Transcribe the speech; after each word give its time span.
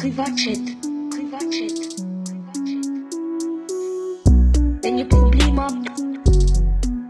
Privatchat. 0.00 0.64
Privatchat. 1.10 1.76
Wenn 4.82 4.96
ihr 4.96 5.06
Probleme 5.06 5.60
habt, 5.60 5.90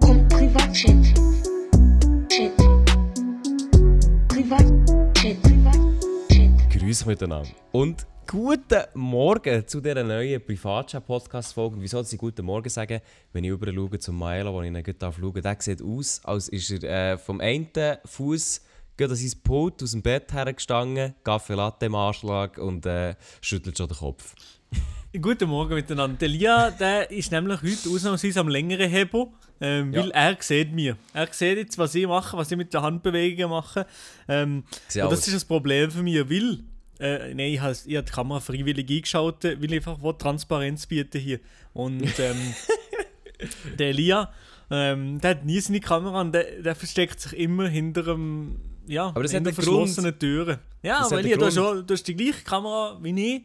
kommt 0.00 0.28
Privatchat. 0.28 1.04
Chat. 2.28 2.56
Privatchat. 4.26 5.40
Privatchat. 5.40 6.70
Grüß 6.72 7.06
miteinander. 7.06 7.50
Und 7.70 8.08
guten 8.26 8.82
Morgen 8.94 9.68
zu 9.68 9.80
dieser 9.80 10.02
neuen 10.02 10.44
Privatchat-Podcast-Folge. 10.44 11.76
Wieso 11.78 11.98
dass 11.98 12.12
ich 12.12 12.18
guten 12.18 12.44
Morgen 12.44 12.70
sagen? 12.70 13.00
Wenn 13.32 13.44
ich 13.44 13.52
rüber 13.52 13.72
schaue 13.72 14.00
zum 14.00 14.18
Maelo, 14.18 14.52
wo 14.52 14.62
ich 14.62 14.66
ihn 14.66 14.82
gleich 14.82 14.96
schaue, 15.00 15.40
der 15.40 15.56
sieht 15.60 15.80
aus, 15.80 16.20
als 16.24 16.48
ist 16.48 16.82
er 16.82 17.12
äh, 17.12 17.18
vom 17.18 17.40
einen 17.40 17.68
Fuß 18.04 18.62
an 19.08 19.14
sein 19.16 19.40
Pult 19.42 19.82
aus 19.82 19.92
dem 19.92 20.02
Bett 20.02 20.32
hergestanden, 20.32 21.14
Kaffee 21.24 21.54
Latte 21.54 21.86
im 21.86 21.94
Anschlag 21.94 22.58
und 22.58 22.86
äh, 22.86 23.14
schüttelt 23.40 23.76
schon 23.78 23.88
den 23.88 23.96
Kopf. 23.96 24.34
Guten 25.20 25.48
Morgen 25.48 25.74
miteinander. 25.74 26.16
Der 26.18 26.28
Lia 26.28 26.70
der 26.70 27.10
ist 27.10 27.32
nämlich 27.32 27.60
heute 27.62 27.88
ausnahmsweise 27.88 28.40
am 28.40 28.48
längeren 28.48 28.88
Hebel, 28.88 29.26
ähm, 29.60 29.92
Ja. 29.92 30.02
weil 30.02 30.10
er 30.12 30.36
sieht 30.40 30.72
mir. 30.72 30.96
Er 31.12 31.28
sieht 31.32 31.58
jetzt, 31.58 31.78
was 31.78 31.94
ich 31.94 32.06
mache, 32.06 32.36
was 32.36 32.50
ich 32.50 32.56
mit 32.56 32.72
den 32.72 32.82
Handbewegungen 32.82 33.50
mache. 33.50 33.86
Ähm, 34.28 34.64
und 35.02 35.10
das 35.12 35.26
ist 35.26 35.34
das 35.34 35.44
Problem 35.44 35.90
für 35.90 36.02
mich, 36.02 36.16
weil 36.30 36.60
äh, 37.00 37.34
nein, 37.34 37.52
ich 37.52 37.60
habe 37.60 37.74
habe 37.74 38.02
die 38.04 38.12
Kamera 38.12 38.40
freiwillig 38.40 38.88
eingeschaltet, 38.88 39.60
weil 39.60 39.72
ich 39.72 39.88
einfach 39.88 40.16
Transparenz 40.18 40.86
bieten 40.86 41.18
hier. 41.20 41.40
Und 41.72 42.18
ähm, 42.18 42.54
der 43.78 43.92
Lia, 43.92 44.32
ähm, 44.70 45.20
der 45.20 45.30
hat 45.30 45.44
nie 45.44 45.60
seine 45.60 45.80
Kamera 45.80 46.20
und 46.20 46.32
der, 46.32 46.62
der 46.62 46.74
versteckt 46.74 47.20
sich 47.20 47.32
immer 47.38 47.68
hinter 47.68 48.06
einem, 48.06 48.60
ja, 48.90 49.06
Aber 49.06 49.22
das 49.22 49.32
hat 49.32 49.36
einen 49.38 49.44
Grund. 49.46 49.54
verschlossenen 49.56 50.18
Türen. 50.18 50.58
Ja, 50.82 51.00
Das 51.00 51.12
einen 51.12 51.24
Lia, 51.24 51.36
du 51.36 51.46
hast, 51.46 51.54
Grund. 51.56 51.66
auch, 51.66 51.86
du 51.86 51.94
hast 51.94 52.06
die 52.08 52.14
gleiche 52.16 52.42
Kamera 52.44 52.98
wie 53.02 53.36
ich. 53.36 53.42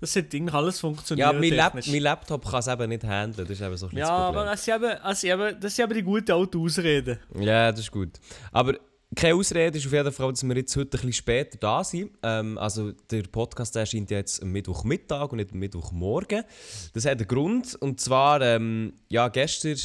Das 0.00 0.14
hat 0.14 0.32
eigentlich 0.32 0.54
alles 0.54 0.76
Ja, 0.76 0.80
funktioniert. 0.80 1.32
mein, 1.40 1.50
Lap 1.54 1.66
technisch. 1.72 1.88
mein 1.88 2.02
Laptop 2.02 2.48
kann 2.48 2.60
es 2.60 2.68
eben 2.68 2.88
nicht 2.88 3.02
handeln, 3.04 3.48
das 3.48 3.58
ist 3.58 3.66
eben 3.66 3.76
so 3.76 3.86
ein 3.88 3.96
Ja, 3.96 4.04
das 4.04 4.10
aber 4.10 4.26
Problem. 4.32 4.46
das 4.52 4.64
sind, 4.64 4.74
eben, 4.76 4.96
das, 5.02 5.20
sind 5.20 5.30
eben, 5.30 5.60
das 5.60 5.76
sind 5.76 5.84
eben 5.84 5.94
die 5.94 6.02
guten 6.02 6.32
alten 6.32 6.58
Ausreden. 6.60 7.18
Ja, 7.40 7.70
das 7.72 7.80
ist 7.80 7.90
gut. 7.90 8.10
Aber 8.52 8.74
keine 9.16 9.34
Ausrede 9.34 9.76
ist 9.76 9.86
auf 9.86 9.92
jeden 9.92 10.12
Fall, 10.12 10.30
dass 10.30 10.44
wir 10.46 10.54
jetzt 10.56 10.76
heute 10.76 10.86
ein 10.86 10.90
bisschen 10.90 11.12
später 11.14 11.58
da 11.58 11.82
sind. 11.82 12.12
Ähm, 12.22 12.58
also 12.58 12.92
der 13.10 13.22
Podcast 13.24 13.74
erscheint 13.74 14.10
ja 14.12 14.18
jetzt 14.18 14.40
am 14.42 14.52
Mittwochmittag 14.52 15.32
und 15.32 15.38
nicht 15.38 15.50
am 15.50 15.58
Mittwochmorgen. 15.58 16.44
Das 16.92 17.04
hat 17.06 17.18
einen 17.18 17.26
Grund. 17.26 17.74
Und 17.80 18.00
zwar, 18.00 18.40
ähm, 18.42 18.92
ja, 19.08 19.26
gestern, 19.28 19.76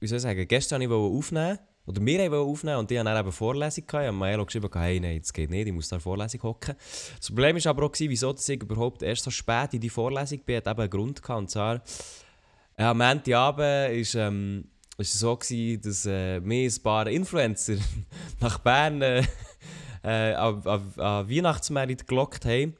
wie 0.00 0.06
soll 0.08 0.16
ich 0.16 0.22
sagen, 0.22 0.48
gestern 0.48 0.80
wollte 0.90 1.12
ich 1.12 1.18
aufnehmen. 1.18 1.58
Oder 1.90 2.06
wir 2.06 2.30
wollten 2.30 2.50
aufnehmen 2.50 2.76
und 2.78 2.90
die 2.90 2.98
haben 2.98 3.06
dann 3.06 3.18
eben 3.18 3.32
Vorlesung 3.32 3.84
gehabt. 3.84 4.04
Ich 4.04 4.08
habe 4.08 4.16
Maelo 4.16 4.46
geschrieben, 4.46 4.70
hey, 4.72 5.00
nein, 5.00 5.18
das 5.18 5.32
geht 5.32 5.50
nicht, 5.50 5.66
ich 5.66 5.72
muss 5.72 5.88
da 5.88 5.98
Vorlesung 5.98 6.40
hocken. 6.44 6.76
Das 7.18 7.26
Problem 7.26 7.56
war 7.56 7.70
aber 7.70 7.86
auch, 7.86 7.92
gewesen, 7.92 8.10
wieso 8.10 8.32
dass 8.32 8.48
ich 8.48 8.62
überhaupt 8.62 9.02
erst 9.02 9.24
so 9.24 9.30
spät 9.30 9.74
in 9.74 9.80
die 9.80 9.90
Vorlesung 9.90 10.38
bin, 10.44 10.56
hat 10.58 10.68
eben 10.68 10.80
einen 10.80 10.90
Grund 10.90 11.20
gehabt. 11.20 11.38
Und 11.40 11.50
zwar, 11.50 11.82
ja, 12.78 12.92
am 12.92 12.98
Montagabend 12.98 13.96
ist, 13.96 14.14
ähm, 14.14 14.66
ist 14.98 15.14
es 15.14 15.20
so, 15.20 15.36
gewesen, 15.36 15.82
dass 15.82 16.06
äh, 16.06 16.40
wir 16.44 16.70
ein 16.70 16.82
paar 16.82 17.08
Influencer 17.08 17.76
nach 18.40 18.58
Bern 18.58 19.02
äh, 19.02 19.24
äh, 20.04 20.34
an, 20.34 20.62
an, 20.64 20.92
an 20.96 21.28
Weihnachtsmärkte 21.28 22.04
gelockt 22.04 22.44
haben. 22.44 22.76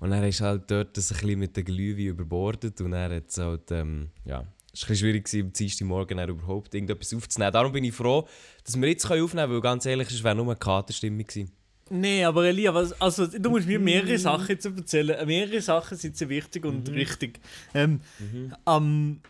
Und 0.00 0.10
dann 0.10 0.24
ist 0.24 0.42
halt 0.42 0.70
dort 0.70 0.98
das 0.98 1.12
ein 1.12 1.20
bisschen 1.20 1.38
mit 1.38 1.56
der 1.56 1.62
Glühwein 1.62 2.06
überbordet 2.06 2.78
und 2.82 2.90
dann 2.90 3.10
hat 3.10 3.28
es 3.28 3.38
halt, 3.38 3.70
ähm, 3.70 4.10
ja, 4.26 4.44
es 4.72 4.82
war 4.82 4.88
ein 4.88 4.92
bisschen 4.92 4.96
schwierig 4.96 5.24
gewesen, 5.24 5.46
am 5.46 5.52
Dienstagmorgen 5.52 6.16
dann 6.18 6.28
überhaupt 6.28 6.74
irgendetwas 6.74 7.12
aufzunehmen. 7.14 7.52
Darum 7.52 7.72
bin 7.72 7.84
ich 7.84 7.94
froh, 7.94 8.26
dass 8.64 8.80
wir 8.80 8.88
jetzt 8.88 9.04
aufnehmen 9.04 9.28
können, 9.30 9.52
weil 9.52 9.60
ganz 9.60 9.86
ehrlich, 9.86 10.08
es 10.10 10.22
wäre 10.22 10.34
nur 10.34 10.46
eine 10.46 10.56
Katerstimmung 10.56 11.26
gewesen. 11.26 11.50
Nee, 11.92 12.22
aber 12.24 12.44
Elia, 12.46 12.72
was, 12.72 12.92
also, 13.00 13.26
du 13.26 13.50
musst 13.50 13.66
mir 13.66 13.80
mehrere 13.80 14.16
Sachen 14.16 14.46
jetzt 14.48 14.64
erzählen. 14.64 15.26
Mehrere 15.26 15.60
Sachen 15.60 15.98
sind 15.98 16.16
sehr 16.16 16.28
wichtig 16.28 16.64
und 16.64 16.88
richtig. 16.90 17.40
Ähm, 17.74 18.00
am- 18.64 19.20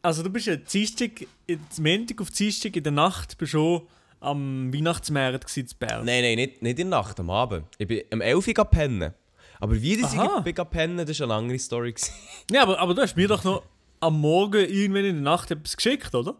also 0.00 0.22
du 0.22 0.30
bist 0.30 0.46
ja 0.46 0.54
Dienstag, 0.56 1.26
jetzt 1.48 1.80
Montag 1.80 2.20
auf 2.20 2.30
Dienstag 2.30 2.76
in 2.76 2.84
der 2.84 2.92
Nacht 2.92 3.36
bist 3.38 3.50
schon 3.52 3.82
am 4.20 4.72
Weihnachtsmarkt 4.72 5.56
in 5.56 5.66
Bern. 5.80 6.04
Nein, 6.04 6.22
nein, 6.22 6.36
nicht, 6.36 6.62
nicht 6.62 6.78
in 6.78 6.90
der 6.90 7.00
Nacht, 7.00 7.18
am 7.18 7.28
Abend. 7.30 7.64
Ich 7.76 7.88
bin 7.88 8.02
um 8.12 8.20
11 8.20 8.36
Uhr 8.36 8.42
gegangen 8.44 8.70
pennen. 8.70 9.14
Aber 9.58 9.82
wie 9.82 9.94
ich 9.94 10.04
Aha. 10.04 10.36
bin 10.40 10.44
gegangen 10.54 10.70
pennen, 10.70 11.06
das 11.06 11.18
war 11.20 11.26
eine 11.26 11.34
andere 11.34 11.58
Story. 11.58 11.92
gewesen. 11.92 12.12
Ja, 12.52 12.62
aber, 12.62 12.78
aber 12.78 12.94
du 12.94 13.02
hast 13.02 13.16
mir 13.16 13.26
doch 13.28 13.42
noch 13.44 13.62
am 14.00 14.20
Morgen 14.20 14.64
irgendwann 14.68 15.04
in 15.04 15.14
der 15.16 15.22
Nacht 15.22 15.50
etwas 15.50 15.76
geschickt, 15.76 16.14
oder? 16.14 16.36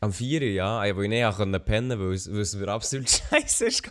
Am 0.00 0.12
4 0.12 0.40
Uhr, 0.40 0.48
ja. 0.48 0.84
Ich 0.84 0.94
wollte 0.96 1.08
nicht 1.10 1.36
pennen 1.36 1.64
pennen, 1.64 1.98
weil 1.98 2.12
es, 2.14 2.30
weil 2.32 2.40
es 2.40 2.54
mir 2.54 2.68
absolut 2.68 3.10
scheiße 3.30 3.66
ist. 3.66 3.82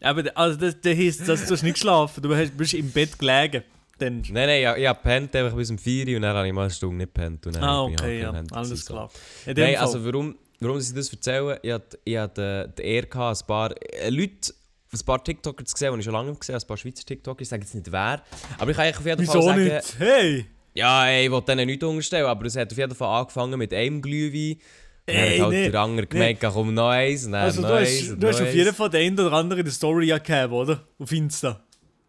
Aber 0.00 0.24
also 0.34 0.58
das, 0.58 0.80
das 0.80 0.96
heisst, 0.96 1.28
dass 1.28 1.46
du 1.46 1.54
hast 1.54 1.62
nicht 1.62 1.74
geschlafen, 1.74 2.22
du 2.22 2.34
hast, 2.36 2.56
bist 2.56 2.74
im 2.74 2.90
Bett 2.90 3.18
gelegen. 3.18 3.62
Dann. 3.98 4.20
Nein, 4.30 4.46
nein, 4.46 4.62
ich, 4.76 4.82
ich 4.82 4.86
habe 4.86 4.98
gepennt 5.02 5.34
einfach 5.34 5.56
bis 5.56 5.70
um 5.70 5.78
4 5.78 6.06
Uhr 6.08 6.16
und 6.16 6.22
dann 6.22 6.36
habe 6.36 6.46
ich 6.46 6.52
mal 6.52 6.62
eine 6.62 6.70
Stunde 6.70 6.96
nicht. 7.04 7.18
Und 7.46 7.56
dann 7.56 7.64
Ah, 7.64 7.84
bin 7.84 7.94
ich 7.94 8.00
okay, 8.00 8.24
halt 8.26 8.50
ja, 8.50 8.56
alles 8.56 8.84
so. 8.84 8.92
klar. 8.92 9.10
Dem 9.46 9.54
Nein, 9.56 9.76
also 9.76 10.04
warum, 10.04 10.36
warum 10.60 10.78
ich 10.78 10.92
das 10.94 11.12
erzähle, 11.12 11.58
ich 11.62 11.72
hatte, 11.72 11.98
ich 12.04 12.16
hatte 12.16 12.72
die 12.78 12.82
Ehre, 12.82 13.06
ein 13.30 13.36
paar 13.46 13.74
äh, 13.94 14.08
Leute, 14.10 14.54
ein 14.92 15.00
paar 15.04 15.24
TikToker 15.24 15.64
zu 15.64 15.76
sehen, 15.76 15.92
die 15.94 15.98
ich 15.98 16.04
schon 16.04 16.14
lange 16.14 16.32
gesehen 16.34 16.54
habe, 16.54 16.64
ein 16.64 16.68
paar 16.68 16.76
Schweizer 16.76 17.04
TikToker, 17.04 17.42
ich 17.42 17.48
sage 17.48 17.62
jetzt 17.62 17.74
nicht 17.74 17.90
wer, 17.90 18.22
aber 18.58 18.70
ich 18.70 18.76
kann 18.76 18.86
eigentlich 18.86 18.98
auf 18.98 19.06
jeden 19.06 19.26
Fall 19.26 19.34
Wieso 19.34 19.42
sagen, 19.42 19.64
nicht? 19.64 19.96
Hey! 19.98 20.46
Ja, 20.78 21.06
ey, 21.08 21.26
ich 21.26 21.32
will 21.32 21.42
denen 21.42 21.66
nichts 21.66 21.84
unterstellen, 21.84 22.26
aber 22.26 22.46
es 22.46 22.56
hat 22.56 22.70
auf 22.72 22.78
jeden 22.78 22.94
Fall 22.94 23.20
angefangen 23.20 23.58
mit 23.58 23.72
einem 23.74 24.00
Glühwein, 24.00 24.58
dann 25.06 25.16
Ey, 25.16 25.38
hat 25.38 25.40
halt 25.46 25.52
nee, 25.52 25.70
der 25.70 25.80
andere 25.80 26.06
gemerkt, 26.06 26.44
komm, 26.52 26.74
noch 26.74 26.88
eins, 26.90 27.24
dann 27.24 27.34
Also 27.34 27.62
noch 27.62 27.68
du 27.68 27.74
eins, 27.76 27.88
hast, 28.02 28.10
und 28.10 28.22
du 28.22 28.28
hast 28.28 28.40
auf 28.42 28.54
jeden 28.54 28.68
eins. 28.68 28.76
Fall 28.76 28.90
den 28.90 29.06
einen 29.06 29.20
oder 29.26 29.32
anderen 29.36 29.60
in 29.60 29.64
der 29.66 29.72
Story 29.72 30.06
ja 30.06 30.18
gegeben, 30.18 30.52
oder? 30.52 30.84
Auf 30.98 31.12
Insta. 31.12 31.60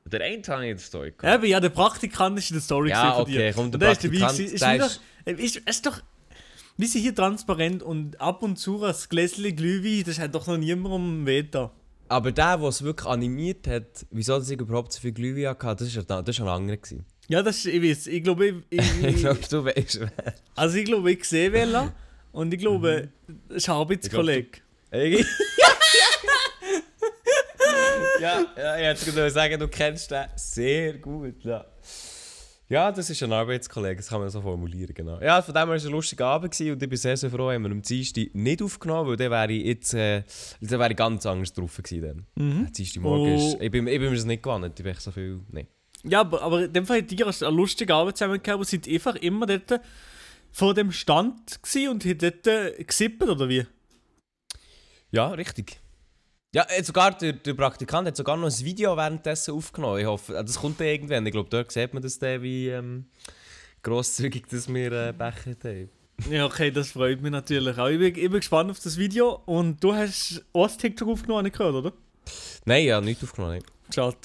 Der 0.06 0.22
eine 0.22 0.42
habe 0.48 0.64
ich 0.66 0.72
in 0.72 0.78
der 0.78 0.86
Story 0.86 1.14
gehabt. 1.18 1.44
Eben, 1.44 1.52
ja, 1.52 1.60
der 1.60 1.70
Praktikant 1.70 2.38
ist 2.40 2.50
in 2.50 2.56
der 2.56 2.62
Story 2.62 2.90
Ja, 2.90 3.14
von 3.14 3.22
okay, 3.24 3.32
dir. 3.32 3.54
komm, 3.54 3.72
der 3.72 3.76
Und 3.76 3.82
der 3.82 3.92
ist 3.92 4.04
dabei 4.04 4.18
Praktikant, 4.20 4.38
gewesen. 4.38 4.56
Ist 4.56 4.64
ist- 4.64 5.00
doch, 5.26 5.40
ist, 5.40 5.56
ist 5.58 5.86
doch... 5.86 6.02
Wir 6.78 6.88
sind 6.88 7.02
hier 7.02 7.14
transparent 7.16 7.84
und 7.84 8.20
ab 8.22 8.42
und 8.42 8.58
zu 8.58 8.84
ein 8.84 8.96
Gläschen 9.10 9.56
Glühwein, 9.56 10.04
das 10.06 10.18
hat 10.20 10.34
doch 10.34 10.48
noch 10.48 10.58
niemandem 10.58 11.26
weh 11.26 11.44
da. 11.44 11.72
Aber 12.08 12.32
der, 12.32 12.58
der 12.58 12.68
es 12.70 12.82
wirklich 12.84 13.08
animiert 13.08 13.68
hat, 13.68 14.06
wieso 14.12 14.40
ich 14.42 14.50
überhaupt 14.52 14.94
so 14.94 15.00
viel 15.02 15.12
Glühwein 15.12 15.56
hatte, 15.62 15.84
das 15.86 15.96
war 16.10 16.24
das 16.24 16.40
war 16.40 16.48
ein 16.48 16.62
anderer. 16.62 16.78
gewesen. 16.78 17.06
Ja, 17.30 17.42
das 17.44 17.58
ist, 17.60 17.66
ich 17.68 17.82
weiß, 17.82 18.08
ich 18.08 18.24
glaube, 18.24 18.48
ich, 18.48 18.56
Ich 18.72 19.04
ich, 19.04 19.16
glaube, 19.18 19.40
du 19.50 19.64
weißt 19.66 20.00
wer. 20.02 20.12
also 20.56 20.78
ich 20.78 20.86
glaube, 20.86 21.12
ich 21.12 21.24
sehe 21.24 21.54
Wella 21.54 21.94
und 22.32 22.54
ich 22.54 22.60
glaube, 22.60 23.10
das 23.48 23.58
ist 23.58 23.70
ein 23.70 23.76
Arbeitskollege. 23.76 24.60
Irgendwie- 24.92 25.26
ja, 28.22 28.46
ja, 28.58 28.78
ich 28.78 28.84
hätte 29.02 29.12
gerade 29.12 29.30
sagen, 29.32 29.60
du 29.60 29.68
kennst 29.68 30.12
den 30.12 30.26
sehr 30.36 30.94
gut. 30.98 31.44
Ja. 31.44 31.66
ja, 32.68 32.92
das 32.92 33.10
ist 33.10 33.22
ein 33.24 33.32
Arbeitskollege, 33.32 33.98
das 33.98 34.08
kann 34.10 34.20
man 34.22 34.30
so 34.30 34.42
formulieren, 34.42 34.94
genau. 34.94 35.20
Ja, 35.22 35.42
von 35.42 35.54
dem 35.54 35.60
her 35.60 35.68
war 35.70 35.76
es 35.76 35.86
ein 35.86 35.92
lustiger 35.92 36.26
Abend 36.28 36.52
gewesen 36.52 36.74
und 36.74 36.84
ich 36.84 36.90
bin 36.90 36.98
sehr, 36.98 37.16
sehr 37.18 37.30
froh, 37.30 37.52
haben 37.52 37.64
wir 37.64 37.72
am 37.72 37.82
Dienstag 37.82 38.34
nicht 38.34 38.62
aufgenommen, 38.62 39.10
weil 39.10 39.18
dann 39.18 39.32
wäre 39.32 39.52
ich 39.54 39.66
jetzt 39.66 39.94
äh, 39.94 40.24
dann 40.62 40.80
wäre 40.80 40.92
ich 40.92 40.98
ganz 40.98 41.26
anders 41.26 41.54
drauf 41.54 41.78
gewesen. 41.78 42.26
Dann. 42.36 42.46
Mhm. 42.48 42.74
Dienstagmorgen 42.74 43.36
ist, 43.36 43.56
Oh. 43.56 43.62
ich, 43.62 43.72
bin, 43.72 43.88
ich 43.88 44.00
bin 44.00 44.10
mir 44.10 44.16
das 44.16 44.26
nicht 44.26 44.44
gewohnt, 44.44 44.66
ich 44.78 44.84
bin 44.84 44.96
so 44.98 45.12
viel... 45.12 45.40
Nee. 45.52 45.68
Ja, 46.04 46.22
aber, 46.22 46.42
aber 46.42 46.66
in 46.66 46.74
dem 46.74 46.86
Fall 46.86 47.00
hat 47.00 47.12
ihr 47.12 47.28
einen 47.28 47.56
lustigen 47.56 47.92
Abend 47.92 48.18
zusammen 48.18 48.42
gehabt, 48.42 48.60
wo 48.60 48.64
seid 48.64 48.88
einfach 48.88 49.16
immer 49.16 49.46
dort 49.46 49.82
vor 50.52 50.74
dem 50.74 50.92
Stand 50.92 51.60
und 51.90 52.06
hat 52.06 52.24
dort 52.24 52.48
äh, 52.48 52.84
gesippt, 52.84 53.24
oder 53.24 53.50
wie? 53.50 53.66
Ja, 55.12 55.30
richtig. 55.30 55.80
Ja, 56.54 56.66
sogar 56.82 57.16
der, 57.16 57.34
der 57.34 57.54
Praktikant 57.54 58.08
hat 58.08 58.18
sogar 58.18 58.36
noch 58.36 58.48
ein 58.48 58.66
Video 58.66 58.98
währenddessen 58.98 59.54
aufgenommen. 59.54 60.00
Ich 60.00 60.06
hoffe, 60.06 60.34
das 60.34 60.60
kommt 60.60 60.80
dann 60.80 60.88
irgendwann. 60.88 61.26
Ich 61.26 61.32
glaube, 61.32 61.50
dort 61.50 61.72
sieht 61.72 61.94
man 61.94 62.02
das 62.02 62.18
dann, 62.18 62.42
wie 62.42 62.70
ähm, 62.70 63.06
grosszügig 63.84 64.48
dass 64.50 64.68
wir 64.74 64.92
äh, 64.92 65.14
Becher 65.14 65.56
haben. 65.64 65.90
Ja, 66.30 66.46
okay, 66.46 66.72
das 66.72 66.92
freut 66.92 67.22
mich 67.22 67.32
natürlich 67.32 67.78
auch. 67.78 67.88
Ich 67.88 68.00
bin, 68.00 68.08
ich 68.08 68.14
bin 68.14 68.32
gespannt 68.32 68.72
auf 68.72 68.80
das 68.80 68.98
Video 68.98 69.42
und 69.46 69.84
du 69.84 69.94
hast 69.94 70.44
auch 70.54 70.68
das 70.68 70.78
TikTok 70.78 71.08
aufgenommen, 71.08 71.44
nicht 71.44 71.58
gehört, 71.58 71.76
oder? 71.76 71.94
Nein, 72.66 72.86
ja, 72.86 73.00
nichts 73.00 73.24
aufgenommen. 73.24 73.56
Nicht. 73.56 73.68
Schade. 73.94 74.18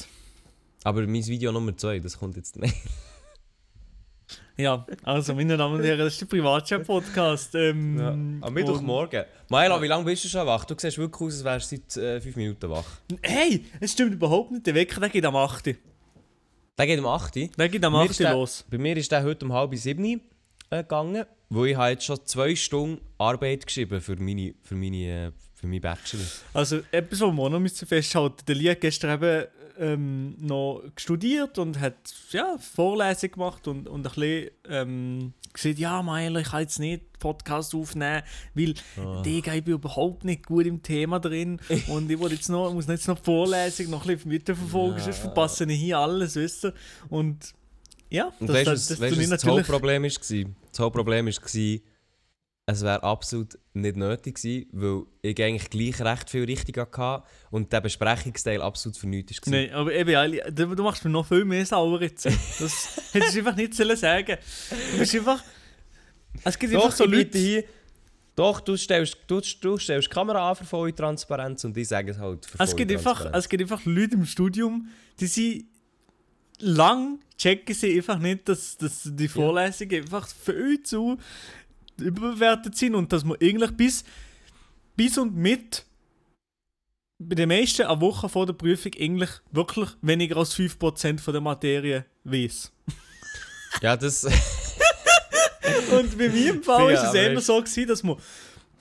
Aber 0.85 1.01
mein 1.07 1.27
Video 1.27 1.51
Nummer 1.51 1.77
2, 1.77 1.99
das 1.99 2.19
kommt 2.19 2.37
jetzt 2.37 2.57
nicht. 2.57 2.75
Ja, 4.57 4.87
also 5.03 5.35
meine 5.35 5.57
Damen 5.57 5.75
und 5.75 5.83
Herren, 5.83 5.99
das 5.99 6.13
ist 6.13 6.21
der 6.21 6.27
Privatchat-Podcast. 6.27 7.57
Ähm, 7.57 8.39
Am 8.41 8.55
Mittwochmorgen. 8.55 9.25
Maela, 9.49 9.83
wie 9.83 9.89
lange 9.89 10.05
bist 10.05 10.25
du 10.25 10.29
schon 10.29 10.47
wach? 10.47 10.65
Du 10.65 10.77
siehst 10.79 10.97
wirklich 10.97 11.21
aus, 11.21 11.45
als 11.45 11.45
wärst 11.69 11.73
du 11.73 12.01
seit 12.01 12.23
5 12.23 12.37
Minuten 12.37 12.71
wach. 12.71 12.87
Hey, 13.21 13.65
es 13.81 13.91
stimmt 13.93 14.15
überhaupt 14.15 14.53
nicht. 14.53 14.65
Der 14.65 14.77
Wecker 14.77 15.01
der 15.01 15.09
geht 15.09 15.25
am 15.27 15.35
8. 15.35 15.67
Uhr. 15.67 15.75
Der 16.79 16.87
geht 16.87 17.01
um 17.01 17.07
8 17.07 17.37
Uhr. 17.37 17.49
Der 17.59 17.69
geht 17.69 17.85
am 17.85 17.93
Bei 17.95 17.99
mir 17.99 18.05
8 18.05 18.11
ist 18.13 18.21
Uhr 18.21 18.27
der- 18.27 18.33
los. 18.35 18.65
Bei 18.71 18.79
mir 18.79 18.97
ist 18.97 19.11
der 19.11 19.25
heute 19.25 19.45
um 19.45 19.53
halb 19.53 19.75
sieben 19.75 20.05
Uhr, 20.05 20.21
äh, 20.71 20.83
gegangen, 20.85 21.25
wo 21.51 21.65
ich 21.65 21.75
habe 21.77 21.91
jetzt 21.91 22.05
schon 22.05 22.25
zwei 22.25 22.55
Stunden 22.55 23.01
Arbeit 23.19 23.67
geschrieben 23.67 24.01
für 24.01 24.15
meine, 24.15 24.55
für 24.63 24.77
meine, 24.77 24.97
äh, 25.27 25.33
für 25.55 25.67
meinen 25.67 25.81
Bachelor. 25.81 26.23
Also 26.53 26.79
etwas, 26.93 27.21
was 27.21 27.29
auch 27.29 27.49
noch 27.51 27.59
müssen 27.59 27.89
festhalten 27.89 28.45
Der 28.47 28.55
Lia 28.55 28.75
gestern 28.75 29.15
eben 29.21 29.47
ähm, 29.79 30.37
noch 30.39 30.83
studiert 30.97 31.59
und 31.59 31.81
hat 31.81 31.95
ja, 32.31 32.57
Vorlesung 32.59 33.31
gemacht 33.33 33.69
und, 33.69 33.89
und 33.89 34.07
ein 34.07 34.13
bisschen 34.13 34.51
ähm, 34.69 35.33
gesagt, 35.53 35.79
ja, 35.79 36.03
Meiler, 36.03 36.41
ich 36.41 36.49
kann 36.49 36.61
jetzt 36.61 36.79
nicht 36.79 37.19
Podcast 37.19 37.75
aufnehmen, 37.75 38.23
weil. 38.55 38.75
Digga, 39.25 39.55
ich 39.55 39.65
bin 39.65 39.75
überhaupt 39.75 40.25
nicht 40.25 40.47
gut 40.47 40.67
im 40.67 40.83
Thema 40.83 41.21
drin 41.21 41.61
und 41.89 42.11
ich 42.11 42.21
jetzt 42.21 42.49
noch, 42.49 42.73
muss 42.73 42.87
jetzt 42.87 43.09
noch 43.09 43.19
die 43.19 43.25
Vorlesung 43.25 43.91
noch 43.91 44.05
ein 44.07 44.15
bisschen 44.15 44.31
mitverfolgen, 44.31 45.01
sonst 45.01 45.19
verpasse 45.19 45.65
ich 45.65 45.81
hier 45.81 45.99
alles, 45.99 46.37
weißt 46.37 46.65
du? 46.65 46.75
Und 47.09 47.55
ja, 48.11 48.33
Und 48.39 48.49
das, 48.49 48.57
weißt 48.57 48.67
du, 48.67 48.71
das, 48.71 48.87
das, 48.87 49.01
weißt 49.01 49.13
was 49.13 49.19
das 49.19 49.31
natürlich... 49.31 49.69
Hauptproblem 49.69 50.03
war? 50.03 50.55
Das 50.71 50.79
Hauptproblem 50.79 51.27
war, 51.27 51.81
es 52.67 52.83
wäre 52.83 53.03
absolut 53.03 53.59
nicht 53.75 53.97
nötig 53.97 54.37
gewesen, 54.37 54.69
weil 54.73 55.03
ich 55.21 55.43
eigentlich 55.43 55.69
gleich 55.69 56.01
recht 56.01 56.31
viel 56.31 56.45
richtig 56.45 56.79
hatte 56.79 57.23
und 57.51 57.73
der 57.73 57.83
Besprechungsteil 57.83 58.63
absolut 58.63 58.97
für 58.97 59.07
nichts 59.07 59.41
war. 59.45 59.53
Nein, 59.53 59.71
aber 59.73 59.93
eben, 59.93 60.55
du, 60.55 60.75
du 60.75 60.83
machst 60.83 61.05
mir 61.05 61.11
noch 61.11 61.27
viel 61.27 61.45
mehr 61.45 61.67
sauer 61.67 62.01
jetzt. 62.01 62.25
Das 62.25 63.01
hättest 63.13 63.35
du 63.35 63.39
einfach 63.41 63.57
nicht 63.57 63.75
sollen 63.75 63.97
sagen 63.97 64.39
Du 64.93 64.99
bist 64.99 65.15
einfach... 65.15 65.43
Es 66.43 66.59
gibt 66.59 66.75
Doch, 66.75 66.85
einfach 66.85 66.97
so 66.97 67.05
Leute... 67.05 67.39
Hier. 67.39 67.65
Doch, 68.35 68.61
du 68.61 68.77
stellst, 68.77 69.19
du, 69.29 69.41
du 69.61 69.79
stellst 69.79 70.09
die 70.09 70.13
Kamera 70.13 70.51
an 70.51 70.57
für 70.57 70.65
volle 70.65 70.93
Transparenz 70.93 71.63
und 71.65 71.77
die 71.77 71.85
sagen 71.85 72.09
es 72.09 72.19
halt 72.19 72.45
für 72.45 72.59
Es 72.59 72.75
gibt, 72.75 72.91
einfach, 72.91 73.33
es 73.33 73.49
gibt 73.49 73.63
einfach 73.63 73.85
Leute 73.85 74.15
im 74.15 74.25
Studium, 74.25 74.89
die 75.21 75.27
sie 75.27 75.69
lang 76.59 77.21
checken 77.37 77.75
sie 77.75 77.97
einfach 77.97 78.19
nicht, 78.19 78.49
dass, 78.49 78.77
dass 78.77 79.03
die 79.05 79.29
Vorlesungen 79.29 80.03
einfach 80.03 80.27
viel 80.27 80.83
zu 80.83 81.19
überbewertet 82.01 82.77
sind 82.77 82.95
und 82.95 83.13
dass 83.13 83.25
man 83.25 83.37
eigentlich 83.41 83.71
bis, 83.73 84.05
bis 84.97 85.19
und 85.19 85.35
mit 85.37 85.85
bei 87.19 87.35
den 87.37 87.49
meisten 87.49 87.83
eine 87.83 88.01
Woche 88.01 88.29
vor 88.29 88.45
der 88.47 88.53
Prüfung 88.55 88.93
eigentlich 89.01 89.31
wirklich 89.53 89.89
weniger 90.03 90.37
als 90.37 90.55
5% 90.57 91.21
von 91.21 91.33
der 91.33 91.41
Materie 91.41 92.05
weiß. 92.25 92.73
Ja, 93.83 93.97
das... 93.97 94.25
Und 95.91 96.19
bei 96.19 96.29
mir 96.29 96.51
im 96.55 96.63
Fall 96.63 96.93
Ja, 96.93 97.03
ist 97.11 97.15
es 97.15 97.15
weißt- 97.15 97.41
so 97.41 97.59
gewesen, 97.61 97.89
dass 97.89 98.03
man 98.03 98.17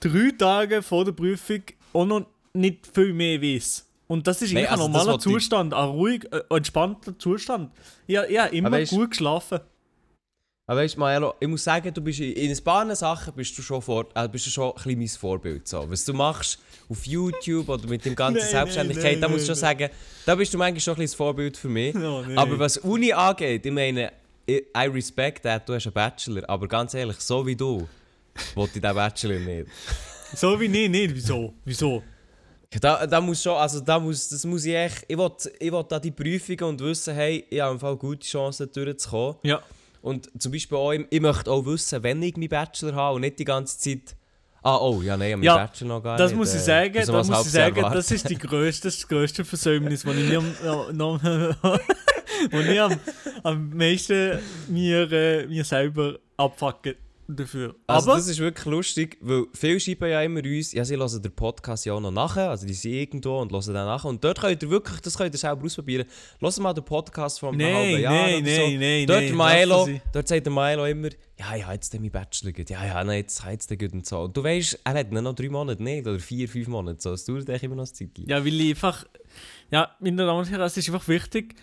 drei 0.00 0.30
Tage 0.36 0.82
vor 0.82 1.04
der 1.04 1.12
Prüfung 1.12 1.62
auch 1.92 2.04
noch 2.06 2.26
nicht 2.52 2.86
viel 2.92 3.12
mehr 3.12 3.40
weiß. 3.40 3.86
Und 4.06 4.26
das 4.26 4.42
ist 4.42 4.52
Nein, 4.52 4.66
eigentlich 4.66 4.70
ein 4.72 4.80
also 4.80 4.92
das 4.92 5.02
normaler 5.06 5.18
Zustand, 5.18 5.74
ein 5.74 5.88
ruhig, 5.88 6.24
äh, 6.32 6.42
entspannter 6.50 7.18
Zustand. 7.18 7.72
Ja, 8.06 8.24
ja, 8.28 8.46
immer 8.46 8.70
weisst- 8.72 8.90
gut 8.92 9.10
geschlafen. 9.10 9.60
Aber 10.66 10.80
weißt 10.80 10.94
du, 10.94 11.00
Maelo, 11.00 11.34
ich 11.40 11.48
muss 11.48 11.62
sagen, 11.62 11.92
du 11.92 12.00
bist 12.00 12.20
in, 12.20 12.32
in 12.32 12.50
ein 12.50 12.64
paar 12.64 12.96
Sachen 12.96 13.34
bist 13.34 13.56
du 13.58 13.60
schon, 13.60 13.82
vor, 13.82 14.06
äh, 14.14 14.26
bist 14.28 14.46
du 14.46 14.50
schon 14.50 14.70
ein 14.70 14.74
bisschen 14.74 14.98
mein 14.98 15.08
Vorbild. 15.08 15.68
So. 15.68 15.90
Was 15.90 16.04
du 16.06 16.14
machst 16.14 16.58
auf 16.88 17.04
YouTube 17.06 17.68
oder 17.68 17.86
mit 17.86 18.04
dem 18.04 18.14
ganzen 18.14 18.38
Nein, 18.40 18.48
Selbstständigkeit, 18.48 19.12
nein, 19.12 19.20
da 19.20 19.28
muss 19.28 19.42
ich 19.42 19.48
nein, 19.48 19.56
schon 19.56 19.60
sagen, 19.60 19.90
da 20.24 20.34
bist 20.34 20.54
du 20.54 20.58
manchmal 20.58 20.80
schon 20.80 20.94
ein 20.94 20.96
bisschen 20.96 21.12
das 21.12 21.14
Vorbild 21.16 21.56
für 21.56 21.68
mich. 21.68 21.94
Nein. 21.94 22.38
aber 22.38 22.58
was 22.58 22.78
Uni 22.78 23.12
angeht, 23.12 23.66
ich 23.66 23.72
meine, 23.72 24.10
I, 24.48 24.62
respect 24.74 25.42
that, 25.42 25.68
du 25.68 25.74
hast 25.74 25.86
einen 25.86 25.92
Bachelor, 25.92 26.48
aber 26.48 26.66
ganz 26.66 26.94
ehrlich, 26.94 27.18
so 27.18 27.46
wie 27.46 27.56
du, 27.56 27.86
wollte 28.54 28.76
ich 28.76 28.82
diesen 28.82 28.94
Bachelor 28.94 29.38
nicht. 29.38 29.66
So 30.36 30.58
wie 30.58 30.66
nie, 30.66 30.88
nicht. 30.88 31.14
Wieso? 31.14 31.54
Wieso? 31.64 32.02
Da, 32.80 33.06
da 33.06 33.20
muss 33.20 33.40
schon, 33.40 33.56
also 33.56 33.78
da 33.78 34.00
muss, 34.00 34.28
das 34.28 34.44
muss 34.44 34.64
ich 34.64 34.74
echt, 34.74 35.04
ich 35.06 35.16
will, 35.16 35.30
ich 35.60 35.70
will 35.70 35.84
da 35.88 36.00
die 36.00 36.10
Prüfungen 36.10 36.64
und 36.64 36.80
wissen, 36.80 37.14
hey, 37.14 37.44
ich 37.48 37.60
habe 37.60 37.74
im 37.74 37.78
Fall 37.78 37.96
gute 37.96 38.26
Chancen 38.26 38.68
durchzukommen. 38.72 39.36
Ja. 39.44 39.62
Und 40.04 40.30
zum 40.38 40.52
Beispiel 40.52 40.76
auch, 40.76 40.92
ich 40.92 41.20
möchte 41.22 41.50
auch 41.50 41.64
wissen, 41.64 42.02
wenn 42.02 42.22
ich 42.22 42.36
meinen 42.36 42.50
Bachelor 42.50 42.94
habe 42.94 43.14
und 43.14 43.22
nicht 43.22 43.38
die 43.38 43.46
ganze 43.46 43.78
Zeit. 43.78 44.14
Ah, 44.62 44.76
oh, 44.76 45.00
ja, 45.00 45.16
nein, 45.16 45.28
ich 45.28 45.32
habe 45.34 45.44
Ja, 45.46 45.54
meinen 45.54 45.66
Bachelor 45.66 45.88
noch 45.88 46.02
gar 46.02 46.18
Das 46.18 46.30
nicht. 46.30 46.36
muss 46.38 46.50
ich 46.50 46.60
äh, 46.60 46.64
sagen, 46.64 46.94
das 46.94 47.26
muss 47.28 47.46
ich 47.46 47.52
sagen, 47.52 47.80
das 47.80 48.10
ist 48.10 48.28
die 48.28 48.36
grösste, 48.36 48.88
das 48.88 49.08
grösste 49.08 49.46
Versäumnis, 49.46 50.02
das 50.02 50.14
ich 50.14 50.28
mir 50.28 50.38
am, 50.40 50.94
noch, 50.94 51.20
ich 52.68 52.80
am, 52.82 53.00
am 53.44 53.70
meisten 53.70 54.40
mir, 54.68 55.10
äh, 55.10 55.46
mir 55.46 55.64
selber 55.64 56.18
abfacke 56.36 56.96
dafür. 57.28 57.74
Also 57.86 58.10
Aber 58.10 58.18
das 58.18 58.28
ist 58.28 58.38
wirklich 58.38 58.66
lustig, 58.66 59.16
weil 59.20 59.46
viele 59.54 59.80
schreiben 59.80 60.10
ja 60.10 60.22
immer 60.22 60.40
uns, 60.44 60.72
ja, 60.72 60.84
sie 60.84 60.96
hören 60.96 61.22
den 61.22 61.32
Podcast 61.32 61.84
ja 61.86 61.94
auch 61.94 62.00
noch 62.00 62.10
nachher, 62.10 62.50
also 62.50 62.66
die 62.66 62.74
sind 62.74 62.92
irgendwo 62.92 63.40
und 63.40 63.52
hören 63.52 63.66
den 63.66 63.74
nachher. 63.74 64.08
Und 64.08 64.22
dort 64.22 64.40
könnt 64.40 64.62
ihr 64.62 64.70
wirklich, 64.70 65.00
das 65.00 65.16
könnt 65.16 65.34
ihr 65.34 65.38
selber 65.38 65.64
ausprobieren, 65.64 66.06
hört 66.40 66.58
mal 66.60 66.72
den 66.72 66.84
Podcast 66.84 67.40
von 67.40 67.54
einem 67.54 67.58
Nein, 67.58 67.74
halben 67.74 68.02
Jahr 68.02 68.12
nein, 68.12 68.42
oder 68.42 68.54
so. 68.54 68.60
nein, 68.62 68.78
nein, 68.78 69.06
Dort, 69.06 69.20
nein, 69.20 69.32
Sie. 69.86 70.00
dort 70.12 70.28
sagt 70.28 70.46
der 70.46 70.52
Maelo 70.52 70.84
immer, 70.86 71.08
ja, 71.38 71.56
ja, 71.56 71.72
jetzt 71.72 71.92
mein 71.98 72.10
Bachelor 72.10 72.52
geht, 72.52 72.70
ja, 72.70 72.84
ja, 72.84 73.02
nein, 73.04 73.18
jetzt 73.18 73.70
der 73.70 73.76
gut 73.76 73.92
und 73.92 74.06
so. 74.06 74.20
Und 74.20 74.36
du 74.36 74.44
weißt, 74.44 74.80
er 74.84 74.94
hat 74.94 75.10
noch 75.22 75.34
drei 75.34 75.48
Monate 75.48 75.82
nicht, 75.82 76.06
oder 76.06 76.18
vier, 76.18 76.48
fünf 76.48 76.68
Monate, 76.68 77.00
so, 77.00 77.12
es 77.12 77.24
dauert 77.24 77.48
echt 77.48 77.64
immer 77.64 77.76
noch 77.76 77.88
Zeitchen. 77.88 78.28
Ja, 78.28 78.44
weil 78.44 78.60
ich 78.60 78.70
einfach. 78.70 79.04
Ja, 79.70 79.90
meine 79.98 80.24
Damen 80.24 80.38
und 80.38 80.50
Herren, 80.50 80.62
es 80.62 80.76
ist 80.76 80.88
einfach 80.88 81.08
wichtig, 81.08 81.56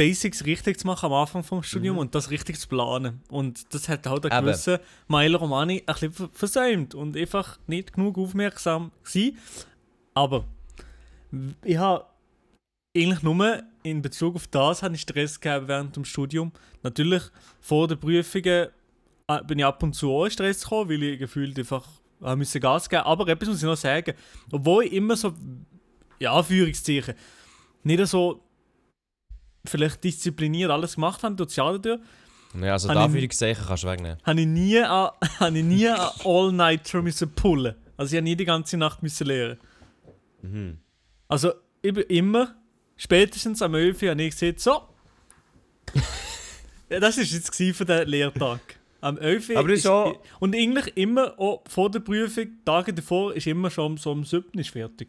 Basics 0.00 0.46
richtig 0.46 0.78
zu 0.80 0.86
machen 0.86 1.04
am 1.06 1.12
Anfang 1.12 1.42
vom 1.42 1.62
Studium 1.62 1.98
und 1.98 2.14
das 2.14 2.30
richtig 2.30 2.58
zu 2.58 2.66
planen. 2.68 3.20
Und 3.28 3.74
das 3.74 3.86
hat 3.86 4.06
halt 4.06 4.24
ein 4.24 4.44
gewisser 4.46 4.80
Meiler 5.08 5.36
Romani 5.36 5.82
ein 5.84 5.92
bisschen 5.92 6.12
ver- 6.14 6.30
versäumt 6.32 6.94
und 6.94 7.18
einfach 7.18 7.58
nicht 7.66 7.92
genug 7.92 8.16
aufmerksam 8.16 8.92
gewesen. 9.04 9.36
Aber 10.14 10.46
ich 11.62 11.76
habe 11.76 12.06
eigentlich 12.96 13.22
nur 13.22 13.62
in 13.82 14.00
Bezug 14.00 14.36
auf 14.36 14.46
das 14.46 14.82
habe 14.82 14.94
ich 14.94 15.02
Stress 15.02 15.38
gehabt 15.38 15.68
während 15.68 15.94
dem 15.94 16.06
Studium. 16.06 16.50
Natürlich 16.82 17.24
vor 17.60 17.86
den 17.86 18.00
Prüfungen 18.00 18.68
äh, 19.28 19.44
bin 19.46 19.58
ich 19.58 19.66
ab 19.66 19.82
und 19.82 19.92
zu 19.92 20.10
auch 20.12 20.24
in 20.24 20.30
Stress 20.30 20.62
gekommen, 20.62 20.88
weil 20.88 21.02
ich 21.02 21.18
gefühlt 21.18 21.58
einfach 21.58 21.86
müssen 22.36 22.58
Gas 22.62 22.88
geben. 22.88 23.02
Aber 23.02 23.28
etwas 23.28 23.50
muss 23.50 23.58
ich 23.58 23.64
noch 23.64 23.76
sagen. 23.76 24.14
Obwohl 24.50 24.84
ich 24.84 24.94
immer 24.94 25.14
so, 25.14 25.34
ja, 26.18 26.32
Anführungszeichen, 26.32 27.14
nicht 27.82 28.06
so 28.06 28.42
vielleicht 29.64 30.02
diszipliniert 30.04 30.70
alles 30.70 30.94
gemacht 30.94 31.22
habe, 31.22 31.36
tut 31.36 31.48
es 31.48 31.54
schade 31.54 31.78
durch, 31.80 32.00
Ja, 32.62 32.72
also 32.72 32.88
Habe 32.88 32.98
da 33.12 33.18
ich- 33.18 33.22
für 33.30 33.36
Zeichen 33.36 33.64
kannst 33.66 33.82
du 33.84 33.88
wegnehmen. 33.88 34.18
habe 34.24 34.40
ich 34.40 34.46
nie 34.46 34.78
an, 34.80 35.10
habe 35.40 35.58
ich 35.58 35.64
nie 35.64 35.88
an 35.88 36.10
All-Nighter 36.24 37.02
müssen 37.02 37.30
pullen. 37.32 37.74
Also 37.96 38.12
ich 38.12 38.16
habe 38.16 38.24
nie 38.24 38.36
die 38.36 38.44
ganze 38.44 38.76
Nacht 38.76 39.02
müssen 39.02 39.26
lernen. 39.26 39.58
Mhm. 40.42 40.78
Also 41.28 41.52
ich 41.82 41.92
bin 41.94 42.04
immer, 42.08 42.56
spätestens 42.96 43.62
am 43.62 43.74
11 43.74 44.02
Uhr 44.02 44.10
habe 44.10 44.22
ich 44.22 44.30
gesehen, 44.32 44.56
so. 44.58 44.82
ja, 46.90 47.00
das 47.00 47.16
war 47.16 47.24
jetzt 47.24 47.54
für 47.76 47.84
den 47.84 48.08
Lehrtag. 48.08 48.60
Am 49.02 49.16
11 49.16 49.50
Uhr 49.50 49.56
Aber 49.58 49.68
ist 49.70 49.86
auch- 49.86 50.18
Und 50.40 50.54
eigentlich 50.54 50.96
immer, 50.96 51.38
auch 51.38 51.62
vor 51.68 51.90
der 51.90 52.00
Prüfung, 52.00 52.48
Tage 52.64 52.92
davor, 52.92 53.34
ist 53.34 53.46
immer 53.46 53.70
schon 53.70 53.96
so 53.96 54.12
um 54.12 54.24
7 54.24 54.44
Uhr 54.54 54.60
ist 54.60 54.70
fertig. 54.70 55.08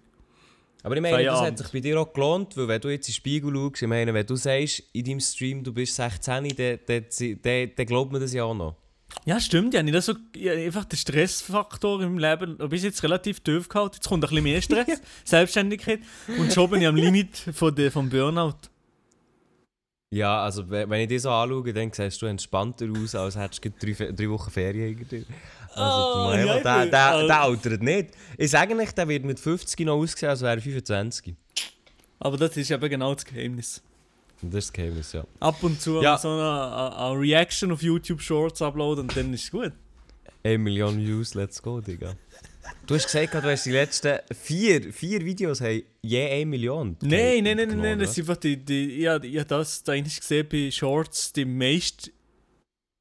Aber 0.84 0.96
ich 0.96 1.02
meine, 1.02 1.18
das 1.18 1.26
Feierabend. 1.36 1.48
hat 1.48 1.58
sich 1.60 1.68
bei 1.74 1.80
dir 1.80 2.00
auch 2.02 2.12
gelohnt, 2.14 2.58
weil 2.58 2.68
wenn 2.68 2.82
du 2.82 2.90
jetzt 2.90 3.08
in 3.08 3.12
den 3.12 3.16
Spiegel 3.16 3.54
schaust, 3.54 3.82
ich 3.82 3.88
meine, 3.88 4.14
wenn 4.14 4.26
du 4.26 4.36
sagst, 4.36 4.84
in 4.94 5.06
deinem 5.06 5.20
Stream, 5.20 5.64
du 5.64 5.74
bist 5.74 5.96
16, 5.96 6.56
dann, 6.56 6.80
dann, 6.88 7.06
dann, 7.44 7.72
dann 7.76 7.86
glaubt 7.86 8.12
man 8.12 8.22
das 8.22 8.34
ja 8.34 8.44
auch 8.44 8.54
noch. 8.56 8.76
Ja, 9.26 9.40
stimmt. 9.42 9.74
Ja, 9.74 9.84
nicht 9.84 10.02
so, 10.02 10.14
ja, 10.36 10.54
einfach 10.54 10.86
der 10.86 10.96
Stressfaktor 10.98 12.02
im 12.02 12.18
Leben 12.18 12.58
bis 12.70 12.84
jetzt 12.84 13.04
relativ 13.04 13.42
tief 13.42 13.68
gehalten. 13.68 13.96
Jetzt 13.96 14.08
kommt 14.08 14.24
ein 14.24 14.30
bisschen 14.30 14.44
mehr 14.44 14.62
Stress, 14.62 15.02
Selbstständigkeit. 15.26 16.00
Und 16.40 16.54
schon 16.54 16.70
bin 16.70 16.82
ich 16.82 16.88
am 16.88 16.96
Limit 16.96 17.36
von 17.38 17.76
der, 17.76 17.92
vom 17.92 18.10
Burnout. 18.10 18.54
Ja, 20.14 20.44
also 20.44 20.70
we- 20.70 20.90
wenn 20.90 21.02
ich 21.02 21.08
dich 21.08 21.22
so 21.22 21.30
anschaue, 21.30 21.72
dann 21.74 21.92
siehst 21.94 22.22
du 22.22 22.26
entspannter 22.26 22.88
aus, 23.02 23.16
als 23.16 23.38
hättest 23.38 23.64
du 23.64 23.70
drei, 23.72 24.12
drei 24.12 24.30
Wochen 24.30 24.52
Ferien 24.52 25.08
dir. 25.10 25.24
Also 25.74 25.82
Ah, 25.84 26.32
der, 26.32 26.40
ja, 26.40 26.46
Maelo, 26.46 26.58
ich 26.58 26.64
der, 26.64 26.86
der, 26.88 27.06
also- 27.12 27.28
der 27.28 27.42
altert 27.42 27.82
nicht. 27.82 28.10
Ich 28.38 28.52
sage 28.52 28.76
nicht, 28.76 28.98
der 28.98 29.08
wird 29.08 29.24
mit 29.26 29.40
50 29.40 29.80
noch 29.86 29.96
aussehen, 29.98 30.30
als 30.30 30.42
wäre 30.42 30.56
er 30.56 30.62
25. 30.62 31.34
Aber 32.20 32.38
das 32.38 32.56
ist 32.58 32.70
eben 32.72 32.90
genau 32.90 33.14
das 33.14 33.26
Geheimnis. 33.26 33.82
Das 34.42 34.48
ist 34.66 34.68
das 34.70 34.74
Geheimnis, 34.74 35.14
ja. 35.14 35.24
Ab 35.40 35.62
und 35.64 35.80
zu 35.82 36.02
Ja. 36.02 36.18
so 36.18 36.30
eine, 36.30 36.42
eine, 36.42 36.98
eine 36.98 37.20
Reaction 37.20 37.72
auf 37.72 37.82
YouTube 37.82 38.22
Shorts 38.22 38.62
uploaden 38.62 39.04
und 39.04 39.16
dann 39.16 39.34
ist 39.34 39.46
es 39.46 39.52
gut. 39.52 39.72
1 40.44 40.60
Million 40.60 40.98
Views, 40.98 41.36
let's 41.36 41.62
go, 41.62 41.80
Digga. 41.80 42.16
Du 42.88 42.96
hast 42.96 43.06
gesagt, 43.06 43.34
du 43.34 43.42
hast 43.44 43.66
die 43.66 43.72
letzten 43.72 44.20
vier, 44.34 44.92
vier 44.92 45.24
Videos 45.24 45.62
haben 45.62 45.84
je 46.02 46.28
1 46.42 46.50
Million. 46.50 46.98
Nein, 47.02 47.44
nein, 47.44 47.58
nein, 47.58 47.78
nein, 47.78 48.00
das 48.00 48.10
oder? 48.10 48.12
ist 48.12 48.20
einfach 48.20 48.38
die, 48.38 48.58
die 48.58 48.86
ich, 48.94 49.00
ich 49.06 49.06
habe 49.40 49.46
das 49.46 49.84
da 49.84 49.92
eigentlich 49.94 50.20
gesehen 50.20 50.48
bei 50.52 50.72
Shorts, 50.72 51.34
die 51.34 51.46
meist 51.46 52.12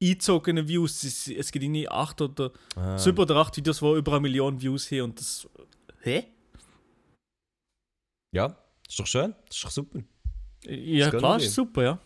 eingezogenen 0.01 0.67
Views. 0.67 1.03
Es, 1.03 1.27
es 1.27 1.51
gibt 1.51 1.63
irgendwie 1.63 1.87
acht 1.89 2.21
oder 2.21 2.51
Ah. 2.75 2.97
sieben 2.97 3.19
oder 3.19 3.35
acht 3.37 3.55
Videos, 3.57 3.79
die 3.79 3.93
über 3.97 4.11
eine 4.13 4.21
Million 4.21 4.59
Views 4.61 4.89
haben 4.91 5.01
und 5.01 5.19
das. 5.19 5.47
Hä? 6.01 6.25
Ja, 8.33 8.55
ist 8.87 8.99
doch 8.99 9.07
schön, 9.07 9.35
das 9.47 9.57
ist 9.57 9.63
doch 9.65 9.71
super. 9.71 9.99
Ja, 10.63 11.09
Das 11.09 11.19
klar, 11.19 11.37
ist 11.37 11.53
super, 11.53 11.83
ja. 11.83 11.99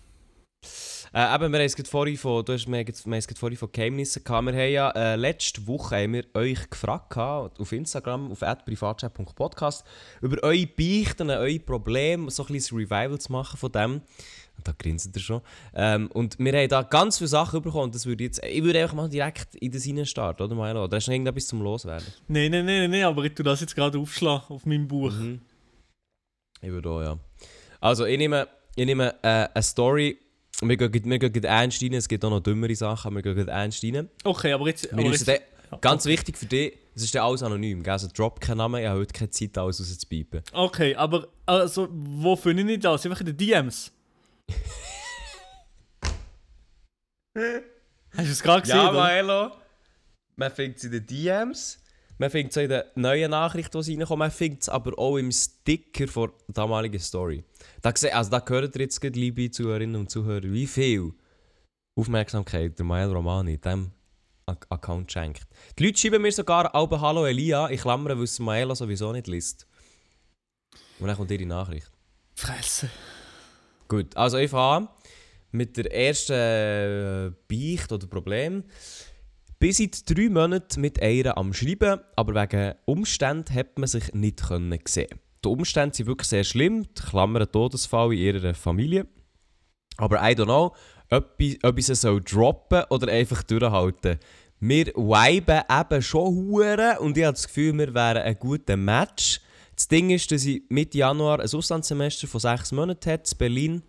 Äh, 1.14 1.36
eben, 1.36 1.54
wir 1.54 1.60
haben 1.60 1.66
es 1.66 1.90
vorhin 1.90 2.18
von, 2.18 2.44
du 2.44 2.52
hast, 2.54 2.68
wir 2.68 2.78
haben 2.78 3.14
es 3.14 3.26
vorhin 3.40 3.58
von 3.58 3.72
Geheimnissen 3.72 4.24
gehabt. 4.24 4.46
Wir 4.48 4.54
haben 4.54 4.72
ja 4.72 4.90
äh, 4.92 5.16
letzte 5.16 5.66
Woche 5.66 5.96
haben 5.96 6.14
wir 6.14 6.26
euch 6.34 6.70
gefragt 6.70 7.12
gehabt, 7.12 7.60
auf 7.60 7.72
Instagram, 7.72 8.32
auf 8.32 8.40
privatchat.podcast, 8.40 9.86
über 10.22 10.44
eure 10.44 10.68
Beichten, 10.68 11.30
eure 11.30 11.60
Probleme, 11.60 12.30
so 12.32 12.44
ein 12.46 12.52
bisschen 12.52 12.78
Revival 12.78 13.20
zu 13.20 13.32
machen 13.32 13.58
von 13.58 13.72
dem. 13.72 14.02
Da 14.66 14.74
grinset 14.78 15.16
ihr 15.16 15.22
schon. 15.22 15.42
Ähm, 15.76 16.10
und 16.12 16.40
wir 16.40 16.52
haben 16.54 16.68
da 16.68 16.82
ganz 16.82 17.20
viele 17.20 17.28
Sachen 17.28 17.62
bekommen. 17.62 17.92
Das 17.92 18.06
würde 18.06 18.24
jetzt, 18.24 18.44
ich 18.44 18.64
würde 18.64 18.82
einfach 18.82 18.96
mal 18.96 19.08
direkt 19.08 19.56
in 19.56 19.72
das 19.72 19.88
rein 19.88 20.06
starten, 20.06 20.42
oder 20.42 20.56
Milo? 20.56 20.84
Oder 20.84 20.98
hast 20.98 21.06
du 21.06 21.12
noch 21.12 21.14
irgendetwas 21.14 21.48
zum 21.48 21.62
Loswerden? 21.62 22.08
Nein, 22.28 22.52
nein, 22.52 22.66
nein, 22.66 22.90
nein, 22.90 23.04
aber 23.04 23.24
ich 23.26 23.36
tue 23.36 23.46
das 23.46 23.62
jetzt 23.62 23.76
gerade 23.76 24.00
aufschlagen 24.00 24.56
auf 24.56 24.66
meinem 24.66 24.88
Buch. 24.88 25.12
Mhm. 25.12 25.42
Ich 26.62 26.72
würde 26.72 26.90
auch, 26.90 27.02
ja. 27.02 27.20
Also, 27.80 28.06
ich 28.06 28.18
nehme, 28.18 28.48
ich 28.76 28.86
nehme 28.86 29.14
äh, 29.22 29.48
eine 29.54 29.64
Story. 29.64 30.18
Wir 30.62 30.78
gehen, 30.78 31.10
wir 31.12 31.20
gehen 31.20 31.44
ernst 31.44 31.84
rein. 31.84 31.94
Es 31.94 32.08
gibt 32.08 32.26
auch 32.26 32.32
noch 32.32 32.40
dümmere 32.40 32.76
Sachen, 32.76 33.14
wir 33.14 33.22
gehen 33.22 33.48
ernst 33.48 33.84
rein. 33.84 34.10
Okay, 34.24 34.52
aber 34.52 34.68
jetzt. 34.68 34.92
Aber 34.92 35.04
jetzt 35.04 35.28
dann, 35.28 35.38
ganz 35.80 36.06
wichtig 36.06 36.38
für 36.38 36.48
dich, 36.48 36.74
es 36.96 37.04
ist 37.04 37.14
dann 37.14 37.22
alles 37.24 37.44
anonym. 37.44 37.84
Gell? 37.84 37.94
Also, 37.94 38.08
drop 38.12 38.42
keinen 38.42 38.58
Namen, 38.58 38.82
ich 38.82 38.88
habe 38.88 39.00
heute 39.00 39.14
keine 39.14 39.30
Zeit, 39.30 39.56
alles 39.60 39.80
rauszupiepen. 39.80 40.42
okay, 40.54 40.96
aber 40.96 41.28
also, 41.46 41.88
wo 41.92 42.36
finde 42.36 42.74
ich 42.74 42.80
das? 42.80 43.06
Einfach 43.06 43.20
in 43.20 43.28
den 43.28 43.38
DMs. 43.38 43.92
Hast 47.36 48.28
du 48.28 48.32
es 48.32 48.42
gerade 48.44 48.62
gesehen? 48.62 48.78
Ja? 48.78 48.92
Maelo. 48.92 49.52
Man 50.38 50.52
findet 50.52 50.78
es 50.78 50.84
in 50.86 50.92
den 50.92 51.06
DMs, 51.06 51.80
man 52.18 52.30
findet 52.30 52.52
es 52.52 52.58
in 52.64 52.70
den 52.70 52.84
neuen 52.96 53.32
Nachrichten, 53.32 53.82
die 53.82 53.96
reinkommen, 53.96 54.20
man 54.20 54.32
findet 54.32 54.64
es 54.64 54.70
aber 54.70 54.98
auch 55.00 55.18
im 55.18 55.32
Sticker 55.32 56.06
der 56.08 56.30
damaligen 56.50 57.00
Story. 57.00 57.44
Da, 57.82 57.90
also 57.92 58.32
da 58.32 58.44
hört 58.46 58.76
ihr 58.76 58.82
jetzt, 58.82 59.00
gerade, 59.00 59.18
liebe 59.20 59.50
Zuhörerinnen 59.50 59.96
und 59.96 60.10
Zuhörer, 60.12 60.44
wie 60.44 60.68
viel 60.68 61.14
Aufmerksamkeit 61.98 62.78
der 62.78 62.86
Mael 62.86 63.12
Romani 63.14 63.58
diesem 63.58 63.92
Ak- 64.46 64.68
Account 64.70 65.10
schenkt. 65.12 65.48
Die 65.80 65.86
Leute 65.86 65.98
schreiben 66.00 66.22
mir 66.22 66.32
sogar 66.34 66.74
«Albe 66.76 67.00
Hallo 67.00 67.26
Elia», 67.26 67.68
in 67.68 67.80
Klammern, 67.80 68.18
weil 68.18 68.24
es 68.26 68.40
Maelo 68.40 68.76
sowieso 68.76 69.14
nicht 69.14 69.28
liest. 69.28 69.66
Und 71.00 71.08
dann 71.08 71.16
kommt 71.16 71.32
ihre 71.32 71.46
Nachricht. 71.46 71.90
Fresse. 72.36 72.90
Gut, 73.88 74.16
also 74.18 74.38
ich 74.38 74.50
fange 74.50 74.88
an 74.88 74.90
mit 75.52 75.78
der 75.78 75.94
ersten 75.94 76.34
äh, 76.34 77.32
Beicht 77.48 77.92
oder 77.92 78.08
Problem. 78.08 78.64
Bis 79.60 79.78
seit 79.78 80.10
drei 80.10 80.30
Monaten 80.30 80.82
mit 80.82 81.02
einer 81.02 81.38
am 81.38 81.54
Schreiben, 81.54 82.00
aber 82.16 82.42
wegen 82.42 82.76
Umständen 82.86 83.54
hat 83.54 83.80
man 83.80 83.88
sich 83.88 84.14
nicht 84.14 84.48
können 84.48 84.78
sehen. 84.86 85.20
Die 85.44 85.48
Umstände 85.48 85.96
sind 85.96 86.08
wirklich 86.08 86.28
sehr 86.28 86.44
schlimm, 86.44 86.84
die 86.84 87.02
Klammer 87.02 87.50
Todesfall 87.50 88.14
in 88.14 88.20
ihrer 88.20 88.54
Familie. 88.54 89.08
Aber 89.98 90.18
I 90.18 90.34
don't 90.34 90.46
know, 90.46 90.76
ob 91.10 91.36
ich, 91.38 91.64
ob 91.64 91.78
ich 91.78 91.86
sie 91.86 91.96
soll 91.96 92.22
droppen 92.22 92.84
oder 92.90 93.12
einfach 93.12 93.44
durchhalten. 93.44 94.20
Wir 94.60 94.88
viben 94.88 95.62
eben 95.70 96.02
schon 96.02 96.36
hure 96.36 96.98
und 97.00 97.18
ich 97.18 97.24
habe 97.24 97.34
das 97.34 97.48
Gefühl, 97.48 97.78
wir 97.78 97.94
wären 97.94 98.24
ein 98.24 98.40
guter 98.40 98.76
Match. 98.76 99.40
Das 99.76 99.88
Ding 99.88 100.10
ist, 100.10 100.32
dass 100.32 100.46
ich 100.46 100.64
Mitte 100.70 100.98
Januar 100.98 101.40
ein 101.40 101.50
Auslandssemester 101.54 102.28
von 102.28 102.40
sechs 102.40 102.72
Monaten 102.72 103.12
hatte 103.12 103.32
in 103.32 103.38
Berlin. 103.38 103.82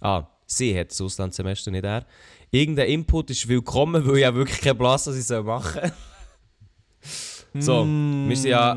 Ah, 0.00 0.24
sie 0.46 0.78
hat 0.78 0.90
das 0.90 1.00
Auslandssemester, 1.00 1.70
nicht 1.70 1.84
er. 1.84 2.06
Irgendein 2.50 2.88
Input 2.88 3.30
ist 3.30 3.46
willkommen, 3.46 4.06
weil 4.06 4.18
ich 4.18 4.24
habe 4.24 4.38
wirklich 4.38 4.60
keinen 4.60 4.78
Platz, 4.78 5.06
was 5.06 5.16
ich 5.16 5.24
soll 5.24 5.44
machen 5.44 5.92
So, 7.60 7.84
wir 7.84 8.36
sind 8.36 8.50
ja... 8.50 8.76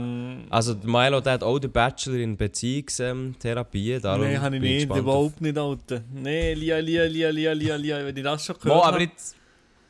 Also 0.49 0.73
der 0.73 0.89
Milo 0.89 1.19
der 1.19 1.33
hat 1.33 1.43
auch 1.43 1.59
den 1.59 1.71
Bachelor 1.71 2.15
in 2.15 2.37
Beziehungstherapie. 2.37 3.99
darum 3.99 4.25
Nein, 4.25 4.41
habe 4.41 4.55
ich 4.55 4.61
nicht, 4.61 4.85
überhaupt 4.85 5.41
nicht, 5.41 5.57
Alter. 5.57 6.03
Nein, 6.11 6.57
Lia, 6.57 6.79
Lia, 6.79 7.03
Lia, 7.05 7.29
Lia, 7.29 7.53
Lia, 7.53 7.75
Lia, 7.75 8.05
wenn 8.05 8.15
ich 8.15 8.23
das 8.23 8.45
schon 8.45 8.55
gehört 8.59 8.85
habe. 8.85 9.01
jetzt... 9.01 9.35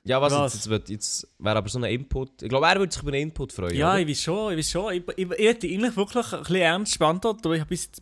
Ja, 0.03 0.19
was, 0.19 0.33
Was? 0.33 0.53
Jetzt, 0.53 0.67
jetzt, 0.67 0.89
jetzt 0.89 1.27
wäre 1.37 1.57
aber 1.57 1.69
so 1.69 1.77
ein 1.77 1.83
Input... 1.83 2.41
Ich 2.41 2.49
glaube, 2.49 2.65
er 2.65 2.79
würde 2.79 2.91
sich 2.91 3.03
über 3.03 3.11
einen 3.11 3.29
Input 3.29 3.53
freuen, 3.53 3.75
Ja, 3.75 3.91
oder? 3.91 3.99
ich 3.99 4.07
weiß 4.07 4.21
schon, 4.21 4.51
ich 4.53 4.57
weiß 4.57 4.71
schon. 4.71 4.93
Ich, 4.93 5.03
ich, 5.15 5.31
ich 5.31 5.47
hätte 5.47 5.67
eigentlich 5.67 5.95
wirklich 5.95 6.33
ein 6.33 6.39
bisschen 6.39 6.55
ernst 6.55 6.99
beantwortet, 6.99 7.45
aber 7.45 7.55
ich 7.55 7.61
habe 7.61 7.69
bis 7.69 7.85
jetzt, 7.85 8.01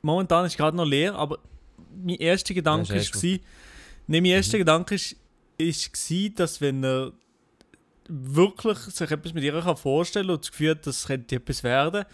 momentan 0.00 0.46
ist 0.46 0.56
gerade 0.56 0.76
noch 0.76 0.86
leer, 0.86 1.14
aber 1.14 1.38
mein 1.94 2.16
erster 2.16 2.54
Gedanke 2.54 2.88
Ja, 2.88 2.94
war, 2.94 3.00
ist 3.02 3.14
erst 3.14 3.22
nee, 4.06 4.20
mein 4.20 4.30
erster 4.30 4.58
Gedanke 4.58 4.94
ist, 4.94 5.16
ist 5.58 5.92
gsi, 5.92 6.34
dass 6.34 6.60
wenn 6.60 6.82
er 6.82 7.12
wirklich 8.08 8.78
sich 8.78 9.10
etwas 9.10 9.34
mit 9.34 9.44
ihr 9.44 9.60
kann 9.60 9.76
vorstellen 9.76 10.30
und 10.30 10.40
das 10.40 10.50
Gefühl 10.50 10.70
hat, 10.70 10.86
das 10.86 11.06
könnte 11.06 11.36
etwas 11.36 11.62
werden, 11.62 12.04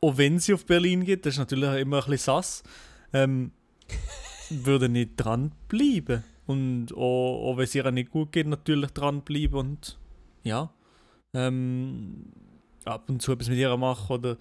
auch 0.00 0.16
wenn 0.16 0.38
sie 0.38 0.54
auf 0.54 0.66
Berlin 0.66 1.04
geht, 1.04 1.24
das 1.24 1.34
ist 1.34 1.38
natürlich 1.38 1.80
immer 1.80 1.98
ein 1.98 2.10
bisschen 2.10 2.18
sass, 2.18 2.62
ähm, 3.12 3.52
würde 4.50 4.88
nicht 4.88 5.12
dranbleiben. 5.16 6.24
Und 6.46 6.92
auch, 6.92 7.50
auch 7.50 7.56
wenn 7.56 7.64
es 7.64 7.74
ihr 7.74 7.90
nicht 7.90 8.10
gut 8.10 8.32
geht, 8.32 8.46
natürlich 8.46 8.90
dranbleiben 8.92 9.58
und 9.58 9.98
ja, 10.44 10.72
ähm, 11.34 12.32
ab 12.84 13.08
und 13.08 13.20
zu 13.20 13.32
etwas 13.32 13.48
mit 13.48 13.58
ihr 13.58 13.76
machen 13.76 14.12
oder 14.12 14.36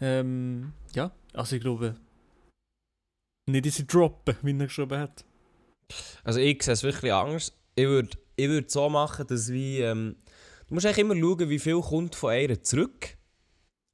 ähm, 0.00 0.72
ja, 0.94 1.12
also 1.34 1.56
ich 1.56 1.62
glaube 1.62 1.94
nicht 3.46 3.64
diese 3.64 3.84
droppen, 3.84 4.36
wie 4.42 4.52
er 4.52 4.66
geschrieben 4.66 4.98
hat. 4.98 5.24
Also 6.24 6.40
ich 6.40 6.62
sehe 6.62 6.74
es 6.74 6.82
wirklich 6.82 7.12
anders. 7.12 7.52
Ich 7.74 7.86
würde 7.86 8.16
ich 8.36 8.48
würd 8.48 8.70
so 8.70 8.88
machen, 8.88 9.26
dass 9.26 9.52
wie... 9.52 9.80
Ähm, 9.80 10.16
du 10.68 10.74
musst 10.74 10.86
eigentlich 10.86 10.98
immer 10.98 11.16
schauen, 11.16 11.48
wie 11.50 11.58
viel 11.58 11.80
kommt 11.80 12.14
von 12.14 12.34
ihr 12.34 12.62
zurück. 12.62 13.16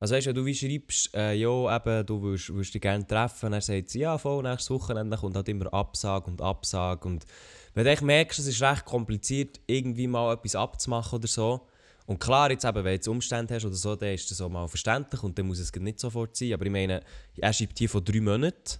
Also 0.00 0.14
weißt 0.14 0.26
du, 0.26 0.30
wenn 0.30 0.36
du 0.36 0.46
wie 0.46 0.54
schreibst, 0.54 1.14
äh, 1.14 1.34
ja, 1.34 1.76
eben, 1.76 2.06
du 2.06 2.22
willst 2.22 2.74
dich 2.74 2.80
gerne 2.80 3.04
treffen, 3.06 3.50
dann 3.50 3.60
sagt 3.60 3.90
sie, 3.90 4.00
ja, 4.00 4.16
voll, 4.16 4.44
nächstes 4.44 4.70
Wochenende 4.70 5.16
kommt 5.16 5.34
halt 5.34 5.48
immer 5.48 5.72
Absage 5.74 6.26
und 6.26 6.40
Absage. 6.40 7.08
Und 7.08 7.26
wenn 7.74 7.84
du 7.84 8.04
merkst, 8.04 8.38
es 8.38 8.46
ist 8.46 8.62
recht 8.62 8.84
kompliziert, 8.84 9.60
irgendwie 9.66 10.06
mal 10.06 10.34
etwas 10.34 10.54
abzumachen 10.54 11.18
oder 11.18 11.26
so. 11.26 11.66
Und 12.06 12.20
klar, 12.20 12.50
jetzt 12.50 12.64
eben, 12.64 12.84
wenn 12.84 13.00
du 13.00 13.10
Umstände 13.10 13.54
hast 13.54 13.64
oder 13.64 13.74
so, 13.74 13.96
dann 13.96 14.14
ist 14.14 14.30
das 14.30 14.40
auch 14.40 14.48
mal 14.48 14.68
verständlich 14.68 15.22
und 15.22 15.36
dann 15.36 15.46
muss 15.46 15.58
es 15.58 15.74
nicht 15.74 15.98
sofort 15.98 16.36
sein. 16.36 16.54
Aber 16.54 16.64
ich 16.64 16.72
meine, 16.72 17.02
er 17.36 17.52
schreibt 17.52 17.78
hier 17.78 17.88
von 17.88 18.04
drei 18.04 18.20
Monaten. 18.20 18.78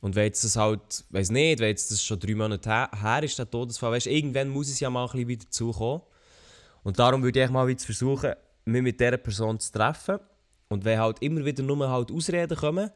Und 0.00 0.16
wenn 0.16 0.24
jetzt 0.24 0.42
das 0.42 0.56
halt, 0.56 1.04
weiß 1.10 1.30
nicht, 1.30 1.60
wenn 1.60 1.68
jetzt 1.68 1.92
das 1.92 2.02
schon 2.02 2.18
drei 2.18 2.34
Monate 2.34 2.68
her, 2.68 2.90
her 3.00 3.22
ist, 3.22 3.38
der 3.38 3.48
Todesfall, 3.48 3.92
weißt, 3.92 4.08
irgendwann 4.08 4.48
muss 4.48 4.68
es 4.68 4.80
ja 4.80 4.90
mal 4.90 5.04
ein 5.04 5.12
bisschen 5.12 5.28
wieder 5.28 5.44
dazukommen. 5.44 6.02
Und 6.82 6.98
darum 6.98 7.22
würde 7.22 7.44
ich 7.44 7.50
mal 7.50 7.68
wieder 7.68 7.84
versuchen, 7.84 8.32
mich 8.64 8.82
mit 8.82 9.00
dieser 9.00 9.16
Person 9.16 9.58
zu 9.58 9.72
treffen. 9.72 10.18
Und 10.68 10.84
wenn 10.84 10.98
halt 10.98 11.20
immer 11.20 11.44
wieder 11.44 11.62
nur 11.62 11.88
halt 11.88 12.10
Ausreden 12.10 12.56
kommen, 12.56 12.90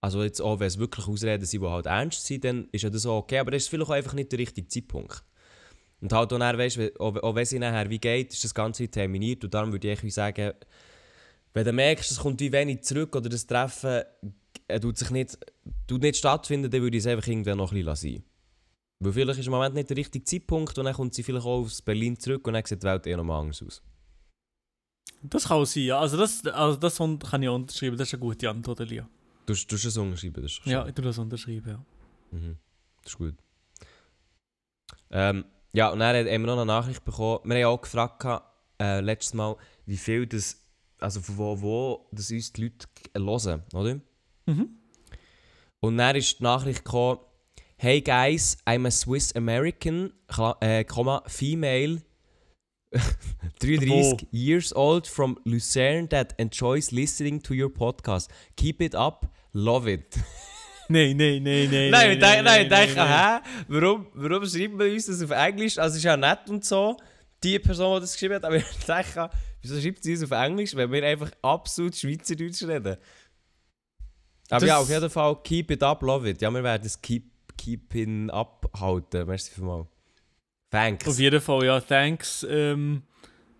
also 0.00 0.22
jetzt 0.22 0.40
auch, 0.40 0.58
wenn 0.58 0.66
es 0.66 0.78
wirklich 0.78 1.06
Ausreden 1.06 1.44
sind, 1.44 1.62
die 1.62 1.68
halt 1.68 1.86
ernst 1.86 2.26
sind, 2.26 2.44
dann 2.44 2.68
ist 2.72 2.82
ja 2.82 2.90
das 2.90 3.06
auch 3.06 3.18
okay, 3.18 3.38
aber 3.38 3.52
das 3.52 3.62
ist 3.62 3.68
vielleicht 3.68 3.90
auch 3.90 3.94
einfach 3.94 4.14
nicht 4.14 4.32
der 4.32 4.40
richtige 4.40 4.66
Zeitpunkt. 4.66 5.22
Und 6.00 6.12
halt 6.12 6.32
auch, 6.32 6.38
dann, 6.38 6.58
weißt, 6.58 6.98
auch, 6.98 7.16
auch 7.22 7.34
wenn 7.36 7.44
sie 7.44 7.60
nachher 7.60 7.88
wie 7.88 7.98
geht, 7.98 8.32
ist 8.32 8.42
das 8.42 8.52
Ganze 8.52 8.88
terminiert 8.88 9.44
und 9.44 9.54
darum 9.54 9.70
würde 9.70 9.92
ich 9.92 10.14
sagen, 10.14 10.52
wenn 11.54 11.64
du 11.64 11.72
merkst, 11.72 12.10
es 12.10 12.18
kommt 12.18 12.40
wie 12.40 12.50
wenig 12.50 12.82
zurück 12.82 13.14
oder 13.14 13.28
das 13.28 13.46
Treffen 13.46 14.02
äh, 14.66 14.80
tut 14.80 14.98
sich 14.98 15.10
nicht, 15.10 15.38
tut 15.86 16.02
nicht 16.02 16.16
stattfinden, 16.16 16.70
dann 16.70 16.82
würde 16.82 16.96
ich 16.96 17.04
es 17.04 17.06
einfach 17.06 17.28
irgendwann 17.28 17.58
noch 17.58 17.70
ein 17.70 17.76
bisschen 17.76 17.86
lassen. 17.86 18.24
Weil 18.98 19.12
vielleicht 19.12 19.40
ist 19.40 19.46
im 19.46 19.52
Moment 19.52 19.74
nicht 19.74 19.90
der 19.90 19.96
richtige 19.96 20.24
Zeitpunkt 20.24 20.76
und 20.78 20.84
dann 20.84 20.94
kommt 20.94 21.14
sie 21.14 21.22
vielleicht 21.22 21.46
auch 21.46 21.62
aus 21.62 21.82
Berlin 21.82 22.18
zurück 22.18 22.46
und 22.46 22.54
dann 22.54 22.64
sieht 22.64 22.82
die 22.82 22.86
Welt 22.86 23.06
eh 23.06 23.16
nochmal 23.16 23.40
anders 23.40 23.62
aus. 23.62 23.82
Das 25.22 25.48
kann 25.48 25.64
sein, 25.64 25.84
ja. 25.84 26.00
Also 26.00 26.16
das, 26.16 26.44
also 26.46 26.76
das 26.78 26.96
kann 26.96 27.42
ich 27.42 27.48
unterschreiben, 27.48 27.96
das 27.96 28.08
ist 28.08 28.14
eine 28.14 28.20
gute 28.20 28.50
Antwort, 28.50 28.80
Elia. 28.80 29.08
Du, 29.46 29.54
hast 29.54 29.72
es 29.72 29.96
unterschreiben, 29.96 30.42
das 30.42 30.52
ist 30.52 30.66
Ja, 30.66 30.86
ich 30.86 30.94
tue 30.94 31.04
das 31.04 31.18
unterschreiben, 31.18 31.68
ja. 31.68 31.84
Mhm. 32.30 32.56
Das 33.02 33.12
ist 33.12 33.18
gut. 33.18 33.34
Ähm, 35.10 35.44
ja, 35.72 35.90
und 35.90 35.98
dann 35.98 36.16
haben 36.16 36.26
wir 36.26 36.38
noch 36.38 36.56
eine 36.56 36.66
Nachricht 36.66 37.04
bekommen. 37.04 37.40
Wir 37.44 37.66
haben 37.66 37.74
auch 37.74 37.80
gefragt, 37.80 38.24
äh, 38.80 39.00
letztes 39.00 39.34
Mal, 39.34 39.56
wie 39.86 39.96
viel 39.96 40.26
das, 40.26 40.60
also 40.98 41.20
von 41.20 41.38
wo, 41.38 41.60
wo 41.60 42.08
das 42.12 42.30
uns 42.30 42.52
die 42.52 42.64
Leute 42.64 42.86
hören, 43.16 43.62
oder? 43.74 44.00
Mhm. 44.46 44.78
Und 45.80 45.98
dann 45.98 46.16
ist 46.16 46.38
die 46.38 46.42
Nachricht 46.42 46.84
gekommen, 46.84 47.20
Hey 47.76 48.00
guys, 48.00 48.58
I'm 48.64 48.86
a 48.86 48.92
Swiss 48.92 49.34
American, 49.34 50.12
äh, 50.60 50.84
female, 51.26 52.00
33 53.60 54.28
years 54.32 54.72
old 54.74 55.06
from 55.06 55.36
Lucerne 55.44 56.08
that 56.08 56.34
enjoys 56.38 56.92
listening 56.92 57.40
to 57.42 57.54
your 57.54 57.70
podcast. 57.70 58.28
Keep 58.56 58.82
it 58.82 58.94
up, 58.94 59.26
love 59.54 59.86
it. 59.86 60.16
Nein, 60.88 61.16
nein, 61.16 61.42
nein, 61.42 61.70
nein. 61.70 61.90
Nein, 61.90 62.10
ich 62.12 62.18
denke, 62.18 62.42
nein, 62.42 62.68
nein. 62.68 62.88
hä? 62.88 63.40
Warum, 63.68 64.06
warum 64.14 64.44
schreibt 64.44 64.74
man 64.74 64.90
uns 64.90 65.06
das 65.06 65.22
auf 65.22 65.30
Englisch? 65.30 65.78
Also, 65.78 65.92
es 65.92 65.98
ist 65.98 66.04
ja 66.04 66.16
nett 66.18 66.50
und 66.50 66.64
so, 66.66 66.96
die 67.42 67.58
Person, 67.58 67.94
die 67.96 68.00
das 68.02 68.12
geschrieben 68.12 68.34
hat, 68.34 68.44
aber 68.44 68.56
ich 68.56 68.84
denke, 68.86 69.30
wieso 69.62 69.80
schreibt 69.80 70.02
sie 70.02 70.12
uns 70.12 70.24
auf 70.24 70.32
Englisch, 70.32 70.74
wenn 70.74 70.92
wir 70.92 71.02
einfach 71.04 71.30
absolut 71.40 71.96
Schweizerdeutsch 71.96 72.62
reden? 72.64 72.96
Aber 74.50 74.60
Das- 74.60 74.64
ja, 74.64 74.78
auf 74.78 74.88
jeden 74.90 75.08
Fall, 75.08 75.36
keep 75.42 75.70
it 75.70 75.82
up, 75.82 76.02
love 76.02 76.28
it. 76.28 76.42
Ja, 76.42 76.50
wir 76.50 76.62
werden 76.62 76.84
es 76.84 77.00
keep, 77.00 77.24
keep 77.56 77.94
in 77.94 78.28
up 78.30 78.68
halten. 78.78 79.26
Merci 79.26 79.50
vielmals. 79.54 79.86
Thanks. 80.72 81.06
Auf 81.06 81.18
jeden 81.18 81.40
Fall, 81.40 81.64
ja. 81.66 81.80
Thanks, 81.80 82.46
ähm, 82.48 83.02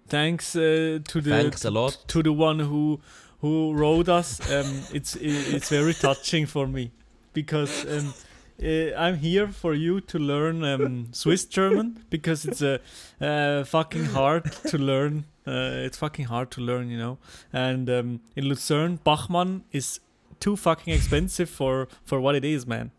thanks 0.09 0.55
äh, 0.55 1.01
to 1.01 1.21
the 1.21 1.31
Thanks 1.31 1.65
a 1.67 1.69
lot. 1.69 1.99
to 2.09 2.23
the 2.23 2.31
one 2.31 2.59
who 2.69 3.01
who 3.43 3.73
wrote 3.75 4.09
us. 4.09 4.41
Um, 4.51 4.83
it's 4.93 5.15
it's 5.17 5.69
very 5.69 5.93
touching 5.95 6.47
for 6.47 6.67
me 6.67 6.91
because 7.35 7.85
um, 7.85 8.15
uh, 8.63 8.95
I'm 8.97 9.17
here 9.19 9.49
for 9.49 9.75
you 9.75 10.01
to 10.01 10.19
learn 10.19 10.65
um, 10.65 11.09
Swiss 11.13 11.45
German 11.45 12.05
because 12.09 12.47
it's 12.47 12.63
a 12.63 12.81
uh, 13.21 13.65
fucking 13.65 14.07
hard 14.07 14.51
to 14.71 14.79
learn. 14.79 15.25
Uh, 15.47 15.85
it's 15.85 15.99
fucking 15.99 16.27
hard 16.27 16.51
to 16.53 16.61
learn, 16.63 16.89
you 16.89 16.97
know. 16.97 17.19
And 17.53 17.91
um, 17.91 18.21
in 18.37 18.45
Lucerne, 18.45 19.01
Bachmann 19.05 19.65
is 19.71 20.01
too 20.41 20.57
fucking 20.57 20.95
expensive 20.95 21.51
for 21.51 21.89
for 22.05 22.21
what 22.21 22.35
it 22.37 22.45
is, 22.45 22.67
man. 22.67 22.91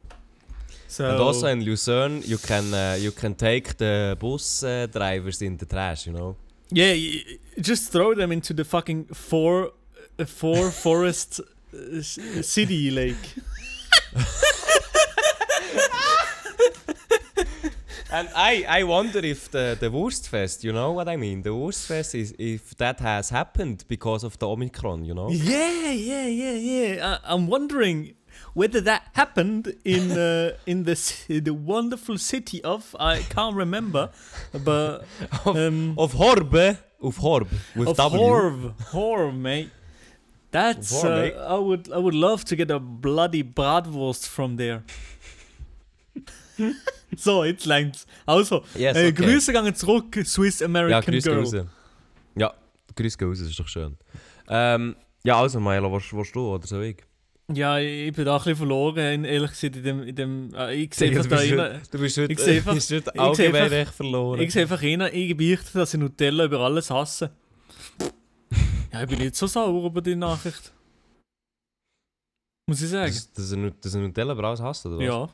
So 0.93 1.09
and 1.09 1.19
also 1.19 1.47
in 1.47 1.63
Lucerne, 1.63 2.21
you 2.21 2.37
can 2.37 2.71
uh, 2.71 2.95
you 2.99 3.11
can 3.11 3.33
take 3.33 3.77
the 3.77 4.15
bus 4.19 4.63
uh, 4.63 4.85
drivers 4.91 5.41
in 5.41 5.57
the 5.57 5.65
trash, 5.65 6.05
you 6.05 6.13
know. 6.13 6.35
Yeah, 6.69 6.93
just 7.59 7.91
throw 7.91 8.13
them 8.13 8.31
into 8.31 8.53
the 8.53 8.63
fucking 8.63 9.05
four 9.05 9.71
uh, 10.19 10.25
four 10.25 10.69
forest 10.83 11.39
uh, 11.39 12.01
city 12.43 12.91
lake. 12.91 13.25
and 18.11 18.29
I, 18.35 18.63
I 18.69 18.83
wonder 18.83 19.17
if 19.25 19.49
the, 19.49 19.75
the 19.79 19.89
Wurstfest, 19.89 20.63
you 20.63 20.71
know 20.73 20.91
what 20.91 21.09
I 21.09 21.15
mean? 21.15 21.41
The 21.41 21.49
Wurstfest 21.49 22.13
is 22.13 22.35
if 22.37 22.77
that 22.77 22.99
has 22.99 23.31
happened 23.31 23.83
because 23.87 24.23
of 24.23 24.37
the 24.37 24.47
Omicron, 24.47 25.05
you 25.05 25.15
know? 25.15 25.31
Yeah, 25.31 25.89
yeah, 25.89 26.27
yeah, 26.27 26.53
yeah. 26.53 27.17
I, 27.23 27.33
I'm 27.33 27.47
wondering 27.47 28.13
whether 28.53 28.81
that 28.81 29.03
happened 29.13 29.75
in 29.83 30.11
uh, 30.11 30.51
in 30.65 30.83
the 30.83 30.95
the 31.27 31.53
wonderful 31.53 32.17
city 32.17 32.63
of 32.63 32.95
I 32.99 33.21
can't 33.29 33.55
remember, 33.55 34.09
but 34.63 35.05
um, 35.45 35.95
Of 35.97 36.13
Horbe, 36.13 36.77
of 37.01 37.17
Horb, 37.17 37.47
with 37.75 37.89
of 37.89 37.97
W. 37.97 38.23
Horv, 38.23 38.73
Horv, 38.91 39.35
mate. 39.35 39.69
That's 40.51 41.03
uh, 41.03 41.09
mate. 41.09 41.35
I 41.35 41.57
would 41.57 41.91
I 41.91 41.97
would 41.97 42.15
love 42.15 42.43
to 42.45 42.55
get 42.55 42.71
a 42.71 42.79
bloody 42.79 43.43
bratwurst 43.43 44.27
from 44.27 44.57
there. 44.57 44.83
so, 47.17 47.43
jetzt 47.43 47.65
längt's. 47.65 48.05
Also, 48.25 48.63
Yes, 48.75 48.95
äh, 48.95 49.07
okay. 49.07 49.23
Grüße 49.23 49.51
gehen 49.51 49.75
zurück, 49.75 50.15
Swiss 50.25 50.59
Ja, 50.59 50.65
American 50.67 51.01
grüß 51.13 51.23
Girl. 51.23 51.39
raus. 51.39 51.55
Ja, 52.35 52.53
grüß 52.95 53.17
raus, 53.21 53.39
das 53.39 53.47
ist 53.49 53.59
doch 53.59 53.67
schön. 53.67 53.97
Ähm, 54.47 54.95
ja, 55.23 55.39
also 55.39 55.59
Milo, 55.59 55.91
was 55.91 56.11
willst 56.13 56.35
du 56.35 56.53
oder 56.53 56.67
so 56.67 56.81
ich? 56.81 56.97
Ja, 57.51 57.77
ich 57.77 58.13
bin 58.13 58.23
da 58.25 58.33
ein 58.35 58.37
bisschen 58.39 58.55
verloren, 58.55 59.25
ehrlich 59.25 59.49
gesagt, 59.51 59.75
in 59.75 59.83
dem, 59.83 60.03
in 60.03 60.15
dem 60.15 60.53
äh, 60.55 60.75
ich 60.75 60.93
sehe 60.93 61.09
einfach 61.09 61.25
da 61.25 61.37
heute, 61.37 61.81
du 61.91 61.99
bist 61.99 62.17
heute, 62.17 62.31
ich 62.33 62.39
sehe 62.39 62.55
einfach- 62.57 62.73
bist 62.73 62.91
heute 62.91 63.19
allgemein 63.19 63.85
verloren. 63.87 64.39
ich 64.41 64.53
sehe 64.53 64.61
einfach 64.61 64.81
rein, 64.81 65.01
ich 65.13 65.35
beichte, 65.35 65.77
dass 65.77 65.93
ich 65.93 65.99
Nutella 65.99 66.45
über 66.45 66.59
alles 66.61 66.89
hasse. 66.89 67.31
Ja, 68.93 69.03
ich 69.03 69.09
bin 69.09 69.19
nicht 69.19 69.35
so 69.35 69.45
sauer 69.47 69.85
über 69.85 70.01
die 70.01 70.15
Nachricht. 70.15 70.71
Muss 72.69 72.81
ich 72.81 72.89
sagen. 72.89 73.11
dass, 73.13 73.31
dass, 73.33 73.51
er, 73.51 73.71
dass 73.71 73.93
er 73.93 74.01
Nutella 74.01 74.33
über 74.33 74.43
alles 74.45 74.61
hasst, 74.61 74.85
oder 74.85 74.97
was? 74.97 75.03
ja, 75.05 75.29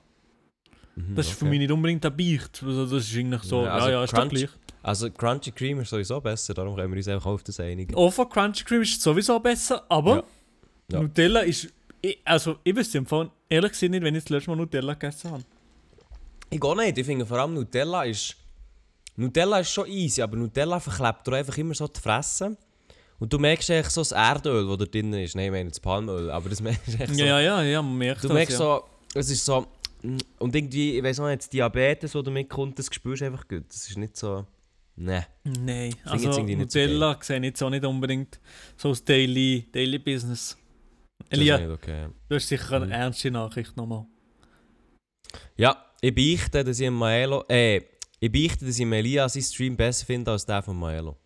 Mhm, 0.96 1.16
das 1.16 1.28
ist 1.28 1.34
für 1.38 1.46
okay. 1.46 1.50
mich 1.52 1.60
nicht 1.60 1.72
unbedingt 1.72 2.06
ein 2.06 2.18
Beicht. 2.18 2.62
Also 2.66 2.86
das 2.86 3.08
ist 3.08 3.16
eigentlich 3.16 3.44
so, 3.44 3.60
Ja, 3.62 3.66
ja, 3.68 3.74
also 3.76 3.90
ja, 3.90 4.04
ist 4.04 4.12
doch 4.14 4.18
Crunch- 4.24 4.30
gleich. 4.32 4.50
Also 4.82 5.10
Crunchy 5.12 5.52
Cream 5.52 5.80
ist 5.82 5.90
sowieso 5.92 6.20
besser, 6.20 6.54
darum 6.54 6.76
können 6.76 6.92
wir 6.92 6.98
uns 6.98 7.08
einfach 7.08 7.30
auf 7.30 7.44
das 7.44 7.60
einigen. 7.60 7.94
Offer 7.96 8.26
Crunchy 8.26 8.64
Cream 8.64 8.82
ist 8.82 9.00
sowieso 9.02 9.40
besser, 9.40 9.86
aber 9.88 10.16
Ja. 10.18 10.24
Ja. 10.94 11.02
Nutella 11.04 11.42
ist, 11.42 11.70
ich, 12.02 12.20
also 12.26 12.58
ich 12.64 12.76
wüsste 12.76 12.98
im 12.98 13.06
Fall 13.06 13.30
ehrlich 13.50 13.72
gesagt 13.72 13.92
nicht, 13.92 14.04
wenn 14.04 14.16
ich 14.16 14.24
das 14.24 14.30
letzte 14.30 14.50
Mal 14.50 14.56
Nutella 14.58 14.94
gegessen 14.94 15.32
habe. 15.32 15.44
Ich 16.50 16.60
gehe 16.60 16.76
nicht, 16.76 16.98
ich 16.98 17.06
finde 17.06 17.26
vor 17.26 17.38
allem 17.40 17.54
Nutella 17.54 18.04
ist... 18.04 18.36
Nutella 19.16 19.60
ist 19.60 19.72
schon 19.72 19.88
easy, 19.88 20.22
aber 20.22 20.38
Nutella 20.38 20.80
verklebt 20.80 21.28
dir 21.28 21.34
einfach 21.34 21.58
immer 21.58 21.74
so 21.74 21.88
die 21.88 22.00
Fresse. 22.00 22.58
Und 23.20 23.34
du 23.34 23.38
merkst 23.38 23.70
eigentlich 23.70 23.90
so 23.90 24.02
das 24.02 24.14
Erdöl, 24.14 24.66
das 24.66 24.78
da 24.78 24.86
drin 24.86 25.14
ist. 25.14 25.36
Nein, 25.36 25.46
ich 25.48 25.52
meine 25.52 25.70
das 25.70 25.80
Palmöl, 25.80 26.32
aber 26.32 26.50
das 26.50 26.62
merkst 26.62 26.88
du 26.88 27.04
echt 27.04 27.16
so. 27.16 27.24
Ja, 27.26 27.40
ja, 27.40 27.62
ja, 27.64 27.82
man 27.82 27.98
merkt 27.98 28.24
Du 28.24 28.30
das, 28.30 28.36
merkst 28.36 28.54
ja. 28.54 28.58
so, 28.58 28.84
es 29.14 29.30
ist 29.30 29.44
so... 29.44 29.68
mm, 30.04 30.18
Und 30.40 30.56
irgendwie, 30.56 30.98
ich 30.98 31.04
weiß 31.04 31.20
auch 31.20 31.28
nicht, 31.28 31.52
Diabetes, 31.52 32.14
das 32.14 32.24
damit 32.24 32.50
kommt, 32.50 32.80
das 32.80 32.88
spürst 32.90 33.22
du 33.22 33.26
einfach 33.26 33.48
gut. 33.48 33.66
Das 33.68 33.90
ist 33.90 33.98
nicht 33.98 34.16
so... 34.16 34.46
Ne. 34.96 35.26
Nein, 35.44 35.92
jetzt 35.92 36.08
also 36.08 36.42
nicht 36.44 36.52
so 36.54 36.58
Nutella 36.58 37.18
sehe 37.22 37.38
ich 37.38 37.44
jetzt 37.44 37.64
auch 37.64 37.70
nicht 37.70 37.86
unbedingt 37.86 38.40
so 38.76 38.90
das 38.90 39.04
Daily, 39.04 39.66
Daily 39.72 39.98
Business. 39.98 40.58
Elia, 41.30 41.72
okay. 41.72 42.10
du 42.28 42.36
hast 42.36 42.48
sicher 42.48 42.76
eine 42.78 42.86
Mhm. 42.88 42.92
ernste 42.92 43.32
Nachricht 43.32 43.76
nochmal. 43.78 44.06
Ja, 45.58 45.86
ich 46.02 46.14
beichte, 46.14 46.64
dass 46.64 46.80
ich 46.80 46.88
im 46.88 46.96
Maelo... 46.96 47.44
Äh, 47.50 47.82
ich 48.20 48.32
beichte, 48.32 48.66
dass 48.66 48.76
ich 48.76 48.82
im 48.82 48.94
Elias 48.94 49.34
seinen 49.34 49.44
Stream 49.44 49.78
besser 49.78 50.06
finde 50.06 50.32
als 50.32 50.46
der 50.46 50.62
von 50.62 50.78
Maelo. 50.78 51.18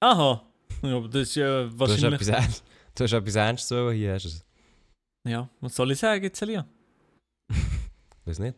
Aha, 0.00 0.42
ja, 0.82 0.96
aber 0.96 1.08
das 1.08 1.22
ist 1.22 1.34
ja 1.36 1.64
Du 1.64 1.70
hast 1.70 1.78
wahrscheinlich... 1.78 2.20
etwas, 2.22 2.62
du 2.94 3.04
hast 3.04 3.12
etwas 3.12 3.34
Ernstes 3.34 3.68
zu 3.68 3.90
hier 3.92 4.14
hast 4.14 4.24
du 4.24 4.28
es. 4.28 4.44
Ja, 5.28 5.48
was 5.60 5.74
soll 5.74 5.90
ich 5.92 5.98
sagen 5.98 6.22
jetzt, 6.24 6.40
Elia? 6.42 6.66
Weiß 8.24 8.38
nicht. 8.38 8.56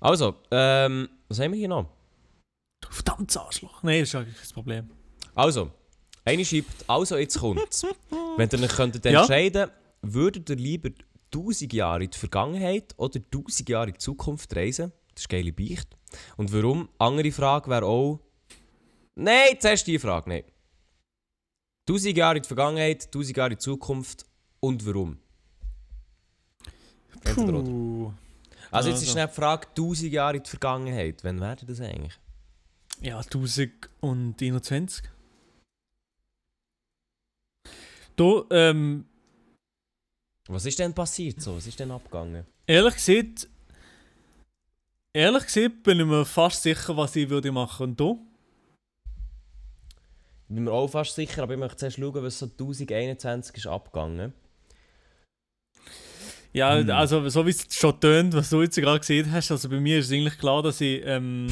Also, 0.00 0.36
ähm, 0.50 1.08
was 1.28 1.40
haben 1.40 1.52
wir 1.52 1.58
hier 1.58 1.68
noch? 1.68 1.88
Du 2.80 2.88
verdammtes 2.90 3.36
Arschloch. 3.36 3.82
Nein, 3.82 4.00
das 4.00 4.08
ist 4.10 4.14
eigentlich 4.14 4.38
das 4.40 4.52
Problem. 4.52 4.90
Also, 5.34 5.70
eine 6.24 6.44
schreibt, 6.44 6.88
also 6.88 7.16
jetzt 7.16 7.38
kommt's. 7.38 7.84
Wenn 8.36 8.48
ihr 8.50 8.62
euch 8.62 8.76
könntet 8.76 9.06
entscheiden, 9.06 9.70
würdet 10.02 10.50
ihr 10.50 10.56
lieber 10.56 10.90
1000 11.32 11.72
Jahre 11.72 12.04
in 12.04 12.10
die 12.10 12.18
Vergangenheit 12.18 12.94
oder 12.96 13.20
1000 13.20 13.68
Jahre 13.68 13.86
in 13.88 13.92
die 13.92 13.98
Zukunft 13.98 14.54
reisen? 14.56 14.92
Das 15.14 15.22
ist 15.22 15.28
geile 15.28 15.52
Beicht. 15.52 15.88
Und 16.36 16.52
warum? 16.52 16.88
Andere 16.98 17.30
Frage 17.30 17.70
wäre 17.70 17.86
auch... 17.86 18.20
Nein, 19.14 19.56
zuerst 19.60 19.86
die 19.86 19.98
Frage, 19.98 20.28
nein. 20.28 20.44
1000 21.88 22.16
Jahre 22.16 22.36
in 22.38 22.42
die 22.42 22.48
Vergangenheit, 22.48 23.04
1000 23.04 23.36
Jahre 23.36 23.50
in 23.50 23.58
die 23.58 23.62
Zukunft 23.62 24.24
und 24.60 24.84
warum? 24.86 25.18
Puh. 27.22 28.12
Also 28.70 28.88
jetzt 28.88 29.02
ist 29.02 29.08
Also. 29.08 29.12
schnell 29.12 29.28
die 29.28 29.34
Frage, 29.34 29.68
1000 29.68 30.12
Jahre 30.12 30.36
in 30.38 30.42
die 30.42 30.50
Vergangenheit, 30.50 31.22
wann 31.22 31.40
wäre 31.40 31.64
das 31.64 31.80
eigentlich? 31.80 32.18
Ja, 33.00 33.18
1021. 33.18 35.04
Du, 38.16 38.46
ähm, 38.50 39.06
Was 40.48 40.66
ist 40.66 40.78
denn 40.78 40.94
passiert 40.94 41.40
so? 41.40 41.56
Was 41.56 41.66
ist 41.66 41.78
denn 41.80 41.90
abgegangen? 41.90 42.44
ehrlich 42.66 42.94
gesagt, 42.94 43.48
ehrlich 45.12 45.44
gesagt 45.44 45.82
bin 45.82 46.00
ich 46.00 46.06
mir 46.06 46.24
fast 46.24 46.62
sicher, 46.62 46.96
was 46.96 47.16
ich 47.16 47.28
würde 47.28 47.50
machen. 47.52 47.82
Und 47.90 48.00
du? 48.00 48.26
Ich 50.48 50.54
bin 50.54 50.64
mir 50.64 50.72
auch 50.72 50.88
fast 50.88 51.14
sicher, 51.14 51.42
aber 51.42 51.54
ich 51.54 51.58
möchte 51.60 51.78
zuerst 51.78 51.96
schauen, 51.98 52.22
was 52.22 52.38
so 52.38 52.46
1021 52.46 53.56
ist 53.56 53.66
abgegangen. 53.66 54.32
Ja, 56.52 56.78
Hm. 56.78 56.88
also 56.90 57.28
so 57.30 57.44
wie 57.46 57.50
es 57.50 57.66
schon 57.74 57.98
tönt, 57.98 58.32
was 58.34 58.50
du 58.50 58.62
jetzt 58.62 58.76
gerade 58.76 59.00
gesehen 59.00 59.32
hast, 59.32 59.50
also 59.50 59.68
bei 59.68 59.80
mir 59.80 59.98
ist 59.98 60.06
es 60.06 60.12
eigentlich 60.12 60.38
klar, 60.38 60.62
dass 60.62 60.80
ich 60.80 61.02
ähm, 61.04 61.48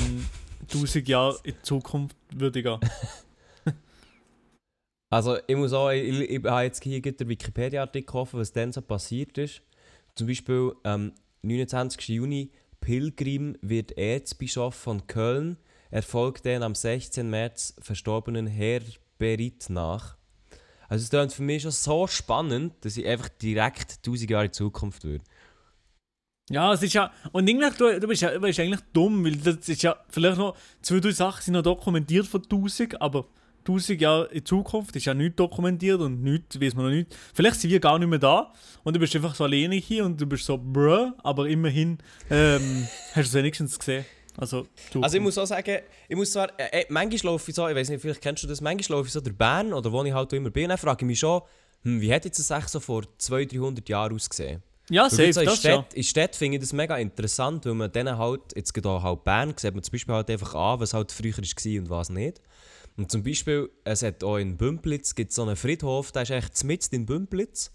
1000 0.71 1.09
Jahre 1.09 1.41
in 1.43 1.55
die 1.55 1.63
Zukunft 1.63 2.17
würde 2.33 2.63
gehen. 2.63 2.79
Also 5.13 5.37
ich 5.47 5.57
muss 5.57 5.75
auch, 5.75 5.91
ich, 5.91 6.21
ich, 6.21 6.45
habe 6.47 6.63
jetzt 6.63 6.83
hier 6.83 7.03
den 7.03 7.29
Wikipedia-Artikel 7.29 8.17
offen, 8.17 8.41
was 8.41 8.51
dann 8.51 8.73
so 8.73 8.81
passiert 8.81 9.37
ist. 9.37 9.61
Zum 10.15 10.27
Beispiel 10.27 10.73
am 10.85 11.13
29. 11.43 12.09
Juni, 12.09 12.51
Pilgrim 12.81 13.59
wird 13.61 13.99
Erzbischof 13.99 14.75
von 14.75 15.07
Köln, 15.07 15.59
erfolgt 15.91 16.47
den 16.47 16.63
am 16.63 16.75
16. 16.75 17.29
März 17.29 17.75
verstorbenen 17.83 18.47
Herberit 18.47 19.69
nach. 19.69 20.17
Also 20.89 21.03
es 21.03 21.11
klingt 21.11 21.35
für 21.35 21.43
mich 21.43 21.61
schon 21.61 21.73
so 21.73 22.07
spannend, 22.07 22.73
dass 22.81 22.97
ich 22.97 23.07
einfach 23.07 23.29
direkt 23.29 23.99
1000 24.07 24.31
Jahre 24.31 24.47
in 24.47 24.53
Zukunft 24.55 25.05
würde. 25.05 25.25
Ja, 26.49 26.73
es 26.73 26.83
ist 26.83 26.95
ja. 26.95 27.13
Und 27.33 27.51
eigentlich, 27.51 27.75
du, 27.75 28.01
du, 28.01 28.09
bist 28.09 28.23
ja, 28.23 28.31
du 28.31 28.41
bist 28.41 28.59
eigentlich 28.59 28.81
dumm, 28.95 29.23
weil 29.27 29.37
das 29.37 29.69
ist 29.69 29.83
ja 29.83 29.95
vielleicht 30.09 30.39
noch. 30.39 30.57
Zwei, 30.81 31.01
drei 31.01 31.11
Sachen 31.11 31.43
sind 31.43 31.53
noch 31.53 31.63
dokumentiert 31.63 32.27
von 32.27 32.43
1000, 32.43 32.99
aber 33.03 33.27
1000 33.67 34.01
Jahre 34.01 34.29
in 34.33 34.45
Zukunft 34.45 34.95
ist 34.97 35.05
ja 35.05 35.15
nicht 35.15 35.39
dokumentiert 35.39 36.01
und 36.01 36.23
nichts, 36.23 36.61
weiß 36.61 36.75
man 36.75 36.87
noch 36.87 36.93
nicht. 36.93 37.17
Vielleicht 37.35 37.61
sind 37.61 37.71
wir 37.71 37.81
gar 37.81 37.99
nicht 37.99 38.09
mehr 38.09 38.19
da 38.19 38.53
und 38.85 38.95
du 38.95 39.01
bist 39.01 39.15
einfach 39.15 39.35
so 39.35 39.45
alleine 39.45 39.77
hier 39.77 40.05
und 40.05 40.21
du 40.21 40.27
bist 40.27 40.45
so, 40.45 40.59
bruh, 40.59 41.13
aber 41.23 41.49
immerhin 41.49 41.99
ähm, 42.31 42.87
hast 43.09 43.17
du 43.17 43.21
es 43.21 43.35
wenigstens 43.35 43.79
gesehen. 43.79 44.05
Also. 44.37 44.67
Also 45.01 45.17
ich 45.17 45.23
muss 45.23 45.37
auch 45.37 45.47
sagen, 45.47 45.81
ich 46.09 46.17
muss 46.17 46.33
zwar, 46.33 46.49
äh, 46.59 46.81
äh, 46.81 46.87
manchmal 46.89 47.33
laufe 47.33 47.51
ich 47.51 47.55
so, 47.55 47.69
ich 47.69 47.77
weiß 47.77 47.91
nicht, 47.91 48.01
vielleicht 48.01 48.23
kennst 48.23 48.43
du 48.43 48.47
das, 48.47 48.61
manchmal 48.61 48.99
laufe 48.99 49.07
ich 49.09 49.13
so 49.13 49.21
durch 49.21 49.37
Bern 49.37 49.73
oder 49.73 49.93
wo 49.93 50.03
ich 50.05 50.13
halt 50.13 50.33
immer 50.33 50.51
bin, 50.51 50.71
dann 50.71 50.79
frage 50.79 51.05
ich 51.05 51.07
mich 51.07 51.19
schon, 51.19 51.43
hm, 51.83 52.01
wie 52.01 52.13
hat 52.13 52.25
jetzt 52.25 52.39
das 52.39 52.51
eigentlich 52.51 52.69
so 52.69 52.81
vor 52.81 53.03
200, 53.19 53.53
300 53.53 53.89
Jahren 53.89 54.15
ausgesehen? 54.15 54.63
ja, 54.91 55.09
safe, 55.09 55.33
so 55.33 55.41
in 55.41 55.47
das 55.47 55.63
schon. 55.63 55.71
Städten, 55.71 55.97
in 55.97 56.03
Städten 56.03 56.35
finde 56.35 56.57
ich 56.57 56.63
das 56.63 56.73
mega 56.73 56.97
interessant, 56.97 57.65
weil 57.67 57.75
man 57.75 57.93
dann 57.93 58.19
halt, 58.19 58.41
jetzt 58.55 58.75
geht 58.75 58.85
halt 58.85 59.25
Bern, 59.25 59.55
sieht 59.57 59.75
man 59.75 59.83
zum 59.83 59.93
Beispiel 59.93 60.15
halt 60.15 60.31
einfach 60.31 60.55
an, 60.55 60.81
was 60.81 60.93
halt 60.93 61.13
früher 61.13 61.33
war 61.37 61.81
und 61.81 61.91
was 61.91 62.11
nicht. 62.11 62.41
Und 62.97 63.11
zum 63.11 63.23
Beispiel, 63.23 63.71
es 63.85 64.03
hat 64.03 64.23
auch 64.23 64.37
in 64.37 64.57
Bümplitz 64.57 65.15
gibt 65.15 65.33
so 65.33 65.43
einen 65.43 65.57
Friedhof, 65.57 66.13
der 66.13 66.23
ist 66.23 66.31
echt 66.31 66.65
mitten 66.65 66.95
in 66.95 67.07
Bümplitz. 67.07 67.71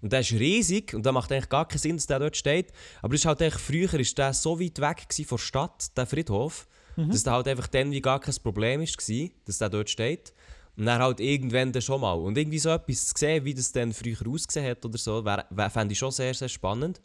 Und 0.00 0.12
der 0.12 0.20
ist 0.20 0.32
riesig 0.32 0.94
und 0.94 1.06
da 1.06 1.12
macht 1.12 1.30
eigentlich 1.30 1.48
gar 1.48 1.66
keinen 1.68 1.78
Sinn, 1.78 1.96
dass 1.96 2.06
der 2.06 2.18
dort 2.18 2.36
steht. 2.36 2.72
Aber 3.02 3.12
das 3.12 3.20
ist 3.22 3.26
halt 3.26 3.40
echt, 3.40 3.60
früher 3.60 3.92
ist 3.94 4.18
der 4.18 4.32
so 4.32 4.58
weit 4.60 4.80
weg 4.80 5.06
von 5.26 5.36
der 5.38 5.42
Stadt, 5.42 5.96
der 5.96 6.06
Friedhof, 6.06 6.66
dass 6.96 7.22
der 7.22 7.32
halt 7.34 7.48
einfach 7.48 7.68
dann 7.68 7.90
wie 7.92 8.00
gar 8.00 8.20
kein 8.20 8.34
Problem 8.42 8.80
war, 8.80 9.28
dass 9.46 9.58
der 9.58 9.68
dort 9.70 9.90
steht. 9.90 10.32
Und 10.76 10.86
dann 10.86 11.00
halt 11.02 11.20
irgendwann 11.20 11.70
dann 11.70 11.82
schon 11.82 12.00
mal. 12.00 12.14
Und 12.14 12.36
irgendwie 12.38 12.58
so 12.58 12.70
etwas 12.70 13.06
zu 13.08 13.14
sehen, 13.16 13.44
wie 13.44 13.54
das 13.54 13.72
dann 13.72 13.92
früher 13.92 14.16
ausgesehen 14.26 14.66
hat 14.66 14.84
oder 14.84 14.98
so, 14.98 15.24
wär- 15.24 15.46
wär- 15.50 15.70
fände 15.70 15.92
ich 15.92 15.98
schon 15.98 16.10
sehr, 16.10 16.34
sehr 16.34 16.48
spannend. 16.48 17.00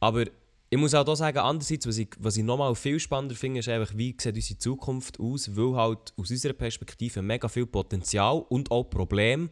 Aber 0.00 0.24
ich 0.70 0.78
muss 0.78 0.94
auch 0.94 1.04
da 1.04 1.14
sagen, 1.14 1.38
andererseits, 1.38 1.86
was 1.86 1.98
ich, 1.98 2.08
was 2.18 2.36
ich 2.36 2.42
nochmal 2.42 2.74
viel 2.74 2.98
spannender 2.98 3.36
finde, 3.36 3.60
ist 3.60 3.68
einfach, 3.68 3.96
wie 3.96 4.16
sieht 4.18 4.34
unsere 4.34 4.58
Zukunft 4.58 5.20
aus, 5.20 5.56
weil 5.56 5.76
halt 5.76 6.12
aus 6.16 6.30
unserer 6.30 6.52
Perspektive 6.52 7.22
mega 7.22 7.48
viel 7.48 7.66
Potenzial 7.66 8.44
und 8.48 8.70
auch 8.70 8.84
Probleme 8.84 9.50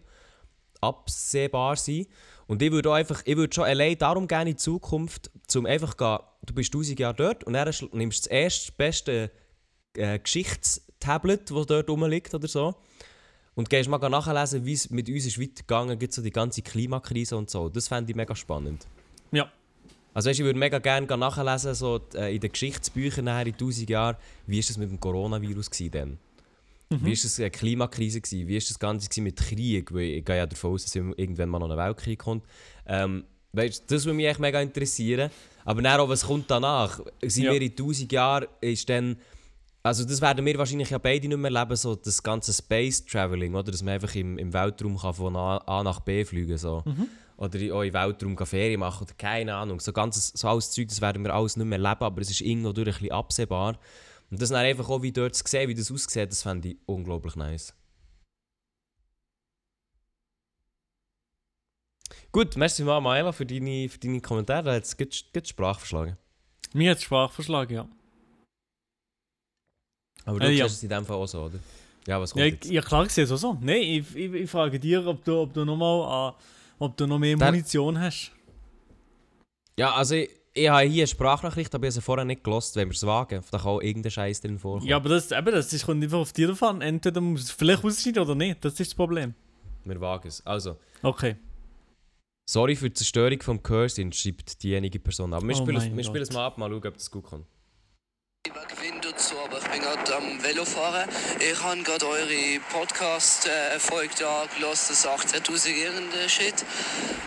absehbar 0.81 1.77
sind. 1.77 2.09
Und 2.47 2.61
ich 2.61 2.73
würde 2.73 2.93
einfach, 2.93 3.23
ich 3.25 3.37
würde 3.37 3.55
schon 3.55 3.65
allein 3.65 3.97
darum 3.97 4.27
gerne 4.27 4.51
in 4.51 4.57
die 4.57 4.61
Zukunft, 4.63 5.31
zum 5.47 5.65
einfach 5.65 5.97
gehen, 5.97 6.19
du 6.45 6.55
bist 6.55 6.75
1000 6.75 6.99
Jahre 6.99 7.15
dort 7.15 7.45
und 7.45 7.53
dann 7.53 7.73
nimmst 7.93 8.27
du 8.27 8.29
das 8.29 8.33
erste 8.39 8.73
beste 8.73 9.31
äh, 9.95 10.19
Geschichtstablet, 10.19 11.51
das 11.51 11.67
dort 11.67 11.89
rumliegt 11.89 12.35
oder 12.35 12.49
so. 12.49 12.75
Und 13.55 13.69
gehst 13.69 13.89
mal 13.89 13.99
nachlesen, 13.99 14.65
wie 14.65 14.73
es 14.73 14.91
mit 14.91 15.09
uns 15.09 15.27
ist 15.27 15.41
weitergegangen, 15.41 15.99
gibt 15.99 16.15
so 16.15 16.23
die 16.23 16.31
ganze 16.31 16.63
Klimakrise 16.63 17.37
und 17.37 17.51
so. 17.51 17.69
Das 17.69 17.87
fände 17.89 18.11
ich 18.11 18.17
mega 18.17 18.35
spannend. 18.35 18.87
Ja. 19.31 19.51
Also 20.15 20.29
weißt, 20.29 20.41
ich 20.41 20.45
würde 20.45 20.59
mega 20.59 20.79
gerne 20.79 21.07
nachlesen, 21.17 21.75
so 21.75 22.01
äh, 22.15 22.35
in 22.35 22.41
den 22.41 22.53
Geschichtsbüchern 22.53 23.25
nachher 23.25 23.47
in 23.47 23.53
1000 23.55 23.89
Jahren, 23.89 24.17
wie 24.47 24.59
ist 24.59 24.69
das 24.71 24.77
mit 24.77 24.91
dem 24.91 25.01
Coronavirus 25.01 25.71
denn? 25.71 26.19
Mhm. 26.91 27.05
Wie 27.07 27.13
ist 27.13 27.25
das 27.25 27.39
eine 27.41 27.51
Klimakrise 27.51 28.21
gewesen? 28.21 28.47
Wie 28.49 28.57
ist 28.57 28.69
das 28.71 28.79
Ganze 28.79 29.21
mit 29.23 29.37
Krieg? 29.37 29.93
Weil 29.93 30.03
ich 30.03 30.25
gehe 30.25 30.37
ja 30.37 30.47
davon 30.47 30.73
aus, 30.73 30.85
dass 30.85 30.95
irgendwann 30.95 31.49
mal 31.49 31.59
noch 31.59 31.71
ein 31.71 31.79
Weltkrieg 31.79 32.19
kommt. 32.19 32.45
Ähm, 32.87 33.25
weißt, 33.53 33.91
das 33.91 34.05
würde 34.05 34.17
mich 34.17 34.27
echt 34.27 34.41
mega 34.41 34.61
interessieren. 34.61 35.31
Aber 35.65 35.81
dann 35.81 36.01
auch, 36.01 36.09
was 36.09 36.27
kommt 36.27 36.51
danach? 36.51 37.01
Sind 37.23 37.45
Ja. 37.45 37.53
wir 37.53 37.63
in 37.63 37.71
1000 37.71 38.13
Jahren, 38.13 38.47
ist 38.61 38.89
dann... 38.89 39.17
Also 39.85 40.05
das 40.05 40.21
werden 40.21 40.47
wir 40.47 40.57
wahrscheinlich 40.59 40.91
ja 40.91 40.99
beide 40.99 41.27
nicht 41.27 41.37
mehr 41.39 41.51
leben, 41.51 41.75
so 41.75 41.97
das 41.97 42.23
ganze 42.23 42.53
Space 42.53 43.05
Traveling, 43.05 43.53
oder? 43.57 43.73
Dass 43.73 43.83
man 43.83 43.95
einfach 43.95 44.15
im, 44.15 44.39
im 44.39 44.53
Weltraum 44.53 44.97
kann 44.97 45.13
von 45.15 45.35
A, 45.35 45.57
A 45.57 45.83
nach 45.83 45.99
B 45.99 46.25
fliegen 46.25 46.57
so. 46.57 46.85
Oder 47.43 47.59
in- 47.59 47.71
im 47.73 47.93
Weltraum 47.93 48.37
Ferien 48.47 48.79
machen 48.79 49.03
oder 49.05 49.15
keine 49.15 49.55
Ahnung. 49.57 49.81
So, 49.81 49.93
ganzes, 49.93 50.29
so 50.29 50.47
alles 50.49 50.71
Zeug, 50.71 50.87
das 50.89 51.01
werden 51.01 51.25
wir 51.25 51.35
alles 51.35 51.57
nicht 51.57 51.67
mehr 51.67 51.79
leben, 51.79 52.05
aber 52.05 52.21
es 52.21 52.31
ist 52.31 52.41
irgendwo 52.41 52.73
durch 52.73 52.87
ein 52.89 52.93
bisschen 52.95 53.11
absehbar. 53.11 53.79
Und 54.31 54.41
das 54.41 54.51
dann 54.51 54.59
einfach 54.65 54.89
auch 54.89 55.03
wie 55.03 55.11
dort 55.11 55.35
zu 55.35 55.43
sehen, 55.47 55.69
wie 55.69 55.75
das 55.75 55.91
aussieht, 55.91 56.31
das 56.31 56.43
fände 56.45 56.69
ich 56.69 56.77
unglaublich 56.87 57.35
nice. 57.35 57.75
Gut, 62.31 62.57
merci 62.57 62.85
mal, 62.85 63.01
Maela, 63.01 63.33
für 63.33 63.45
deine, 63.45 63.89
für 63.89 63.99
deine 63.99 64.21
Kommentare. 64.21 64.63
Da 64.65 64.75
hat 64.75 64.85
es 64.85 64.97
gut, 64.97 65.13
Sprache 65.47 65.81
verschlagen. 65.81 66.17
Mir 66.73 66.93
hat 66.93 66.99
es 66.99 67.05
Sprache 67.05 67.35
verschlagen, 67.35 67.75
ja. 67.75 67.89
Aber 70.25 70.39
du 70.39 70.47
Äh, 70.47 70.53
ja. 70.53 70.67
es 70.67 70.83
in 70.83 70.89
dem 70.89 71.05
Fall 71.05 71.17
auch 71.17 71.27
so, 71.27 71.43
oder? 71.43 71.59
Ja, 72.07 72.21
was 72.21 72.33
kommt 72.33 72.41
Ja, 72.45 72.47
jetzt? 72.47 72.65
ich, 72.65 72.71
ja 72.71 72.81
klar, 72.83 73.05
ich 73.05 73.13
sehe 73.13 73.25
es 73.25 73.33
auch 73.33 73.37
so. 73.37 73.59
Nein, 73.61 73.83
ich, 73.83 74.17
ich, 74.17 74.33
ich 74.33 74.51
frage 74.51 74.79
dir, 74.79 75.05
ob 75.07 75.25
du, 75.25 75.37
ob 75.41 75.53
du 75.53 75.65
noch 75.65 75.77
mal, 75.77 76.31
äh, 76.31 76.43
ob 76.79 76.97
du 76.97 77.07
noch 77.07 77.19
mehr 77.19 77.37
Der- 77.37 77.51
Munition 77.51 77.99
hast. 78.01 78.33
Ja, 79.79 79.93
also 79.95 80.15
ich, 80.15 80.31
ich 80.55 80.69
habe 80.69 80.83
hier 80.87 81.03
eine 81.03 81.07
Sprachnachricht, 81.07 81.75
aber 81.75 81.85
ich 81.85 81.89
habe 81.89 82.01
sie 82.01 82.03
vorher 82.03 82.25
nicht 82.25 82.45
gelost, 82.45 82.77
wenn 82.77 82.89
wir 82.89 82.95
es 82.95 83.07
wagen. 83.07 83.43
Da 83.51 83.59
kann 83.59 83.67
auch 83.69 83.81
irgendein 83.81 84.11
Scheiß 84.13 84.41
drin 84.43 84.59
vorkommen. 84.59 84.87
Ja, 84.89 84.97
aber 84.97 85.09
das, 85.09 85.31
eben, 85.31 85.47
das 85.53 85.73
ist, 85.73 85.87
kommt 85.87 86.03
einfach 86.03 86.19
auf 86.19 86.33
dir 86.33 86.49
davon. 86.49 86.83
Entweder 86.83 87.21
muss 87.21 87.43
es 87.45 87.51
vielleicht 87.51 87.83
rausschneiden 87.83 88.23
oder 88.23 88.35
nicht. 88.35 88.63
Das 88.65 88.73
ist 88.75 88.81
das 88.91 88.95
Problem. 88.95 89.35
Wir 89.85 90.01
wagen 90.01 90.29
es. 90.29 90.45
Also, 90.47 90.77
Okay. 91.03 91.37
sorry 92.49 92.77
für 92.77 92.89
die 92.91 92.95
Zerstörung 92.95 93.41
vom 93.41 93.63
Cursing, 93.63 94.13
schreibt 94.13 94.63
diejenige 94.63 94.99
Person. 95.01 95.33
Aber 95.33 95.47
wir, 95.47 95.55
Oh 95.55 95.59
spielen, 95.59 95.77
es- 95.79 95.97
wir 95.97 96.05
spielen 96.05 96.23
es 96.23 96.33
mal 96.33 96.47
ab, 96.47 96.59
mal 96.59 96.69
schauen, 96.71 96.87
ob 96.87 96.95
das 96.95 97.11
gut 97.11 97.25
kommt. 97.25 97.47
Lieber 98.45 98.67
Wind 98.83 99.07
und 99.07 99.21
so, 99.21 99.39
aber 99.39 99.59
ich 99.59 99.69
bin 99.69 99.83
gerade 99.83 100.17
am 100.17 100.43
Velofahren. 100.43 101.09
Ich 101.39 101.63
habe 101.63 101.81
gerade 101.85 102.09
eure 102.09 102.59
Podcast-Folge 102.73 104.15
da 104.19 104.47
gehört, 104.57 104.91
das 104.91 105.07
18.000 105.07 105.69
irgende 105.69 106.29
Shit. 106.29 106.65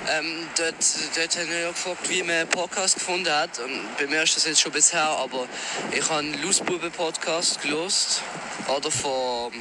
Ähm, 0.10 0.46
dort, 0.58 0.76
dort 1.16 1.38
haben 1.38 1.50
wir 1.50 1.68
gefragt, 1.70 2.10
wie 2.10 2.22
man 2.22 2.36
einen 2.36 2.50
Podcast 2.50 2.96
gefunden 2.96 3.32
hat. 3.32 3.60
Und 3.60 3.98
bei 3.98 4.08
mir 4.08 4.24
ist 4.24 4.36
das 4.36 4.46
jetzt 4.46 4.60
schon 4.60 4.74
bisher, 4.74 5.08
aber 5.08 5.48
ich 5.94 6.04
habe 6.10 6.20
einen 6.20 6.42
Losbuben-Podcast 6.42 7.62
gelost. 7.62 8.22
Oder 8.68 8.92
von, 8.92 9.54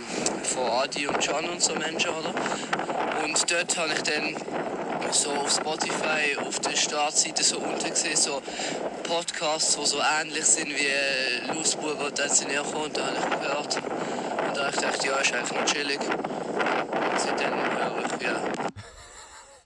von 0.43 0.71
Adi 0.73 1.07
und 1.07 1.25
John 1.25 1.49
und 1.49 1.62
so 1.62 1.77
Menschen, 1.77 2.11
oder? 2.11 2.35
Und 3.23 3.49
dort 3.49 3.77
habe 3.77 3.93
ich 3.93 4.03
dann 4.03 4.35
so 5.12 5.31
auf 5.31 5.51
Spotify 5.51 6.37
auf 6.38 6.59
der 6.61 6.77
Startseite 6.77 7.43
so 7.43 7.59
unten 7.59 7.90
gesehen, 7.90 8.17
so 8.17 8.43
Podcasts, 9.03 9.77
die 9.77 9.87
so 9.87 9.99
ähnlich 10.21 10.45
sind 10.45 10.69
wie 10.69 10.87
äh, 10.87 11.55
Losbuben, 11.55 12.07
und 12.07 12.19
dann 12.19 12.29
sind 12.29 12.51
ich 12.51 12.57
gekommen 12.57 12.85
und 12.85 12.97
da 12.97 13.07
habe 13.07 13.17
ich 13.19 13.40
gehört. 13.40 13.77
Und 13.77 14.57
da 14.57 14.67
habe 14.67 14.77
ich 14.77 15.05
ja, 15.05 15.17
ist 15.17 15.33
eigentlich 15.35 15.53
noch 15.53 15.64
chillig. 15.64 16.01
Und 16.01 17.21
seitdem 17.21 17.55
höre 17.55 18.05
ich. 18.07 18.14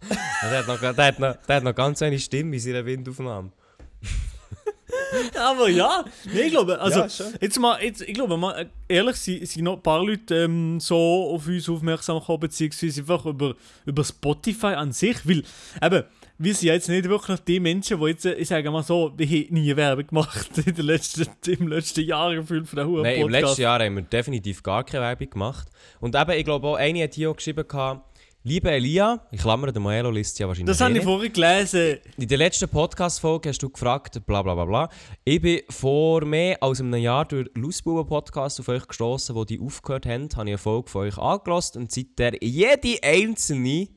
Ja, 0.40 0.50
der, 0.50 0.58
hat 0.60 0.68
noch, 0.68 0.78
der, 0.78 1.04
hat 1.04 1.18
noch, 1.18 1.36
der 1.48 1.56
hat 1.56 1.64
noch 1.64 1.74
ganz 1.74 2.00
eine 2.00 2.18
Stimme 2.18 2.54
in 2.54 2.62
seiner 2.62 2.86
Windaufnahme. 2.86 3.50
Aber 5.38 5.68
ja, 5.68 6.04
nee, 6.32 6.42
ich 6.42 6.50
glaube, 6.50 6.80
also, 6.80 7.00
Ja, 7.00 7.30
jetzt 7.40 7.58
mal, 7.58 7.82
jetzt, 7.82 8.02
ich 8.02 8.14
glaube 8.14 8.36
mal, 8.36 8.52
äh, 8.58 8.66
ehrlich, 8.88 9.16
sind, 9.16 9.46
sind 9.46 9.64
noch 9.64 9.76
ein 9.76 9.82
paar 9.82 10.04
Leute 10.04 10.44
ähm, 10.44 10.80
so 10.80 11.30
auf 11.34 11.46
uns 11.46 11.68
aufmerksam 11.68 12.18
gekommen, 12.18 12.40
beziehungsweise 12.40 13.00
einfach 13.00 13.26
über, 13.26 13.54
über 13.84 14.04
Spotify 14.04 14.68
an 14.68 14.92
sich, 14.92 15.16
weil, 15.26 15.42
eben, 15.82 16.04
wir 16.40 16.54
sind 16.54 16.68
ja 16.68 16.74
jetzt 16.74 16.88
nicht 16.88 17.08
wirklich 17.08 17.40
die 17.40 17.60
Menschen, 17.60 18.00
die 18.00 18.06
jetzt, 18.06 18.24
äh, 18.24 18.34
ich 18.34 18.48
sage 18.48 18.70
mal 18.70 18.82
so, 18.82 19.12
wir 19.16 19.26
haben 19.26 19.46
nie 19.50 19.76
Werbung 19.76 20.06
gemacht 20.06 20.50
in 20.64 20.74
den 20.74 20.86
letzten, 20.86 21.26
im 21.46 21.68
letzten 21.68 22.04
Jahr 22.04 22.34
gefühlt 22.34 22.68
von 22.68 22.76
der 22.76 22.86
Huren 22.86 23.02
Nein, 23.02 23.20
im 23.20 23.28
letzten 23.28 23.62
Jahr 23.62 23.80
haben 23.80 23.96
wir 23.96 24.02
definitiv 24.02 24.62
gar 24.62 24.84
keine 24.84 25.02
Werbung 25.02 25.30
gemacht. 25.30 25.68
Und 26.00 26.14
eben, 26.14 26.30
ich 26.30 26.44
glaube 26.44 26.66
auch, 26.66 26.76
eine 26.76 27.02
hat 27.02 27.14
hier 27.14 27.30
auch 27.30 27.36
geschrieben, 27.36 27.66
gehabt, 27.66 28.08
liebe 28.42 28.70
Elia, 28.70 29.26
ich 29.30 29.40
klammere, 29.40 29.72
der 29.72 29.82
Maelo 29.82 30.10
liest 30.10 30.38
ja 30.38 30.46
wahrscheinlich 30.48 30.66
Das 30.68 30.80
habe 30.80 30.94
eh 30.94 30.98
ich 30.98 31.04
vorhin 31.04 31.32
gelesen. 31.32 31.98
In 32.16 32.28
der 32.28 32.38
letzten 32.38 32.68
Podcast-Folge 32.68 33.48
hast 33.48 33.62
du 33.62 33.68
gefragt, 33.68 34.24
bla 34.26 34.42
bla 34.42 34.54
bla 34.54 34.64
bla. 34.64 34.88
Ich 35.24 35.40
bin 35.40 35.60
vor 35.68 36.24
mehr 36.24 36.62
als 36.62 36.80
einem 36.80 36.94
Jahr 36.94 37.24
durch 37.24 37.48
Lustbuben 37.54 38.06
Podcast 38.06 38.60
auf 38.60 38.68
euch 38.68 38.86
gestoßen, 38.86 39.34
wo 39.34 39.44
die 39.44 39.60
aufgehört 39.60 40.06
haben, 40.06 40.28
habe 40.34 40.48
ich 40.48 40.52
eine 40.52 40.58
Folge 40.58 40.90
von 40.90 41.02
euch 41.02 41.18
angelost 41.18 41.76
und 41.76 41.92
seitdem 41.92 42.34
jede 42.40 43.02
einzelne. 43.02 43.88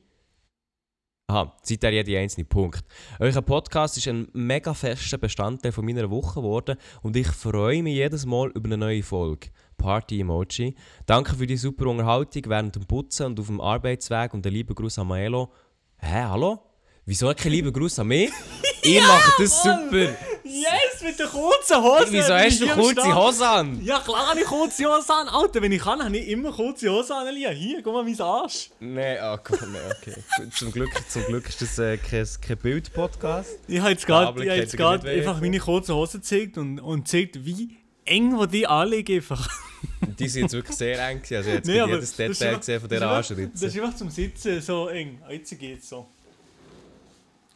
Aha, 1.28 1.56
seitdem 1.62 1.94
jede 1.94 2.18
einzelne 2.18 2.44
Punkt. 2.44 2.84
Euer 3.18 3.40
Podcast 3.42 3.96
ist 3.96 4.08
ein 4.08 4.28
mega 4.32 4.74
fester 4.74 5.18
Bestandteil 5.18 5.72
von 5.72 5.84
meiner 5.84 6.10
Woche 6.10 6.40
geworden 6.40 6.76
und 7.02 7.16
ich 7.16 7.28
freue 7.28 7.82
mich 7.82 7.94
jedes 7.94 8.26
Mal 8.26 8.50
über 8.50 8.66
eine 8.66 8.76
neue 8.76 9.02
Folge. 9.02 9.48
Party-Emoji. 9.78 10.74
Danke 11.06 11.34
für 11.34 11.46
die 11.46 11.56
super 11.56 11.86
Unterhaltung 11.86 12.42
während 12.46 12.76
dem 12.76 12.84
Putzen 12.86 13.26
und 13.26 13.40
auf 13.40 13.46
dem 13.46 13.60
Arbeitsweg 13.60 14.34
und 14.34 14.46
einen 14.46 14.54
lieben 14.54 14.74
Gruß 14.74 14.98
an 14.98 15.08
Maelo. 15.08 15.52
Hä, 15.98 16.24
hallo? 16.24 16.60
Wieso 17.04 17.32
kein 17.34 17.52
lieber 17.52 17.72
Gruß 17.72 18.00
an 18.00 18.08
mich? 18.08 18.30
Ihr 18.84 19.02
macht 19.02 19.38
das 19.38 19.64
Mann! 19.64 19.90
super! 19.90 20.31
Yes, 20.44 21.02
mit 21.02 21.18
der 21.18 21.26
kurzen 21.28 21.76
Hose! 21.82 22.06
Wieso 22.10 22.34
hast 22.34 22.60
du 22.60 22.66
kurze. 22.68 23.14
Hose 23.14 23.48
an? 23.48 23.80
Ja, 23.84 24.00
klar 24.00 24.30
habe 24.30 24.40
ich 24.40 24.46
kurze 24.46 24.84
Hose 24.84 25.12
an. 25.14 25.28
Alter, 25.28 25.62
wenn 25.62 25.70
ich 25.72 25.80
kann, 25.82 26.02
habe 26.02 26.16
ich 26.16 26.28
immer 26.28 26.50
kurze 26.52 26.90
Hose 26.90 27.14
an. 27.14 27.26
Elia. 27.28 27.50
Hier, 27.50 27.80
guck 27.82 27.92
mal, 27.94 28.02
mein 28.04 28.20
Arsch. 28.20 28.70
Nein, 28.80 29.18
ah, 29.20 29.38
komm, 29.38 29.72
nee, 29.72 29.78
okay. 29.90 30.14
Zum, 30.52 30.72
Glück, 30.72 30.90
zum 31.08 31.24
Glück 31.26 31.48
ist 31.48 31.62
das 31.62 31.78
äh, 31.78 31.96
kein, 31.96 32.26
kein 32.40 32.56
Bild-Podcast. 32.56 33.50
Ich 33.68 33.78
habe 33.78 33.90
jetzt 33.90 34.06
gerade 34.06 34.44
jetzt 34.44 34.78
einfach 34.80 35.40
meine 35.40 35.58
kurze 35.60 35.94
Hose 35.94 36.18
gezeigt 36.18 36.58
und, 36.58 36.80
und 36.80 37.04
gezeigt, 37.04 37.44
wie 37.44 37.76
eng 38.04 38.36
wo 38.36 38.46
die 38.46 38.66
anlegen 38.66 39.16
einfach. 39.16 39.48
Die 40.18 40.28
sind 40.28 40.42
jetzt 40.42 40.52
wirklich 40.54 40.76
sehr 40.76 41.08
eng. 41.08 41.22
Also, 41.30 41.50
jetzt 41.50 41.66
Nee, 41.66 41.74
jedes 41.74 41.90
das 41.90 42.02
ist 42.10 42.18
Detail 42.18 42.46
einfach- 42.48 42.60
gesehen 42.60 42.80
von 42.80 42.88
dieser 42.88 43.02
einfach- 43.02 43.18
Das 43.18 43.30
Anschritze. 43.30 43.66
ist 43.66 43.78
einfach 43.78 43.96
zum 43.96 44.10
Sitzen 44.10 44.60
so 44.60 44.88
eng. 44.88 45.18
Ah, 45.26 45.32
Jetzt 45.32 45.58
geht's 45.58 45.88
so. 45.88 46.06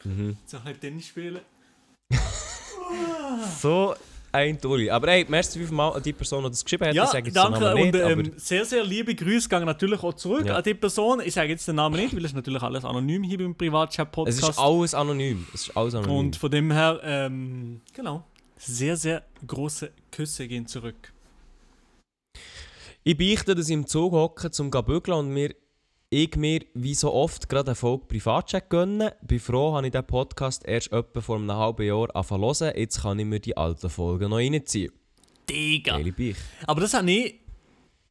Mhm. 0.05 0.37
So 0.46 0.59
ein 0.64 0.81
Tennis 0.81 1.07
spielen. 1.09 1.40
So 3.61 3.94
ein 4.33 4.59
Dulli. 4.61 4.90
Aber 4.90 5.09
hey, 5.11 5.25
merci 5.29 5.59
fünfmal 5.59 5.94
an 5.94 6.03
die 6.03 6.12
Person, 6.12 6.44
die 6.44 6.51
das 6.51 6.62
geschrieben 6.64 6.87
hat. 6.87 6.94
Ja, 6.94 7.05
ich 7.05 7.11
sage 7.11 7.27
jetzt 7.27 7.37
den 7.37 7.42
danke. 7.42 7.61
Namen 7.61 7.81
und 7.83 7.90
nicht, 7.92 7.94
ähm, 8.05 8.20
aber 8.20 8.38
sehr, 8.40 8.64
sehr 8.64 8.85
liebe 8.85 9.14
Grüße 9.14 9.49
gehen 9.49 9.64
natürlich 9.64 10.03
auch 10.03 10.12
zurück 10.14 10.46
Ja. 10.46 10.57
an 10.57 10.62
die 10.62 10.75
Person. 10.75 11.20
Ich 11.25 11.35
sage 11.35 11.49
jetzt 11.51 11.66
den 11.66 11.77
Namen 11.77 11.96
nicht, 11.96 12.14
weil 12.14 12.25
es 12.25 12.35
natürlich 12.35 12.62
alles 12.62 12.85
anonym 12.85 13.22
hier 13.22 13.38
beim 13.38 13.53
es 13.53 13.57
Privatchat-Podcast. 13.59 14.38
ist 14.51 14.59
alles 14.59 14.94
anonym. 14.94 15.46
Es 15.55 15.68
ist 15.68 15.77
alles 15.77 15.94
anonym. 15.94 16.16
Und 16.16 16.37
von 16.37 16.51
dem 16.51 16.70
her, 16.70 17.01
ähm, 17.03 17.81
genau, 17.94 18.25
sehr, 18.59 18.96
sehr 18.96 19.22
große 19.46 19.90
Küsse 20.12 20.46
gehen 20.49 20.66
zurück. 20.66 21.12
Ich 23.05 23.16
beichte, 23.16 23.55
dass 23.55 23.68
ich 23.68 23.75
im 23.75 23.87
Zug 23.87 24.12
hocke 24.12 24.51
zum 24.51 24.70
Gabügeln 24.70 25.16
und 25.18 25.29
mir 25.33 25.55
ich 26.16 26.35
mir 26.37 26.61
wie 26.72 26.94
so 26.94 27.12
oft 27.12 27.48
gerade 27.48 27.68
eine 27.68 27.74
Folge 27.74 28.07
Privatchat 28.07 28.70
gönnen. 28.70 29.11
Bin 29.22 29.38
froh, 29.38 29.74
habe 29.74 29.87
ich 29.87 29.92
diesen 29.92 30.07
Podcast 30.07 30.64
erst 30.66 30.90
etwa 30.90 31.20
vor 31.20 31.37
einem 31.37 31.52
halben 31.52 31.87
Jahr 31.87 32.14
angefangen 32.16 32.55
zu 32.55 32.64
hören. 32.64 32.79
Jetzt 32.79 33.02
kann 33.02 33.18
ich 33.18 33.26
mir 33.26 33.40
die 33.40 33.57
alten 33.57 33.90
Folgen 33.90 34.31
noch 34.31 34.38
reinziehen. 34.38 34.92
Digga. 35.48 36.00
Aber 36.66 36.81
das 36.81 36.94
habe 36.94 37.11
ich 37.11 37.35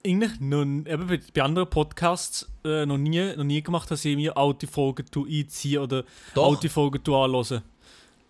eigentlich 0.06 0.40
noch, 0.40 0.62
eben 0.62 1.08
bei, 1.08 1.20
bei 1.34 1.42
anderen 1.42 1.68
Podcasts 1.68 2.48
äh, 2.64 2.86
noch, 2.86 2.98
nie, 2.98 3.36
noch 3.36 3.44
nie 3.44 3.64
gemacht, 3.64 3.90
dass 3.90 4.06
ich 4.06 4.16
mir 4.16 4.38
alte 4.38 4.68
Folgen 4.68 5.06
einziehe 5.16 5.82
oder 5.82 6.04
Doch. 6.36 6.52
alte 6.52 6.70
Folgen 6.70 7.04
tu 7.04 7.16
anhören. 7.16 7.64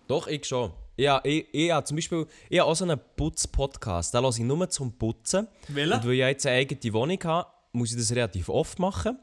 Doch, 0.08 0.28
ich 0.28 0.46
schon. 0.46 0.72
Ja, 0.96 1.20
ich, 1.26 1.48
ich, 1.52 1.72
habe 1.72 1.86
zum 1.86 1.98
Beispiel 1.98 2.26
ich 2.50 2.60
habe 2.60 2.72
auch 2.72 2.76
so 2.76 2.86
einen 2.86 3.00
Putz-Podcast. 3.18 4.14
Den 4.14 4.22
höre 4.22 4.30
ich 4.30 4.40
nur 4.40 4.70
zum 4.70 4.94
Putzen. 4.94 5.50
Welchen? 5.68 5.92
Und 5.92 6.06
weil 6.06 6.14
ich 6.14 6.20
jetzt 6.20 6.46
eine 6.46 6.56
eigene 6.56 6.94
Wohnung 6.94 7.20
habe, 7.26 7.50
muss 7.74 7.92
ich 7.92 7.98
das 7.98 8.12
relativ 8.12 8.48
oft 8.48 8.80
machen. 8.80 9.20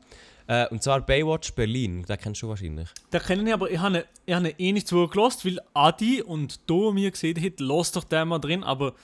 Äh, 0.46 0.68
und 0.68 0.82
zwar 0.82 1.00
Baywatch 1.00 1.52
Berlin. 1.54 2.04
Den 2.04 2.18
kennst 2.18 2.42
du 2.42 2.48
wahrscheinlich. 2.48 2.88
Da 3.10 3.18
kenne 3.18 3.46
ich 3.46 3.52
aber, 3.54 3.70
ich 3.70 3.78
habe 3.78 4.04
ich 4.26 4.34
habe 4.34 4.50
eh 4.50 4.72
nicht 4.72 4.88
zugelassen, 4.88 5.40
weil 5.50 5.60
Adi 5.74 6.22
und 6.22 6.60
du 6.68 6.92
mir 6.92 7.10
gesehen 7.10 7.36
haben, 7.42 7.54
los 7.58 7.92
doch 7.92 8.04
den 8.04 8.28
mal 8.28 8.38
drin, 8.38 8.62
aber 8.64 8.94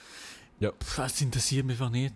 Ja. 0.59 0.71
pff, 0.71 0.97
das 0.97 1.21
interessiert 1.21 1.65
mich 1.65 1.75
einfach 1.79 1.89
nicht. 1.91 2.13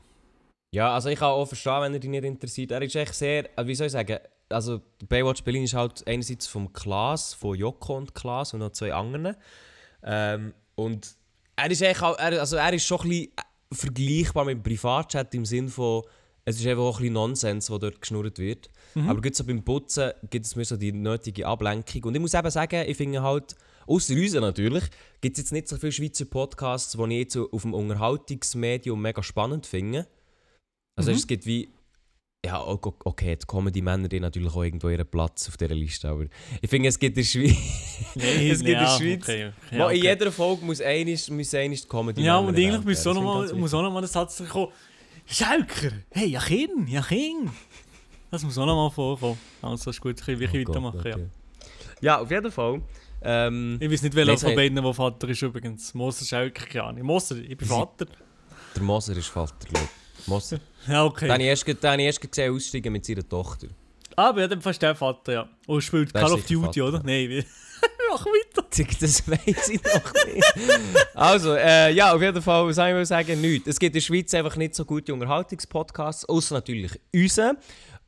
Ja, 0.74 0.94
also 0.94 1.10
ich 1.10 1.20
kann 1.20 1.30
auch 1.30 1.46
verstehen, 1.46 1.82
wenn 1.82 1.94
er 1.94 2.00
dich 2.00 2.10
nicht 2.10 2.24
interessiert. 2.24 2.72
Er 2.72 2.82
ist 2.82 2.96
echt 2.96 3.14
sehr, 3.14 3.58
äh, 3.58 3.66
wie 3.68 3.76
soll 3.76 3.88
ich 3.88 3.94
sagen, 3.94 4.18
also 4.50 4.82
Baywatch 5.08 5.44
Berlin 5.44 5.64
ist 5.64 5.74
halt 5.74 6.06
einerseits 6.08 6.48
vom 6.48 6.74
Klaas, 6.74 7.34
von 7.34 7.56
Joko 7.56 7.98
und 7.98 8.14
Klaas 8.16 8.54
und 8.54 8.60
noch 8.60 8.72
zwei 8.72 8.94
anderen. 8.94 9.36
Ähm, 10.04 10.54
und 10.76 11.16
er 11.56 11.72
ist 11.72 11.82
echt 11.82 12.02
auch, 12.02 12.18
er, 12.18 12.40
also 12.40 12.56
er 12.58 12.74
ist 12.74 12.86
schon 12.86 13.00
ein 13.02 13.10
bisschen 13.10 13.32
äh, 13.38 13.76
vergleichbar 13.76 14.46
mit 14.46 14.58
dem 14.58 14.64
Privatchat 14.64 15.34
im 15.36 15.46
Sinn 15.46 15.70
von, 15.70 16.04
es 16.46 16.60
ist 16.60 16.66
einfach 16.68 16.84
auch 16.84 16.98
ein 16.98 17.02
bisschen 17.02 17.14
Nonsens, 17.14 17.70
was 17.70 17.80
dort 17.80 18.02
geschnurrt 18.02 18.38
wird. 18.40 18.70
Aber 18.96 19.22
gut 19.22 19.36
so 19.36 19.44
beim 19.44 19.64
Putzen 19.64 20.12
gibt 20.30 20.46
es 20.46 20.56
mir 20.56 20.66
so 20.66 20.78
die 20.78 20.92
nötige 20.92 21.48
Ablenkung. 21.48 22.04
Und 22.06 22.16
ich 22.16 22.22
muss 22.22 22.34
eben 22.34 22.50
sagen, 22.52 22.86
ich 22.88 22.98
finde 22.98 23.22
halt, 23.22 23.56
Außer 23.86 24.14
uns 24.14 24.32
natürlich, 24.34 24.86
gibt 25.20 25.38
es 25.38 25.44
jetzt 25.44 25.52
nicht 25.52 25.68
so 25.68 25.76
viele 25.76 25.92
Schweizer 25.92 26.24
Podcasts, 26.24 26.94
die 26.98 27.04
ich 27.14 27.20
jetzt 27.20 27.34
so 27.34 27.52
auf 27.52 27.64
dem 27.64 27.74
Unterhaltungsmedium 27.74 29.02
mega 29.02 29.22
spannend 29.22 29.66
finde. 29.66 30.08
Also 30.96 31.12
Mhm. 31.12 31.18
es 31.18 31.28
gibt 31.28 31.46
wie... 31.46 31.70
Ja, 32.46 32.62
o- 32.66 32.80
o- 32.82 32.94
okay, 33.06 33.36
die 33.36 33.46
Comedy-Männer 33.46 34.08
die 34.08 34.20
natürlich 34.22 34.54
auch 34.54 34.64
irgendwo 34.64 34.88
ihren 34.90 35.06
Platz 35.06 35.48
auf 35.50 35.58
dieser 35.58 35.76
Liste, 35.76 36.10
aber 36.10 36.26
ich 36.62 36.70
finde, 36.70 36.88
es 36.90 36.98
gibt 37.00 37.18
in 37.18 37.24
der 37.24 37.30
Schweiz... 37.30 37.56
Nee, 38.16 38.50
es 38.52 38.60
gibt 38.60 38.70
in 38.72 38.80
der 38.80 38.88
Schweiz... 38.98 39.22
Okay, 39.24 39.52
okay, 39.68 39.82
okay. 39.82 39.98
in 39.98 40.04
jeder 40.04 40.32
Folge 40.32 40.66
muss 40.66 40.80
einiges, 40.82 41.30
muss 41.30 41.54
einiges 41.54 41.82
die 41.82 41.88
comedy 41.90 42.22
Ja, 42.22 42.38
und 42.38 42.56
eigentlich 42.56 42.86
muss 42.86 43.06
auch 43.06 43.14
noch 43.14 43.22
mal, 43.24 43.54
muss 43.54 43.74
auch 43.74 43.82
noch 43.82 43.92
mal 43.92 44.00
der 44.02 44.10
Satz 44.10 44.42
kommen. 44.50 44.72
Schalker! 45.26 45.92
Hey, 46.12 46.28
ja 46.28 46.42
Kind, 46.42 46.90
ja 46.90 47.02
Kind! 47.02 47.50
Das 48.34 48.42
muss 48.42 48.58
auch 48.58 48.66
noch 48.66 48.76
mal 48.76 48.90
vorkommen. 48.90 49.38
Also 49.62 49.92
ist 49.92 50.02
gut, 50.02 50.20
ich 50.20 50.28
will 50.40 50.50
Oh 50.52 50.58
weitermachen, 50.70 51.02
ja. 51.06 51.18
Ja, 52.02 52.20
auf 52.20 52.32
jeden 52.32 52.52
Fall. 52.52 52.82
Ähm, 53.22 53.78
Ich 53.80 53.92
weiß 53.92 54.02
nicht, 54.02 54.16
welcher 54.16 54.36
von 54.40 54.56
beiden 54.56 54.82
der 54.82 54.92
Vater 54.92 55.30
ist 55.30 55.44
übrigens. 55.44 55.94
Moser 55.94 56.26
Schalker, 56.26 56.66
keine 56.66 56.84
Ahnung. 56.86 57.04
Moser, 57.06 57.36
ich 57.38 57.56
bin 57.56 57.68
Vater. 57.68 58.08
der 58.76 58.82
Moser 58.82 59.16
ist 59.16 59.28
Vater, 59.28 59.68
glaube 59.70 59.86
ich. 59.86 60.28
Moser. 60.28 60.60
Ja, 60.88 60.94
Den 61.04 61.12
okay. 61.12 61.30
habe 61.30 61.44
ich 61.44 61.48
erst, 61.48 61.68
den 61.68 61.78
habe 61.84 62.02
ich 62.02 62.06
erst 62.08 62.22
gesehen 62.22 62.56
aussteigen 62.56 62.92
mit 62.92 63.06
seiner 63.06 63.30
Tochter. 63.30 63.68
Aber 64.16 64.42
ja, 64.42 64.48
dann 64.48 64.62
fast 64.64 64.82
der 64.82 64.96
Vater, 64.96 65.32
ja. 65.32 65.50
Und 65.68 65.82
spielt 65.84 66.12
Der 66.16 66.22
Call 66.22 66.32
ist 66.32 66.38
of 66.38 66.46
Duty, 66.48 66.66
Vater. 66.80 66.88
oder? 66.88 66.98
Nein, 67.04 67.30
wie? 67.30 67.46
Mach 68.10 68.26
weiter. 68.26 68.66
Das 69.00 69.30
weiß 69.30 69.70
ich 69.70 69.84
noch 69.84 70.14
nicht. 70.26 71.06
Also, 71.14 71.54
äh, 71.54 71.92
ja, 71.94 72.12
auf 72.16 72.22
jeden 72.22 72.42
Fall, 72.42 72.66
was 72.66 72.78
soll 72.78 73.00
ich 73.00 73.08
sagen, 73.08 73.40
nichts. 73.42 73.68
Es 73.68 73.78
gibt 73.80 73.96
in 73.96 74.00
der 74.00 74.02
Schweiz 74.02 74.34
einfach 74.34 74.56
nicht 74.56 74.74
so 74.74 74.86
gute 74.86 75.14
Unterhaltungspodcasts, 75.14 76.26
außer 76.28 76.56
natürlich 76.56 77.00
unseren. 77.14 77.58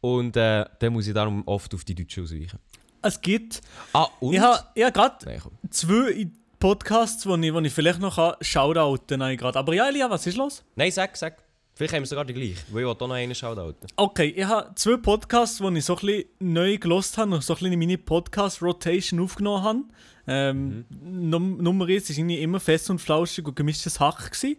Und 0.06 0.38
äh, 0.38 0.66
dann 0.78 0.94
muss 0.94 1.08
ich 1.08 1.16
darum 1.16 1.42
oft 1.48 1.74
auf 1.74 1.84
die 1.84 1.96
Deutsche 1.96 2.22
ausweichen. 2.22 2.60
Es 3.02 3.20
gibt. 3.20 3.62
Ah, 3.92 4.08
und? 4.20 4.36
Ich 4.36 4.40
habe 4.40 4.64
ja, 4.76 4.92
gerade 4.92 5.40
komm. 5.42 5.54
zwei 5.72 6.28
Podcasts, 6.60 7.26
wo 7.26 7.36
ich, 7.36 7.52
wo 7.52 7.60
ich 7.60 7.74
vielleicht 7.74 8.00
noch 8.00 8.16
kann 8.16 8.36
shoutouten 8.40 9.20
kann. 9.38 9.56
Aber 9.56 9.74
ja, 9.74 9.88
Elia, 9.88 10.08
was 10.08 10.28
ist 10.28 10.38
los? 10.38 10.64
Nein, 10.76 10.92
sag, 10.92 11.18
sag. 11.18 11.38
Vielleicht 11.74 11.96
haben 11.96 12.04
wir 12.04 12.08
sogar 12.08 12.24
die 12.24 12.36
gleiche, 12.36 12.58
weil 12.70 12.84
ich 12.84 12.86
will 12.86 12.86
auch 12.86 13.00
noch 13.00 13.16
einen 13.16 13.34
Shoutout. 13.34 13.74
Okay, 13.96 14.28
ich 14.28 14.46
habe 14.46 14.76
zwei 14.76 14.98
Podcasts, 14.98 15.58
die 15.58 15.78
ich 15.78 15.86
so 15.86 15.96
ein 15.98 16.06
bisschen 16.06 16.26
neu 16.40 16.78
gelost 16.78 17.18
habe 17.18 17.34
und 17.34 17.44
so 17.44 17.54
ein 17.54 17.58
bisschen 17.58 17.74
in 17.74 17.80
meine 17.80 17.98
Podcast-Rotation 17.98 19.20
aufgenommen 19.20 19.64
habe. 19.64 19.80
Ähm, 20.28 20.86
Num 21.04 21.58
Nummer 21.58 21.88
1 21.88 22.12
war 22.12 22.18
irgendwie 22.18 22.42
immer 22.42 22.60
fest 22.60 22.92
und 22.92 23.00
flauschig 23.00 23.46
und 23.48 23.56
gemischtes 23.56 24.00
Hack. 24.00 24.32
Gewesen. 24.32 24.58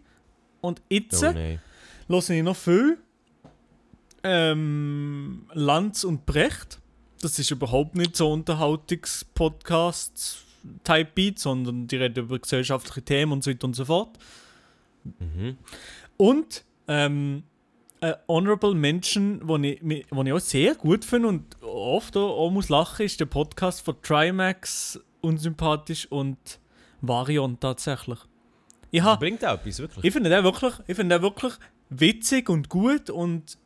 Und 0.59 0.81
jetzt 0.89 1.23
Oh 1.23 1.27
höre 1.27 2.37
ich 2.37 2.43
noch 2.43 2.55
viel 2.55 2.97
ähm, 4.23 5.45
Lanz 5.53 6.03
und 6.03 6.25
Brecht. 6.25 6.79
Das 7.21 7.39
ist 7.39 7.51
überhaupt 7.51 7.95
nicht 7.95 8.15
so 8.15 8.31
Unterhaltungs-Podcast-Type 8.31 11.09
Beat, 11.15 11.39
sondern 11.39 11.87
die 11.87 11.95
reden 11.95 12.25
über 12.25 12.37
gesellschaftliche 12.39 13.01
Themen 13.01 13.31
und 13.31 13.43
so 13.43 13.49
weiter 13.51 13.65
und 13.65 13.75
so 13.75 13.85
fort. 13.85 14.17
Mhm. 15.19 15.57
Und 16.17 16.63
ähm, 16.87 17.43
äh, 18.01 18.13
Honorable 18.27 18.75
Mention, 18.75 19.39
wo 19.43 19.57
ich, 19.57 19.79
wo 20.09 20.23
ich 20.23 20.33
auch 20.33 20.39
sehr 20.39 20.75
gut 20.75 21.05
finde 21.05 21.29
und 21.29 21.63
oft 21.63 22.15
auch, 22.17 22.37
auch 22.37 22.51
muss 22.51 22.69
lachen, 22.69 23.05
ist 23.05 23.19
der 23.19 23.25
Podcast 23.25 23.81
von 23.81 23.95
Trimax, 24.01 24.99
Unsympathisch 25.21 26.05
und 26.11 26.37
Varion 27.01 27.59
tatsächlich. 27.59 28.19
Ich, 28.91 29.01
Das 29.01 29.09
ha, 29.09 29.15
bringt 29.15 29.43
auch 29.43 29.55
etwas, 29.55 29.79
wirklich. 29.79 30.05
ich 30.05 30.13
finde 30.13 30.29
den 30.29 30.43
wirklich, 30.43 30.73
ich 30.87 30.95
finde 30.95 31.15
den 31.15 31.21
wirklich 31.23 31.53
witzig 31.89 32.49
und 32.49 32.69
gut 32.69 33.09
und 33.09 33.57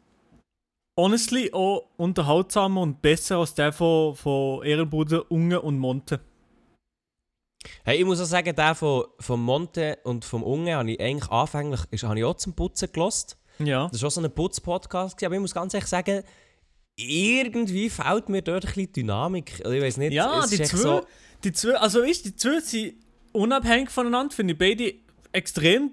honestly 0.97 1.51
auch 1.53 1.89
unterhaltsamer 1.97 2.81
und 2.81 3.01
besser 3.01 3.37
als 3.37 3.53
der 3.53 3.71
von, 3.73 4.15
von 4.15 4.63
Ehrenbruder 4.63 5.29
Unge 5.31 5.61
und 5.61 5.77
Monte. 5.77 6.19
Hey, 7.83 7.99
ich 7.99 8.05
muss 8.05 8.19
auch 8.19 8.25
sagen, 8.25 8.55
der 8.55 8.75
von, 8.75 9.05
von 9.19 9.41
Monte 9.41 9.99
und 10.03 10.25
vom 10.25 10.43
Unge 10.43 10.75
habe 10.75 10.91
ich 10.91 10.99
eigentlich 10.99 11.29
anfänglich 11.29 11.81
ist, 11.91 12.03
habe 12.03 12.17
ich 12.17 12.25
auch 12.25 12.35
zum 12.35 12.53
Putzen 12.53 12.91
gelost. 12.91 13.37
Ja. 13.59 13.87
Das 13.91 14.01
war 14.01 14.07
auch 14.07 14.11
so 14.11 14.21
ein 14.21 14.31
Putz-Podcast, 14.33 15.23
aber 15.23 15.35
ich 15.35 15.41
muss 15.41 15.53
ganz 15.53 15.73
ehrlich 15.73 15.89
sagen, 15.89 16.23
irgendwie 16.95 17.89
fehlt 17.89 18.29
mir 18.29 18.41
dort 18.41 18.65
ein 18.65 18.73
bisschen 18.73 18.93
Dynamik. 18.93 19.61
Also 19.63 19.71
ich 19.71 19.83
weiß 19.83 19.97
nicht, 19.97 20.13
Ja, 20.13 20.45
die 20.47 20.61
zwei, 20.61 20.77
so... 20.77 21.05
die 21.43 21.51
zwei, 21.51 21.75
also 21.75 22.01
ist 22.01 22.25
die 22.25 22.35
zwei 22.35 22.59
sind 22.59 22.95
unabhängig 23.31 23.89
voneinander, 23.89 24.35
finde 24.35 24.53
ich 24.53 24.59
beide 24.59 24.93
extrem 25.31 25.91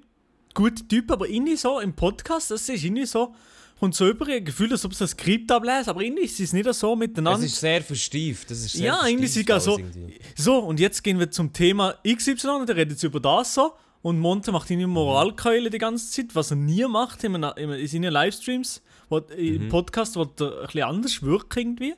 gute 0.54 0.88
Typen, 0.88 1.12
aber 1.12 1.28
irgendwie 1.28 1.56
so 1.56 1.80
im 1.80 1.94
Podcast, 1.94 2.50
das 2.50 2.68
ist 2.68 2.82
irgendwie 2.82 3.06
so, 3.06 3.34
kommt 3.78 3.94
so 3.94 4.08
über 4.08 4.26
ein 4.26 4.44
Gefühl, 4.44 4.72
als 4.72 4.84
ob 4.84 4.94
sie 4.94 5.04
ein 5.04 5.08
Skript 5.08 5.50
ablesen, 5.52 5.90
aber 5.90 6.02
irgendwie 6.02 6.24
ist 6.24 6.40
es 6.40 6.52
nicht 6.52 6.72
so 6.74 6.96
miteinander. 6.96 7.44
Es 7.44 7.52
ist 7.52 7.60
sehr 7.60 7.82
verstieft. 7.82 8.50
Das 8.50 8.58
ist 8.58 8.72
sehr 8.72 8.86
ja, 8.86 9.06
irgendwie 9.06 9.26
sind 9.28 9.50
alles 9.50 9.66
irgendwie. 9.66 10.18
so 10.36 10.58
und 10.58 10.80
jetzt 10.80 11.02
gehen 11.02 11.18
wir 11.18 11.30
zum 11.30 11.52
Thema 11.52 11.94
XY 12.06 12.48
und 12.60 12.68
dann 12.68 12.76
reden 12.76 12.96
sie 12.96 13.06
über 13.06 13.20
das 13.20 13.54
so 13.54 13.72
und 14.02 14.18
Monte 14.18 14.52
macht 14.52 14.70
irgendwie 14.70 14.86
Moralkeule 14.86 15.70
die 15.70 15.78
ganze 15.78 16.10
Zeit, 16.10 16.34
was 16.34 16.50
er 16.50 16.56
nie 16.56 16.84
macht 16.86 17.22
in, 17.24 17.32
seinen 17.42 18.12
Livestreams, 18.12 18.82
wo, 19.08 19.18
im 19.18 19.64
Mhm. 19.64 19.68
Podcast, 19.68 20.16
wo 20.16 20.22
er 20.22 20.28
ein 20.60 20.66
bisschen 20.66 20.82
anders 20.82 21.22
wirkt 21.22 21.56
irgendwie 21.56 21.94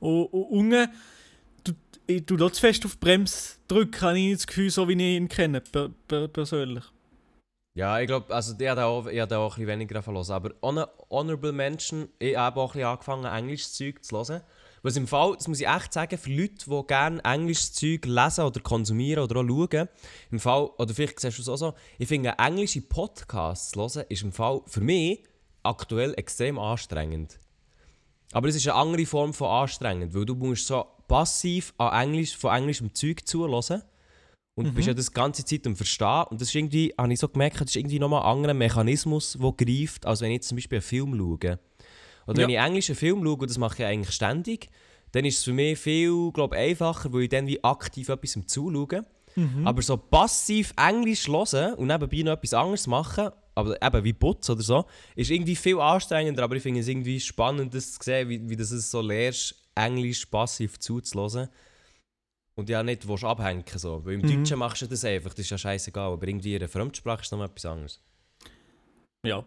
und, 0.00 0.24
und 0.26 0.44
Unge 0.50 0.90
du, 1.64 1.72
ich 2.06 2.24
dort 2.26 2.56
fest 2.56 2.84
auf 2.84 2.92
die 2.92 2.98
Bremse 2.98 3.54
drücken, 3.68 4.00
habe 4.00 4.18
ich 4.18 4.34
das 4.34 4.46
Gefühl, 4.46 4.70
so 4.70 4.88
wie 4.88 4.92
ich 4.92 5.00
ihn 5.00 5.28
kenne, 5.28 5.60
per, 5.60 5.90
per, 6.06 6.28
persönlich. 6.28 6.84
Ja, 7.76 7.98
ich 7.98 8.06
glaube, 8.06 8.32
also 8.32 8.54
der 8.54 8.70
hat 8.70 8.78
auch, 8.78 9.08
ich 9.08 9.18
habe 9.18 9.36
auch 9.36 9.56
ein 9.56 9.66
bisschen 9.66 9.80
weniger 9.80 10.00
verlassen. 10.00 10.32
Aber 10.32 10.54
Honor 10.62 10.90
Honorable 11.10 11.52
Mention, 11.52 12.08
ich 12.20 12.36
habe 12.36 12.60
auch 12.60 12.76
ein 12.76 12.84
angefangen, 12.84 13.24
englisches 13.24 13.74
Zeug 13.74 14.04
zu 14.04 14.16
hören. 14.16 14.42
Was 14.82 14.96
im 14.96 15.08
Fall, 15.08 15.34
das 15.34 15.48
muss 15.48 15.60
ich 15.60 15.66
echt 15.66 15.92
sagen, 15.92 16.16
für 16.16 16.30
Leute, 16.30 16.70
die 16.70 16.86
gerne 16.86 17.24
englisches 17.24 17.72
Zeug 17.72 18.04
lesen 18.04 18.44
oder 18.44 18.60
konsumieren 18.60 19.24
oder 19.24 19.40
auch 19.40 19.44
schauen, 19.44 19.88
im 20.30 20.38
Fall, 20.38 20.66
oder 20.78 20.94
vielleicht 20.94 21.18
siehst 21.18 21.38
du 21.38 21.42
es 21.42 21.48
auch 21.48 21.56
so, 21.56 21.74
ich 21.98 22.06
finde, 22.06 22.34
englische 22.38 22.80
Podcasts 22.80 23.70
zu 23.70 23.80
hören, 23.80 24.04
ist 24.08 24.22
im 24.22 24.30
Fall 24.30 24.60
für 24.66 24.80
mich 24.80 25.24
aktuell 25.64 26.14
extrem 26.16 26.58
anstrengend. 26.60 27.40
Aber 28.32 28.46
es 28.48 28.54
ist 28.54 28.68
eine 28.68 28.76
andere 28.76 29.06
Form 29.06 29.34
von 29.34 29.48
anstrengend, 29.48 30.14
weil 30.14 30.26
du 30.26 30.36
musst 30.36 30.66
so 30.66 30.84
passiv 31.08 31.74
an 31.78 32.08
Englisch, 32.08 32.36
von 32.36 32.54
englischem 32.54 32.94
Zeug 32.94 33.26
zuhören 33.26 33.82
und 34.56 34.74
bist 34.74 34.86
ja 34.86 34.94
das 34.94 35.12
ganze 35.12 35.44
Zeit 35.44 35.66
am 35.66 35.74
Verstehen. 35.76 36.24
Und 36.30 36.40
das 36.40 36.48
ist 36.48 36.54
irgendwie, 36.54 36.94
habe 36.96 37.12
ich 37.12 37.18
so 37.18 37.28
gemerkt, 37.28 37.60
das 37.60 37.70
ist 37.70 37.76
irgendwie 37.76 37.98
nochmal 37.98 38.22
ein 38.22 38.36
anderer 38.36 38.54
Mechanismus, 38.54 39.36
der 39.40 39.52
greift, 39.52 40.06
als 40.06 40.20
wenn 40.20 40.30
ich 40.30 40.36
jetzt 40.36 40.48
zum 40.48 40.56
Beispiel 40.56 40.76
einen 40.76 40.82
Film 40.82 41.16
schaue. 41.16 41.58
Oder 42.26 42.42
wenn 42.42 42.50
ich 42.50 42.58
einen 42.58 42.68
englischen 42.68 42.94
Film 42.94 43.24
schaue, 43.24 43.34
und 43.34 43.50
das 43.50 43.58
mache 43.58 43.82
ich 43.82 43.84
eigentlich 43.84 44.14
ständig, 44.14 44.70
dann 45.12 45.24
ist 45.24 45.38
es 45.38 45.44
für 45.44 45.52
mich 45.52 45.78
viel 45.78 46.30
glaub, 46.32 46.52
einfacher, 46.52 47.12
weil 47.12 47.22
ich 47.22 47.28
dann 47.28 47.46
wie 47.46 47.62
aktiv 47.62 48.08
etwas 48.08 48.36
am 48.36 48.46
Zuschauen. 48.46 49.04
Aber 49.64 49.82
so 49.82 49.96
passiv 49.96 50.72
Englisch 50.76 51.26
hören 51.26 51.74
und 51.74 51.88
nebenbei 51.88 52.22
noch 52.22 52.32
etwas 52.32 52.54
anderes 52.54 52.86
machen, 52.86 53.30
aber 53.56 53.80
eben 53.82 54.04
wie 54.04 54.12
Putz 54.12 54.48
oder 54.50 54.62
so, 54.62 54.84
ist 55.16 55.30
irgendwie 55.30 55.56
viel 55.56 55.80
anstrengender. 55.80 56.44
Aber 56.44 56.54
ich 56.54 56.62
finde 56.62 56.80
es 56.80 56.88
irgendwie 56.88 57.18
spannend, 57.18 57.74
das 57.74 57.92
zu 57.92 57.98
sehen, 58.02 58.28
wie, 58.28 58.48
wie 58.48 58.56
das 58.56 58.70
es 58.70 58.90
so 58.90 59.00
lernst, 59.00 59.56
Englisch 59.74 60.26
passiv 60.26 60.78
zuzulassen. 60.78 61.48
Und 62.56 62.68
ja 62.68 62.82
nicht 62.82 63.08
willst 63.08 63.24
abhängen 63.24 63.64
so. 63.74 64.04
Weil 64.04 64.14
im 64.14 64.20
Mhm. 64.20 64.38
Deutschen 64.38 64.58
machst 64.58 64.82
du 64.82 64.86
das 64.86 65.04
einfach, 65.04 65.30
das 65.30 65.40
ist 65.40 65.50
ja 65.50 65.58
scheißegal. 65.58 66.12
Aber 66.12 66.26
irgendwie 66.26 66.54
in 66.54 66.62
einer 66.62 66.68
Fremdsprache 66.68 67.22
ist 67.22 67.32
noch 67.32 67.38
mal 67.38 67.46
etwas 67.46 67.66
anderes. 67.66 68.02
Ja. 69.26 69.44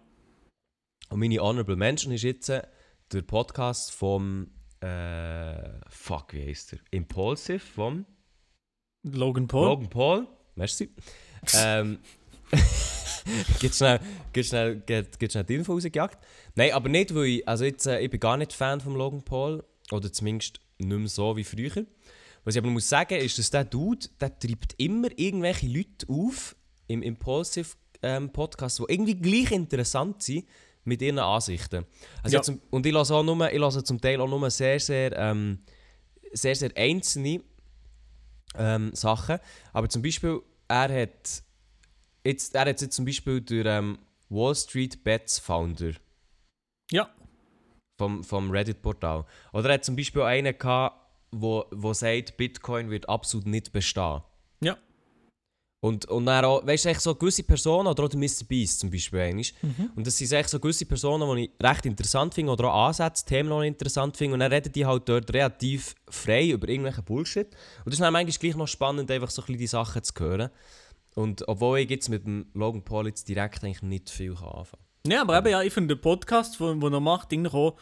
Und 1.09 1.19
meine 1.19 1.39
Honorable 1.39 1.75
Mention 1.77 2.11
ist 2.11 2.23
jetzt 2.23 2.49
äh, 2.49 2.63
der 3.13 3.21
Podcast 3.21 3.91
vom 3.91 4.51
äh, 4.81 5.79
fuck, 5.89 6.33
wie 6.33 6.47
heißt 6.47 6.73
der? 6.73 6.79
Impulsive 6.91 7.59
vom 7.59 8.05
Logan 9.03 9.47
Paul. 9.47 9.67
Logan 9.67 9.89
Paul. 9.89 10.27
Merci. 10.55 10.89
ähm, 11.55 11.99
geht 13.59 13.75
schnell, 13.75 13.99
geht 14.33 14.45
schnell, 14.45 14.81
geht, 14.81 15.17
geht 15.19 15.31
schnell 15.31 15.43
die 15.45 15.55
Info 15.55 15.73
rausgejagt. 15.73 16.17
Nein, 16.55 16.73
aber 16.73 16.89
nicht, 16.89 17.15
weil 17.15 17.25
ich, 17.25 17.47
also 17.47 17.63
jetzt, 17.65 17.87
äh, 17.87 17.99
ich 18.01 18.09
bin 18.09 18.19
gar 18.19 18.37
nicht 18.37 18.53
Fan 18.53 18.81
von 18.81 18.95
Logan 18.95 19.23
Paul. 19.23 19.63
Oder 19.91 20.11
zumindest 20.11 20.59
nicht 20.79 20.89
mehr 20.89 21.07
so 21.07 21.37
wie 21.37 21.43
früher. 21.43 21.85
Was 22.47 22.55
ich 22.55 22.61
aber 22.61 22.69
muss 22.71 22.87
sagen, 22.87 23.15
ist, 23.19 23.37
dass 23.37 23.49
der 23.49 23.65
Dude, 23.65 24.07
der 24.21 24.39
treibt 24.39 24.73
immer 24.77 25.09
irgendwelche 25.17 25.67
Leute 25.67 26.07
auf 26.07 26.55
im 26.87 27.01
Impulsive 27.03 27.75
ähm, 28.01 28.31
Podcast, 28.31 28.79
die 28.79 28.83
irgendwie 28.87 29.15
gleich 29.15 29.51
interessant 29.51 30.23
sind 30.23 30.47
mit 30.85 31.01
ihren 31.01 31.19
Ansichten. 31.19 31.85
Also 32.23 32.37
Ja. 32.37 32.41
zum, 32.41 32.61
und 32.69 32.85
ich 32.85 32.93
lasse 32.93 33.13
auch 33.13 33.23
nur, 33.23 33.51
ich 33.51 33.59
lasse 33.59 33.83
zum 33.83 33.99
Teil 33.99 34.21
auch 34.21 34.29
nur 34.29 34.49
sehr, 34.49 34.79
sehr, 34.79 35.11
ähm, 35.17 35.59
sehr, 36.31 36.55
sehr 36.55 36.71
einzelne 36.77 37.41
ähm, 38.55 38.95
Sachen. 38.95 39.39
Aber 39.73 39.89
zum 39.89 40.01
Beispiel, 40.01 40.39
er 40.69 41.01
hat 41.01 41.43
jetzt, 42.23 42.55
er 42.55 42.61
hat 42.61 42.67
jetzt 42.81 42.93
zum 42.93 43.03
Beispiel 43.03 43.41
der 43.41 43.65
ähm, 43.65 43.97
Wall 44.29 44.55
Street 44.55 45.03
Bets 45.03 45.37
Founder 45.37 45.91
Ja. 46.91 47.09
vom, 47.97 48.23
vom 48.23 48.49
Reddit-Portal. 48.51 49.25
Oder 49.51 49.67
er 49.67 49.73
hat 49.73 49.83
zum 49.83 49.97
Beispiel 49.97 50.21
einen 50.21 50.57
gehabt, 50.57 51.03
wo, 51.31 51.65
wo 51.71 51.93
sagt, 51.93 52.37
Bitcoin 52.37 52.89
wird 52.89 53.09
absolut 53.09 53.47
nicht 53.47 53.71
bestehen. 53.71 54.21
Ja. 54.61 54.77
Und, 55.79 56.05
und 56.05 56.25
dann 56.25 56.43
auch, 56.43 56.65
weißt 56.65 56.85
du, 56.85 56.93
so 56.95 57.15
gewisse 57.15 57.43
Personen, 57.43 57.87
oder 57.87 58.03
auch 58.03 58.09
der 58.09 58.19
Mr. 58.19 58.45
Beast 58.47 58.79
zum 58.79 58.89
Beispiel, 58.89 59.19
einmal. 59.19 59.45
Mhm. 59.61 59.91
und 59.95 60.07
das 60.07 60.17
sind 60.17 60.31
echt 60.31 60.49
so 60.49 60.59
gewisse 60.59 60.85
Personen, 60.85 61.35
die 61.35 61.45
ich 61.45 61.51
recht 61.63 61.85
interessant 61.85 62.33
finde, 62.33 62.51
oder 62.51 62.73
auch 62.73 62.87
Ansätze, 62.87 63.25
Themen, 63.25 63.61
ich 63.61 63.67
interessant 63.67 64.17
finde, 64.17 64.33
und 64.33 64.39
dann 64.39 64.51
reden 64.51 64.71
die 64.71 64.85
halt 64.85 65.07
dort 65.07 65.31
relativ 65.31 65.93
frei 66.09 66.49
über 66.49 66.67
irgendwelchen 66.67 67.03
Bullshit. 67.03 67.47
Und 67.47 67.85
das 67.85 67.95
ist 67.95 68.01
dann 68.01 68.11
manchmal 68.11 68.37
gleich 68.39 68.55
noch 68.55 68.67
spannend, 68.67 69.11
einfach 69.11 69.29
so 69.29 69.41
ein 69.41 69.45
bisschen 69.45 69.59
die 69.59 69.67
Sachen 69.67 70.03
zu 70.03 70.13
hören. 70.17 70.49
Und 71.13 71.47
obwohl 71.47 71.79
ich 71.79 71.89
jetzt 71.89 72.09
mit 72.09 72.25
dem 72.25 72.47
Logan 72.53 72.83
Paul 72.83 73.07
jetzt 73.07 73.27
direkt 73.27 73.63
eigentlich 73.63 73.81
nicht 73.81 74.09
viel 74.09 74.35
kann 74.35 74.49
anfangen 74.49 74.83
Ja, 75.07 75.21
aber 75.21 75.37
eben, 75.39 75.47
ja, 75.49 75.61
ich 75.61 75.73
finde 75.73 75.95
den 75.95 76.01
Podcast, 76.01 76.59
den 76.59 76.81
er 76.81 76.99
macht, 76.99 77.31
eigentlich 77.33 77.53
auch, 77.53 77.75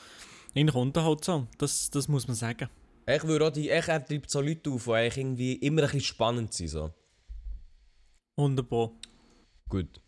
eigentlich 0.53 0.75
auch 0.75 0.81
unterhaltsam. 0.81 1.47
Das, 1.57 1.89
das 1.89 2.07
muss 2.07 2.27
man 2.27 2.35
sagen. 2.35 2.69
Ich 3.07 3.23
würde 3.23 3.47
auch 3.47 3.51
die, 3.51 3.69
ich, 3.69 3.87
er 3.87 4.03
treibt 4.03 4.29
so 4.29 4.41
Leute 4.41 4.71
auf, 4.71 4.85
die 4.85 4.91
eigentlich 4.91 5.17
irgendwie 5.17 5.53
immer 5.53 5.81
ein 5.81 5.87
bisschen 5.87 6.01
spannend 6.01 6.53
sind. 6.53 6.69
So. 6.69 6.91
Wunderbar. 8.35 8.91
Gut. 9.69 10.01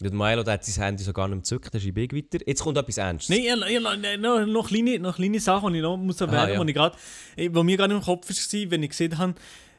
Der 0.00 0.12
Milo 0.12 0.42
der 0.42 0.54
hat 0.54 0.64
sein 0.64 0.84
Handy 0.84 1.04
so 1.04 1.12
gar 1.12 1.28
nicht 1.28 1.38
gezückt, 1.38 1.72
der 1.72 1.78
schreibe 1.78 2.02
ich 2.02 2.12
weiter. 2.12 2.44
Jetzt 2.46 2.62
kommt 2.62 2.76
etwas 2.76 2.98
Ernstes. 2.98 3.30
Nein, 3.30 3.62
ich, 3.66 3.76
ich, 3.76 3.80
noch, 4.20 4.46
noch, 4.46 4.68
kleine, 4.68 4.98
noch 4.98 5.16
kleine 5.16 5.40
Sachen, 5.40 5.72
die 5.72 5.78
ich 5.78 5.82
noch 5.82 5.96
muss 5.96 6.20
erwähnen 6.20 6.38
Aha, 6.38 6.50
ja. 6.50 6.58
muss, 6.58 6.68
ich 6.68 6.74
grad, 6.74 6.98
eh, 7.36 7.48
wo 7.52 7.62
mir 7.62 7.76
gerade 7.76 7.94
im 7.94 8.02
Kopf 8.02 8.28
war, 8.28 8.70
wenn 8.70 8.82
ich 8.82 8.90
gesehen 8.90 9.16
habe, 9.16 9.34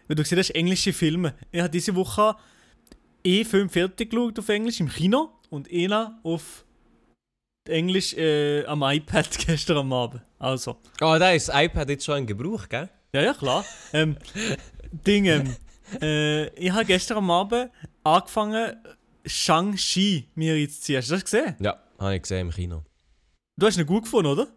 wenn 0.07 0.15
du 0.17 0.23
gesehen 0.23 0.39
hast, 0.39 0.51
englische 0.51 0.93
Filme. 0.93 1.35
Ich 1.51 1.59
habe 1.59 1.69
diese 1.69 1.93
Woche 1.95 2.35
eh 3.23 3.43
Film 3.43 3.69
fertig 3.69 4.09
geschaut 4.09 4.39
auf 4.39 4.49
Englisch 4.49 4.79
im 4.79 4.89
Kino 4.89 5.29
und 5.49 5.71
einer 5.71 6.19
auf 6.23 6.64
Englisch 7.69 8.13
äh, 8.13 8.65
am 8.65 8.83
iPad 8.83 9.29
gestern 9.45 9.77
am 9.77 9.93
Abend. 9.93 10.21
Also, 10.39 10.77
Oh, 11.01 11.15
da 11.19 11.31
ist 11.31 11.49
das 11.49 11.55
iPad 11.63 11.89
jetzt 11.89 12.05
schon 12.05 12.19
in 12.19 12.27
Gebrauch, 12.27 12.67
gell? 12.69 12.89
ja, 13.13 13.21
ja, 13.21 13.33
klar. 13.33 13.65
ähm, 13.93 14.17
Ding, 14.91 15.25
ähm, 15.25 15.55
äh, 16.01 16.47
ich 16.59 16.71
habe 16.71 16.85
gestern 16.85 17.17
am 17.17 17.31
Abend 17.31 17.69
angefangen, 18.03 18.75
Shang-Chi 19.25 20.29
mir 20.35 20.53
reinzuziehen. 20.53 20.97
Hast 20.99 21.09
du 21.09 21.13
das 21.15 21.23
gesehen? 21.23 21.55
Ja, 21.59 21.79
habe 21.99 22.15
ich 22.15 22.21
gesehen 22.21 22.47
im 22.47 22.51
Kino. 22.51 22.83
Du 23.57 23.65
hast 23.65 23.77
ihn 23.77 23.85
gut 23.85 24.03
gefunden, 24.03 24.27
oder? 24.31 24.47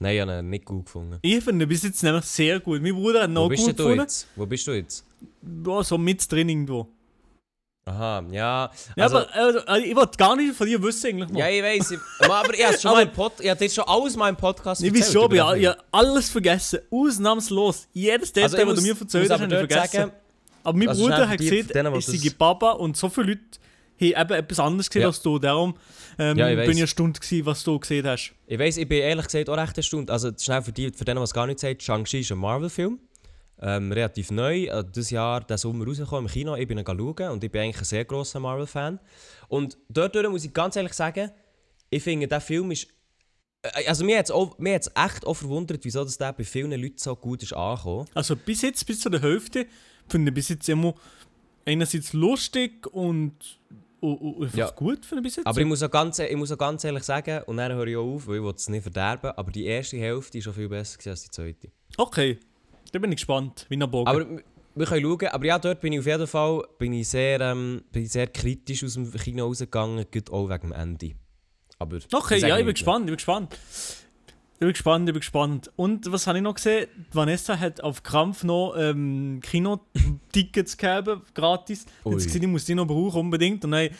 Nein, 0.00 0.14
ich 0.16 0.20
habe 0.20 0.38
ihn 0.40 0.50
nicht 0.50 0.64
gut 0.64 0.84
gefunden. 0.86 1.18
Ich 1.22 1.42
finde 1.44 1.64
ihn 1.64 1.68
bis 1.68 1.82
jetzt 1.84 2.02
nämlich 2.02 2.24
sehr 2.24 2.60
gut. 2.60 2.82
Mein 2.82 2.94
Bruder 2.94 3.22
hat 3.22 3.30
ihn 3.30 3.36
Wo 3.36 3.40
auch 3.40 3.48
bist 3.48 3.62
gut 3.62 3.68
denn 3.70 3.76
du 3.76 3.82
gefunden. 3.84 4.02
jetzt? 4.02 4.26
Wo 4.36 4.46
bist 4.46 4.66
du 4.66 4.72
jetzt? 4.72 5.06
Ja, 5.66 5.82
so 5.84 5.96
mit 5.98 6.30
drin 6.30 6.48
irgendwo. 6.48 6.88
Aha, 7.86 8.24
ja. 8.30 8.70
Ja, 8.96 9.04
Also, 9.04 9.16
aber 9.18 9.34
also, 9.34 9.58
also, 9.66 9.86
ich 9.86 9.94
wollte 9.94 10.16
gar 10.16 10.36
nicht 10.36 10.54
von 10.54 10.66
dir 10.66 10.82
wissen 10.82 11.06
eigentlich 11.06 11.30
mal. 11.30 11.38
ja, 11.40 11.48
ich 11.50 11.62
weiß. 11.62 11.90
Ich, 11.90 11.98
aber 12.30 12.54
ich 12.54 12.64
habe 12.66 12.78
schon 12.78 12.92
mal 12.92 13.06
Pod, 13.06 13.32
ich 13.40 13.44
jetzt 13.44 13.74
schon 13.74 13.84
alles 13.86 14.16
mal 14.16 14.28
im 14.30 14.36
Podcast 14.36 14.82
ich 14.82 14.88
erzählt 14.94 15.12
schon, 15.12 15.24
aber 15.24 15.34
ich, 15.34 15.42
den 15.52 15.60
ich 15.60 15.66
habe 15.68 15.78
alles 15.92 16.30
vergessen. 16.30 16.78
Ausnahmslos. 16.90 17.86
Jedes 17.92 18.32
Detail, 18.32 18.44
Also 18.44 18.66
was 18.68 18.74
du 18.76 18.82
mir 18.82 18.96
erzählt 18.98 19.30
hast, 19.30 19.30
aber 19.32 19.42
habe 19.44 19.52
ich 19.54 19.58
vergessen. 19.72 19.92
sagen, 19.98 20.12
aber 20.62 20.78
mein 20.78 20.88
also 20.88 21.02
Bruder 21.02 21.28
hat 21.28 21.40
die 21.40 21.48
ich 21.58 22.22
sei 22.22 22.30
Baba 22.38 22.70
und 22.72 22.96
so 22.96 23.08
viele 23.10 23.26
Leute 23.26 23.42
haben 24.00 24.30
eben 24.30 24.38
etwas 24.40 24.60
anderes 24.60 24.88
gesehen 24.88 25.02
Ja. 25.02 25.08
als 25.08 25.20
du. 25.22 25.38
Darum 25.38 25.74
ähm, 26.18 26.38
Ja, 26.38 26.48
ich 26.48 26.56
bin 26.56 26.70
ich 26.70 26.78
eine 26.78 26.86
Stunde 26.86 27.20
gewesen, 27.20 27.44
was 27.46 27.62
du 27.64 27.78
gesehen 27.78 28.06
hast. 28.06 28.32
Ich 28.46 28.58
weiß, 28.58 28.78
ich 28.78 28.88
bin 28.88 29.02
ehrlich 29.02 29.26
gesagt 29.26 29.48
auch 29.50 29.56
recht 29.58 29.76
erstaunt. 29.76 30.10
Also 30.10 30.30
schnell 30.40 30.62
für 30.62 30.72
die, 30.72 30.90
für 30.90 31.04
denen, 31.04 31.20
was 31.20 31.34
gar 31.34 31.46
nicht 31.46 31.60
sagt, 31.60 31.82
Shang-Chi 31.82 32.20
ist 32.20 32.32
ein 32.32 32.38
Marvel-Film. 32.38 32.98
Ähm, 33.66 33.90
relativ 33.92 34.30
neu, 34.30 34.64
äh, 34.64 34.84
dieses 34.84 35.08
Jahr, 35.08 35.40
diesen 35.40 35.56
Sommer 35.56 35.86
rausgekommen 35.86 36.26
im 36.26 36.30
Kino. 36.30 36.54
Ich 36.54 36.68
bin 36.68 36.76
ihn 36.76 36.84
schauen 36.86 37.30
und 37.30 37.42
ich 37.42 37.50
bin 37.50 37.62
eigentlich 37.62 37.78
ein 37.78 37.84
sehr 37.84 38.04
grosser 38.04 38.38
Marvel-Fan. 38.38 39.00
Und 39.48 39.78
dort 39.88 40.14
muss 40.30 40.44
ich 40.44 40.52
ganz 40.52 40.76
ehrlich 40.76 40.92
sagen, 40.92 41.30
ich 41.88 42.02
finde, 42.02 42.28
der 42.28 42.42
Film 42.42 42.70
ist... 42.72 42.88
äh, 43.62 43.86
Also 43.86 44.04
mir 44.04 44.18
hat 44.18 44.28
es 44.28 44.90
echt 44.94 45.26
auch 45.26 45.34
verwundert, 45.34 45.82
wieso 45.82 46.04
das 46.04 46.18
der 46.18 46.34
bei 46.34 46.44
vielen 46.44 46.78
Leuten 46.78 46.98
so 46.98 47.16
gut 47.16 47.42
ist 47.42 47.54
angekommen. 47.54 48.06
Also 48.12 48.36
bis 48.36 48.60
jetzt, 48.60 48.84
bis 48.86 49.00
zu 49.00 49.08
der 49.08 49.22
Hälfte, 49.22 49.66
finde 50.08 50.28
ich 50.28 50.34
bis 50.34 50.50
jetzt 50.50 50.68
immer 50.68 50.94
einerseits 51.64 52.12
lustig 52.12 52.86
und, 52.88 53.32
und, 54.00 54.16
und 54.18 54.54
Ja. 54.54 54.68
gut, 54.72 55.06
ich 55.10 55.22
bis 55.22 55.36
jetzt. 55.36 55.46
Aber 55.46 55.58
ich 55.58 55.66
muss, 55.66 55.82
auch 55.82 55.90
ganz, 55.90 56.18
ich 56.18 56.36
muss 56.36 56.52
auch 56.52 56.58
ganz 56.58 56.84
ehrlich 56.84 57.04
sagen, 57.04 57.42
und 57.44 57.56
dann 57.56 57.72
höre 57.72 57.86
ich 57.86 57.96
auch 57.96 58.14
auf, 58.14 58.26
weil 58.26 58.44
ich 58.44 58.56
es 58.56 58.68
nicht 58.68 58.82
verderben, 58.82 59.30
aber 59.30 59.50
die 59.50 59.64
erste 59.64 59.96
Hälfte 59.96 60.36
war 60.36 60.42
schon 60.42 60.52
viel 60.52 60.68
besser 60.68 61.10
als 61.10 61.22
die 61.22 61.30
zweite. 61.30 61.68
okay, 61.96 62.38
da 62.94 62.98
bin 63.00 63.10
ich 63.12 63.16
gespannt, 63.16 63.66
wie 63.68 63.76
ein 63.76 63.90
Bogen. 63.90 64.08
Aber 64.08 64.20
wir- 64.76 64.86
können 64.86 65.02
schauen. 65.02 65.28
Aber 65.28 65.44
ja, 65.46 65.58
dort 65.58 65.80
bin 65.80 65.92
ich 65.92 65.98
auf 66.00 66.06
jeden 66.06 66.26
Fall 66.26 66.62
bin 66.78 66.92
ich 66.92 67.08
sehr, 67.08 67.40
ähm, 67.40 67.82
bin 67.92 68.04
ich 68.04 68.10
sehr 68.12 68.26
kritisch 68.28 68.82
aus 68.84 68.94
dem 68.94 69.12
Kino 69.12 69.46
rausgegangen, 69.46 70.04
gut 70.12 70.30
auch 70.30 70.48
wegen 70.48 70.70
dem 70.70 70.72
Ende. 70.72 71.12
Aber 71.78 71.98
Okay, 72.12 72.38
ja, 72.38 72.56
ich 72.58 72.64
bin 72.64 72.74
gespannt, 72.74 73.04
ich 73.04 73.06
bin 73.06 73.16
gespannt. 73.16 73.58
Ich 74.54 74.58
bin 74.60 74.68
gespannt, 74.68 75.08
ich 75.08 75.12
bin 75.12 75.20
gespannt. 75.20 75.70
Und 75.76 76.10
was 76.10 76.26
habe 76.26 76.38
ich 76.38 76.44
noch 76.44 76.54
gesehen? 76.54 76.86
Vanessa 77.12 77.58
hat 77.58 77.80
auf 77.82 78.02
Krampf 78.04 78.44
noch 78.44 78.74
ähm, 78.78 79.40
Kinotickets 79.42 80.76
gegeben, 80.76 81.22
gratis. 81.34 81.86
Ui. 82.04 82.18
sie 82.20 82.26
gesagt, 82.26 82.44
ich 82.44 82.48
muss 82.50 82.64
die 82.64 82.74
noch 82.74 82.86
brauchen, 82.86 83.20
unbedingt. 83.20 83.64
Und 83.64 83.72
dann 83.72 83.90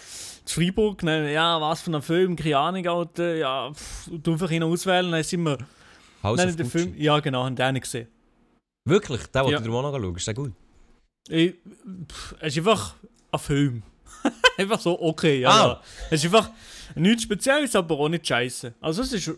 zu 0.44 0.60
Freiburg, 0.60 1.00
dann, 1.00 1.28
ja, 1.28 1.60
was 1.60 1.82
für 1.82 1.92
ein 1.94 2.02
Film, 2.02 2.36
keine 2.36 2.56
Ahnung, 2.58 2.86
Alter, 2.86 3.34
ja, 3.36 3.72
pff, 3.72 4.10
du 4.12 4.32
einfach 4.32 4.50
ihn 4.50 4.62
auswählen, 4.62 5.10
dann 5.10 5.22
sind 5.22 5.42
wir, 5.42 5.58
House 6.22 6.36
dann 6.38 6.48
of 6.50 6.56
den 6.56 6.66
Gucci. 6.66 6.78
Film, 6.78 6.94
ja 6.96 7.18
genau, 7.20 7.44
haben 7.44 7.56
den 7.56 7.72
nicht 7.74 7.82
gesehen. 7.82 8.08
Wirklich? 8.84 9.20
Wollte 9.32 9.50
Ja. 9.50 9.58
ich 9.58 9.64
dir 9.64 9.72
auch 9.72 9.82
noch 9.82 9.92
schauen. 9.98 10.16
Ist 10.16 10.26
der 10.26 10.34
gut? 10.34 10.52
Ich, 11.28 11.54
pff, 12.10 12.34
es 12.40 12.52
ist 12.52 12.58
einfach 12.58 12.94
ein 13.30 13.38
Film. 13.38 13.82
einfach 14.58 14.80
so, 14.80 15.00
okay, 15.00 15.40
ja. 15.40 15.48
Ah. 15.50 15.66
ja. 15.66 15.82
Es 16.10 16.22
ist 16.24 16.26
einfach 16.34 16.50
nichts 16.94 17.22
Spezielles, 17.22 17.74
aber 17.74 17.98
auch 17.98 18.08
nicht 18.08 18.26
scheiße. 18.26 18.74
Also 18.80 19.02
es 19.02 19.12
ist. 19.12 19.30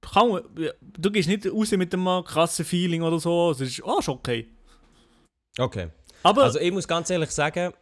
Kann, 0.00 0.40
ja, 0.58 0.72
du 0.80 1.10
gehst 1.12 1.28
nicht 1.28 1.46
raus 1.46 1.70
mit 1.72 1.94
einem 1.94 2.24
krassen 2.24 2.64
Feeling 2.64 3.02
oder 3.02 3.20
so. 3.20 3.52
Es 3.52 3.60
ist, 3.60 3.82
oh, 3.84 4.00
ist 4.00 4.08
okay. 4.08 4.48
Okay. 5.56 5.88
Aber 6.24 6.42
Also 6.42 6.58
ich 6.58 6.72
muss 6.72 6.88
ganz 6.88 7.08
ehrlich 7.10 7.30
sagen... 7.30 7.72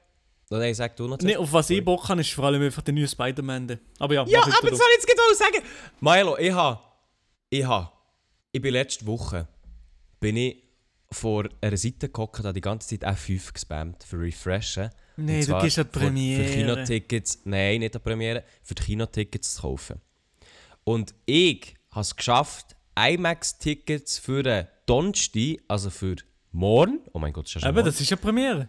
Nein, 0.50 0.74
sag 0.74 0.96
du 0.96 1.06
noch 1.06 1.16
nee, 1.20 1.36
auf 1.36 1.50
was 1.52 1.70
ich. 1.70 1.82
Bock 1.84 2.08
habe, 2.08 2.20
ist 2.20 2.32
vor 2.32 2.44
allem 2.44 2.60
einfach 2.60 2.82
der 2.82 2.92
neue 2.92 3.06
Spider-Man. 3.08 3.78
Aber 4.00 4.14
ja, 4.14 4.24
Ja, 4.26 4.40
weiter 4.40 4.58
aber 4.58 4.66
du. 4.66 4.70
das 4.70 4.78
soll 4.78 4.88
ich 4.90 4.96
jetzt 4.96 5.06
genau 5.06 5.32
sagen. 5.34 5.64
Milo, 6.00 6.36
ich 6.36 6.52
habe... 6.52 6.80
Ich 7.48 7.64
habe... 7.64 7.88
Ich 8.52 8.60
bin 8.60 8.72
letzte 8.74 9.06
Woche... 9.06 9.46
Bin 10.20 10.36
ich 10.36 10.62
vor 11.10 11.48
einer 11.60 11.76
Seite 11.76 12.08
gehockt, 12.08 12.44
da 12.44 12.52
die 12.52 12.60
ganze 12.60 12.96
Zeit 12.98 13.16
F5 13.16 13.52
gespammt 13.52 14.04
für 14.04 14.20
Refreshen. 14.20 14.90
Nee, 15.16 15.40
Und 15.40 15.48
du 15.48 15.58
gehst 15.60 15.78
an 15.78 15.86
die 15.86 15.90
für- 15.90 15.98
Für 15.98 15.98
Premiere. 16.06 16.44
Kinotickets, 16.52 17.40
nein, 17.44 17.80
nicht 17.80 17.96
an 17.96 18.02
Premiere, 18.02 18.44
für 18.62 18.74
die 18.74 18.82
Kinotickets 18.84 19.54
zu 19.56 19.62
kaufen. 19.62 20.00
Und 20.84 21.14
ich 21.26 21.74
habe 21.90 22.02
es 22.02 22.14
geschafft, 22.14 22.76
IMAX-Tickets 22.96 24.18
für 24.18 24.42
den 24.42 24.66
Donnerstag, 24.86 25.58
also 25.68 25.90
für 25.90 26.16
morgen, 26.52 27.00
oh 27.12 27.18
mein 27.18 27.32
Gott, 27.32 27.46
ist 27.46 27.54
ja 27.54 27.60
schon 27.60 27.68
Eben, 27.70 27.76
morgen. 27.76 27.86
das 27.86 28.00
ist 28.00 28.10
ja 28.10 28.16
Premiere. 28.16 28.68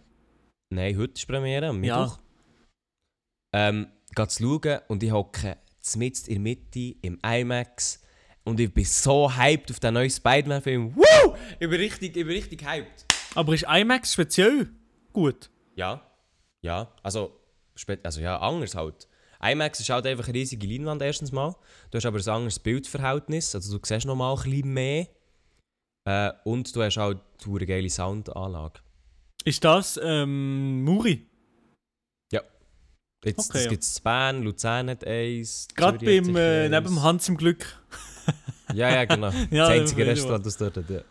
Nein, 0.73 0.97
heute 0.97 1.13
ist 1.13 1.27
Premiere, 1.27 1.67
am 1.67 1.83
Ja. 1.83 2.01
Mittwoch. 2.01 2.19
Ähm, 3.53 3.87
gehe 4.15 4.27
zu 4.29 4.43
schauen 4.43 4.79
und 4.87 5.03
ich 5.03 5.11
hocke 5.11 5.57
mitten 5.97 6.27
in 6.29 6.33
der 6.33 6.39
Mitte 6.41 6.95
im 7.01 7.19
IMAX 7.25 8.00
und 8.43 8.60
ich 8.60 8.73
bin 8.73 8.86
so 8.86 9.32
hyped 9.36 9.71
auf 9.71 9.80
den 9.80 9.93
neuen 9.93 10.10
Spider-Man-Film. 10.10 10.95
Woo! 10.95 11.36
Ich 11.60 11.69
bin 11.69 11.80
richtig, 11.80 12.15
ich 12.15 12.25
bin 12.25 12.36
richtig 12.36 12.65
hyped. 12.65 13.06
Aber 13.36 13.54
ist 13.54 13.65
IMAX 13.67 14.13
speziell 14.13 14.69
gut? 15.13 15.49
Ja, 15.75 16.01
ja, 16.62 16.91
also, 17.04 17.39
also 18.04 18.21
ja, 18.21 18.39
anders 18.39 18.75
halt. 18.75 19.08
IMAX 19.41 19.80
ist 19.80 19.89
halt 19.89 20.06
einfach 20.06 20.25
eine 20.27 20.36
riesige 20.36 20.67
Leinwand 20.67 21.01
erstens 21.01 21.32
mal. 21.32 21.56
Du 21.89 21.97
hast 21.97 22.06
aber 22.06 22.19
ein 22.19 22.30
anderes 22.30 22.60
Bildverhältnis, 22.60 23.56
also 23.56 23.77
du 23.77 23.86
siehst 23.86 24.06
noch 24.06 24.15
mal 24.15 24.34
ein 24.34 24.43
bisschen 24.43 24.73
mehr. 24.73 25.08
Äh, 26.06 26.32
und 26.43 26.75
du 26.75 26.84
hast 26.84 26.97
halt 26.97 27.19
eine 27.45 27.65
geile 27.65 27.89
Soundanlage. 27.89 28.80
Ist 29.43 29.63
das 29.63 29.99
ähm, 30.04 30.84
Muri? 30.84 31.32
Jetzt 33.23 33.49
Okay, 33.49 33.54
das 33.54 33.63
ja. 33.65 33.69
gibt 33.69 33.84
es 33.84 33.99
Bern, 33.99 34.41
Luzern 34.41 34.89
hat 34.89 35.06
eins. 35.06 35.67
Gerade 35.75 36.04
beim, 36.04 36.36
äh, 36.36 36.69
neben 36.69 36.86
dem 36.86 37.04
Hans 37.04 37.30
im 37.30 37.38
Glück. 37.38 37.80
Ja, 38.74 38.89
ja, 38.89 39.06
genau. 39.06 39.32
Ja, 39.52 39.67
das 39.67 39.70
einzige 39.70 40.06
Restaurant, 40.06 40.46
das 40.46 40.58
dort 40.58 40.78
hat. 40.78 40.89
Ja. 40.89 41.02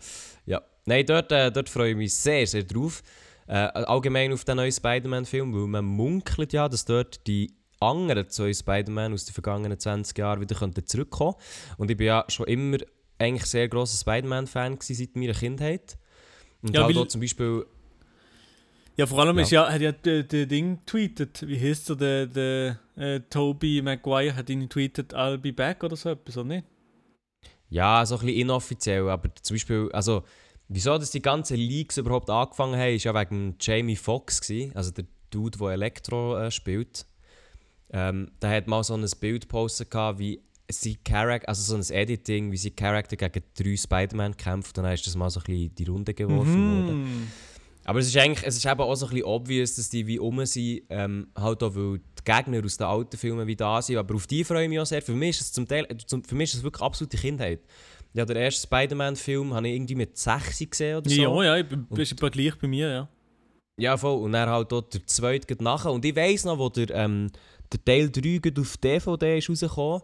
ja. 0.46 0.62
Nein, 0.86 1.04
dort, 1.06 1.30
äh, 1.32 1.50
dort 1.52 1.68
freue 1.68 1.90
ich 1.90 1.96
mich 1.96 2.14
sehr, 2.14 2.46
sehr 2.46 2.62
drauf. 2.62 3.02
Äh, 3.46 3.54
allgemein 3.54 4.32
auf 4.32 4.44
den 4.44 4.56
neuen 4.56 4.72
Spider-Man-Film, 4.72 5.52
weil 5.52 5.66
man 5.66 5.84
munkelt 5.84 6.52
ja, 6.52 6.68
dass 6.68 6.84
dort 6.84 7.26
die 7.26 7.52
anderen 7.80 8.28
zwei 8.28 8.52
Spider-Man 8.52 9.12
aus 9.12 9.24
den 9.24 9.32
vergangenen 9.32 9.78
20 9.78 10.16
Jahren 10.16 10.40
wieder 10.40 10.54
könnten 10.54 10.86
zurückkommen 10.86 11.34
Und 11.78 11.90
ich 11.90 11.96
bin 11.96 12.06
ja 12.06 12.24
schon 12.28 12.46
immer 12.46 12.78
eigentlich 13.18 13.46
sehr 13.46 13.68
grosser 13.68 13.98
Spider-Man-Fan 13.98 14.78
seit 14.80 15.16
meiner 15.16 15.32
Kindheit. 15.32 15.98
Und 16.62 16.74
Ja, 16.74 16.84
halt 16.84 16.96
auch 16.96 17.08
zum 17.08 17.20
Beispiel... 17.20 17.66
Ja, 18.96 19.06
vor 19.06 19.20
allem 19.20 19.36
Ja. 19.36 19.42
ist 19.42 19.50
ja, 19.50 19.70
hat 19.70 19.80
ja 19.80 19.92
der, 19.92 20.24
der 20.24 20.46
Ding 20.46 20.80
tweetet, 20.84 21.46
wie 21.46 21.58
heißt 21.58 21.90
er, 21.90 21.96
der, 21.96 22.26
der 22.26 22.78
äh, 22.96 23.20
Toby 23.30 23.80
Maguire 23.82 24.36
hat 24.36 24.50
ihn 24.50 24.68
tweetet, 24.68 25.14
I'll 25.14 25.38
be 25.38 25.52
back 25.52 25.82
oder 25.82 25.96
so 25.96 26.10
etwas, 26.10 26.36
oder 26.36 26.48
nicht? 26.48 26.66
Ja, 27.70 28.04
so 28.04 28.16
ein 28.16 28.26
bisschen 28.26 28.40
inoffiziell, 28.40 29.08
aber 29.08 29.34
zum 29.42 29.54
Beispiel, 29.54 29.88
also, 29.92 30.24
wieso 30.68 30.98
dass 30.98 31.12
die 31.12 31.22
ganzen 31.22 31.56
Leaks 31.56 31.96
überhaupt 31.96 32.28
angefangen 32.28 32.78
haben, 32.78 32.94
ist 32.94 33.04
ja 33.04 33.14
wegen 33.14 33.56
Jamie 33.60 33.96
Foxx 33.96 34.40
gewesen, 34.40 34.74
also 34.74 34.90
der 34.90 35.06
Dude, 35.30 35.56
der 35.58 35.68
Elektro 35.68 36.36
äh, 36.36 36.50
spielt. 36.50 37.06
Ähm, 37.92 38.30
der 38.42 38.50
hat 38.50 38.66
mal 38.66 38.82
so 38.84 38.94
ein 38.94 39.06
Bild 39.20 39.42
gepostet, 39.42 39.92
wie 40.18 40.42
sein 40.70 40.96
Charakter, 41.04 41.48
also 41.48 41.62
so 41.62 41.76
ein 41.76 41.96
Editing, 41.96 42.52
wie 42.52 42.56
sein 42.56 42.76
Charakter 42.76 43.16
gegen 43.16 43.44
drei 43.56 43.76
Spider-Man 43.76 44.36
kämpft 44.36 44.78
und 44.78 44.84
dann 44.84 44.92
ist 44.92 45.06
das 45.06 45.16
mal 45.16 45.30
so 45.30 45.40
ein 45.40 45.44
bisschen 45.44 45.74
die 45.74 45.84
Runde 45.84 46.14
geworfen 46.14 46.86
worden. 46.86 47.02
Mhm. 47.02 47.28
Aber 47.84 47.98
es 47.98 48.06
ist 48.06 48.16
eigentlich, 48.16 48.46
es 48.46 48.56
ist 48.56 48.66
eben 48.66 48.80
auch 48.80 48.94
so 48.94 49.06
ein 49.06 49.10
bisschen 49.10 49.26
obvious, 49.26 49.74
dass 49.74 49.88
die 49.88 50.06
wie 50.06 50.18
um 50.18 50.44
sind, 50.44 50.82
ähm, 50.90 51.28
halt 51.36 51.62
auch, 51.62 51.74
weil 51.74 52.00
die 52.24 52.32
Gegner 52.32 52.64
aus 52.64 52.76
den 52.76 52.86
alten 52.86 53.16
Filmen 53.16 53.46
wie 53.46 53.56
da 53.56 53.80
sind, 53.82 53.96
aber 53.96 54.14
auf 54.14 54.26
die 54.26 54.44
freue 54.44 54.64
ich 54.64 54.68
mich 54.68 54.80
auch 54.80 54.86
sehr. 54.86 55.02
Für 55.02 55.14
mich 55.14 55.30
ist 55.30 55.40
es 55.40 55.52
zum 55.52 55.66
Teil, 55.66 55.86
zum, 56.06 56.22
für 56.24 56.34
mich 56.34 56.50
ist 56.50 56.58
es 56.58 56.62
wirklich 56.62 56.82
absolute 56.82 57.16
Kindheit. 57.16 57.60
Ja, 58.12 58.24
der 58.24 58.36
erste 58.36 58.66
Spider-Man-Film 58.66 59.54
habe 59.54 59.68
ich 59.68 59.74
irgendwie 59.74 59.94
mit 59.94 60.16
6 60.16 60.58
gesehen 60.70 60.98
oder 60.98 61.08
so. 61.08 61.42
Ja, 61.42 61.56
ja, 61.56 61.64
ich 61.64 61.98
ist 61.98 62.12
etwa 62.12 62.28
gleich 62.28 62.58
bei 62.58 62.66
mir, 62.66 62.88
ja. 62.88 63.08
Ja, 63.80 63.96
voll. 63.96 64.20
Und 64.20 64.32
dann 64.32 64.48
halt 64.48 64.72
auch 64.72 64.82
der 64.82 65.06
zweite 65.06 65.46
geht 65.46 65.62
nachher. 65.62 65.92
Und 65.92 66.04
ich 66.04 66.14
weiss 66.14 66.44
noch, 66.44 66.58
wo 66.58 66.68
der, 66.68 66.90
ähm, 66.90 67.30
der 67.72 67.82
Teil 67.82 68.10
3 68.10 68.38
gerade 68.38 68.60
auf 68.60 68.76
DVD 68.76 69.38
ist 69.38 69.48
rausgekommen. 69.48 70.02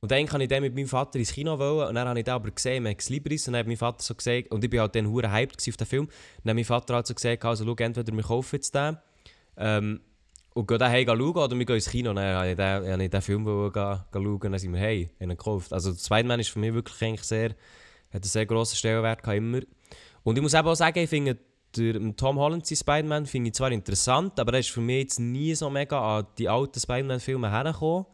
Und 0.00 0.10
dann 0.10 0.26
kann 0.26 0.42
ich 0.42 0.48
den 0.48 0.62
mit 0.62 0.74
meinem 0.74 0.88
Vater 0.88 1.18
ins 1.18 1.32
Kino 1.32 1.58
wollen. 1.58 1.88
Und 1.88 1.94
dann 1.94 2.06
habe 2.06 2.18
ich 2.18 2.24
den 2.26 2.34
aber 2.34 2.50
gesehen, 2.50 2.82
Max 2.82 3.08
Libris. 3.08 3.46
Und 3.48 3.54
dann 3.54 3.60
hat 3.60 3.66
mein 3.66 3.78
Vater 3.78 4.02
so 4.02 4.14
gesagt, 4.14 4.50
und 4.50 4.62
ich 4.62 4.68
bin 4.68 4.80
halt 4.80 4.94
dann 4.94 5.08
hure 5.08 5.32
hyped 5.32 5.66
auf 5.66 5.76
den 5.78 5.86
Film. 5.86 6.04
Und 6.04 6.12
dann 6.42 6.50
hat 6.50 6.56
mein 6.56 6.64
Vater 6.66 6.94
halt 6.94 7.06
so 7.06 7.14
gesagt, 7.14 7.44
also 7.44 7.64
schau, 7.64 7.74
entweder 7.82 8.12
wir 8.12 8.22
kaufen 8.22 8.56
jetzt 8.56 8.74
den. 8.74 8.98
Ähm, 9.56 10.00
und 10.54 10.68
gehen 10.68 10.78
daheim 10.78 11.06
schauen 11.06 11.36
oder 11.36 11.58
wir 11.58 11.66
gehen 11.66 11.76
ins 11.76 11.90
Kino. 11.90 12.12
Dann 12.12 12.34
habe 12.34 12.50
ich 12.50 12.56
den, 12.56 12.92
habe 12.92 13.04
ich 13.04 13.10
den 13.10 13.22
Film 13.22 13.44
gehen, 13.44 13.72
schauen. 13.74 14.40
Dann 14.40 14.58
sind 14.58 14.72
wir 14.72 14.80
hey, 14.80 15.10
ihn 15.20 15.28
gekauft. 15.28 15.72
Also 15.72 15.92
Spider-Man 15.92 16.40
ist 16.40 16.50
für 16.50 16.60
mich 16.60 16.72
wirklich 16.72 17.02
eigentlich 17.02 17.24
sehr, 17.24 17.50
hat 17.50 17.56
einen 18.14 18.22
sehr 18.22 18.46
grossen 18.46 18.76
Stellenwert 18.76 19.22
gehabt, 19.22 19.36
immer. 19.36 19.60
Und 20.22 20.36
ich 20.36 20.42
muss 20.42 20.54
eben 20.54 20.66
auch 20.66 20.74
sagen, 20.74 20.98
ich 20.98 21.10
finde 21.10 21.38
der 21.76 22.16
Tom 22.16 22.38
Holland 22.38 22.64
sein 22.64 22.76
Spider-Man 22.76 23.26
finde 23.26 23.48
ich 23.48 23.54
zwar 23.54 23.72
interessant, 23.72 24.38
aber 24.38 24.52
er 24.54 24.60
ist 24.60 24.70
für 24.70 24.80
mich 24.80 25.02
jetzt 25.02 25.18
nie 25.18 25.54
so 25.56 25.68
mega 25.68 26.18
an 26.18 26.26
die 26.38 26.48
alten 26.48 26.78
Spider-Man-Filme 26.78 27.50
hergekommen. 27.50 28.06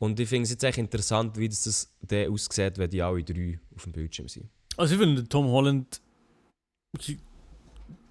Und 0.00 0.18
ich 0.18 0.28
finde 0.28 0.44
es 0.44 0.50
jetzt 0.50 0.64
echt 0.64 0.78
interessant, 0.78 1.38
wie 1.38 1.48
das, 1.48 1.62
das 1.62 1.94
dann 2.00 2.32
aussieht, 2.32 2.78
wenn 2.78 2.90
die 2.90 3.02
alle 3.02 3.22
drei 3.22 3.60
auf 3.76 3.84
dem 3.84 3.92
Bildschirm 3.92 4.28
sind. 4.28 4.48
Also 4.76 4.94
ich 4.94 5.00
finde 5.00 5.28
Tom 5.28 5.46
Holland 5.46 6.00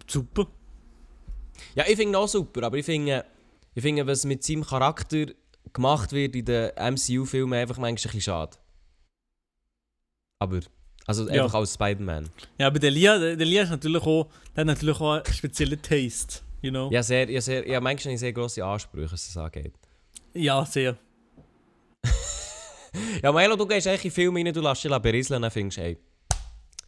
super. 0.08 0.48
Ja, 1.76 1.84
ich 1.84 1.98
finde 1.98 2.14
ihn 2.14 2.16
auch 2.16 2.28
super, 2.28 2.64
aber 2.64 2.78
ich 2.78 2.86
finde, 2.86 3.26
ich 3.76 3.82
finde, 3.82 4.06
was 4.08 4.26
mit 4.26 4.44
seinem 4.44 4.64
Charakter 4.66 5.26
gemacht 5.74 6.12
wird 6.12 6.36
in 6.36 6.46
den 6.46 6.72
MCU-Filmen, 6.76 7.54
einfach 7.60 7.78
manchmal 7.78 7.90
ein 7.92 7.96
bisschen 7.96 8.22
schade. 8.22 8.58
Aber, 10.42 10.60
also 11.06 11.30
Ja. 11.30 11.44
einfach 11.44 11.56
als 11.60 11.74
Spider-Man. 11.74 12.30
Ja, 12.58 12.68
aber 12.68 12.80
der 12.80 12.92
Lia, 12.92 13.18
der 13.20 13.36
Lia 13.36 13.64
ist 13.64 13.70
natürlich 13.70 14.04
auch, 14.04 14.30
der 14.56 14.62
hat 14.62 14.68
natürlich 14.68 15.00
auch 15.00 15.14
einen 15.24 15.34
speziellen 15.34 15.82
Taste, 15.82 16.42
you 16.62 16.72
know? 16.72 16.90
Ja, 16.92 17.04
sehr, 17.04 17.30
ja, 17.30 17.42
sehr, 17.42 17.68
ja, 17.68 17.80
manchmal 17.82 18.12
habe 18.12 18.14
ich 18.16 18.20
sehr 18.22 18.34
grosse 18.34 18.64
Ansprüche, 18.64 19.12
was 19.12 19.26
das 19.28 19.38
angeht. 19.38 19.74
Ja, 20.34 20.66
sehr. 20.66 20.98
Ja, 23.22 23.32
Melo, 23.32 23.56
du 23.56 23.68
gehst 23.68 23.86
eigentlich 23.86 24.06
in 24.06 24.12
Filme 24.12 24.40
rein, 24.44 24.52
du 24.52 24.62
lässt 24.62 24.84
dich 24.84 24.98
berieseln, 24.98 25.44
dann 25.44 25.52
findest 25.52 25.78
du, 25.78 25.82
ey, 25.82 25.98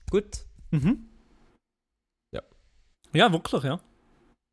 gut. 0.09 0.45
Mhm. 0.71 1.07
Ja. 2.33 2.41
Ja, 3.13 3.31
wirklich, 3.31 3.63
ja. 3.63 3.79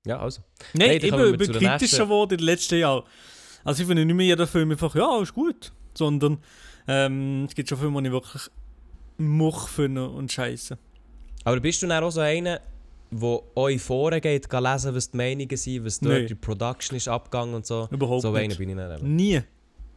Ja, 0.09 0.19
also. 0.21 0.41
Nein, 0.73 0.89
Hey, 0.89 0.97
ich 0.97 1.03
bin, 1.03 1.11
bin 1.11 1.39
der 1.39 1.39
kritischer 1.39 1.79
nächsten. 1.79 1.99
geworden 1.99 2.31
in 2.33 2.39
den 2.39 2.45
letzten 2.47 2.79
Jahren. 2.79 3.03
Also 3.65 3.83
ich 3.83 3.87
finde 3.87 4.05
nicht 4.07 4.15
mehr 4.15 4.27
jeder 4.27 4.47
Film 4.47 4.71
einfach, 4.71 4.95
ja, 4.95 5.21
ist 5.21 5.35
gut. 5.35 5.73
Sondern 5.95 6.39
ähm, 6.87 7.45
es 7.49 7.55
gibt 7.55 7.69
schon 7.69 7.79
Filme, 7.79 8.01
die 8.03 8.09
ich 8.09 8.13
wirklich 8.13 8.43
Much 9.19 9.69
finde 9.69 10.09
und 10.09 10.33
Scheiße. 10.33 10.79
Aber 11.45 11.61
bist 11.61 11.83
du 11.83 11.87
dann 11.87 12.03
auch 12.03 12.11
so 12.11 12.21
einer, 12.21 12.61
der 13.11 13.41
euch 13.57 13.81
Foren 13.83 14.21
geht, 14.21 14.51
lesen, 14.53 14.95
was 14.95 15.11
die 15.11 15.17
Meinungen 15.17 15.57
sind, 15.57 15.85
was 15.85 15.99
dort 16.01 16.13
Nein. 16.15 16.27
die 16.27 16.35
Production 16.35 16.97
ist 16.97 17.09
abgegangen 17.09 17.55
und 17.55 17.67
so? 17.67 17.89
Überhaupt 17.91 18.23
so 18.23 18.29
einer 18.33 18.47
nicht. 18.49 18.59
bin 18.59 18.71
ich 18.71 18.77
nicht. 18.77 19.03
Nie. 19.03 19.41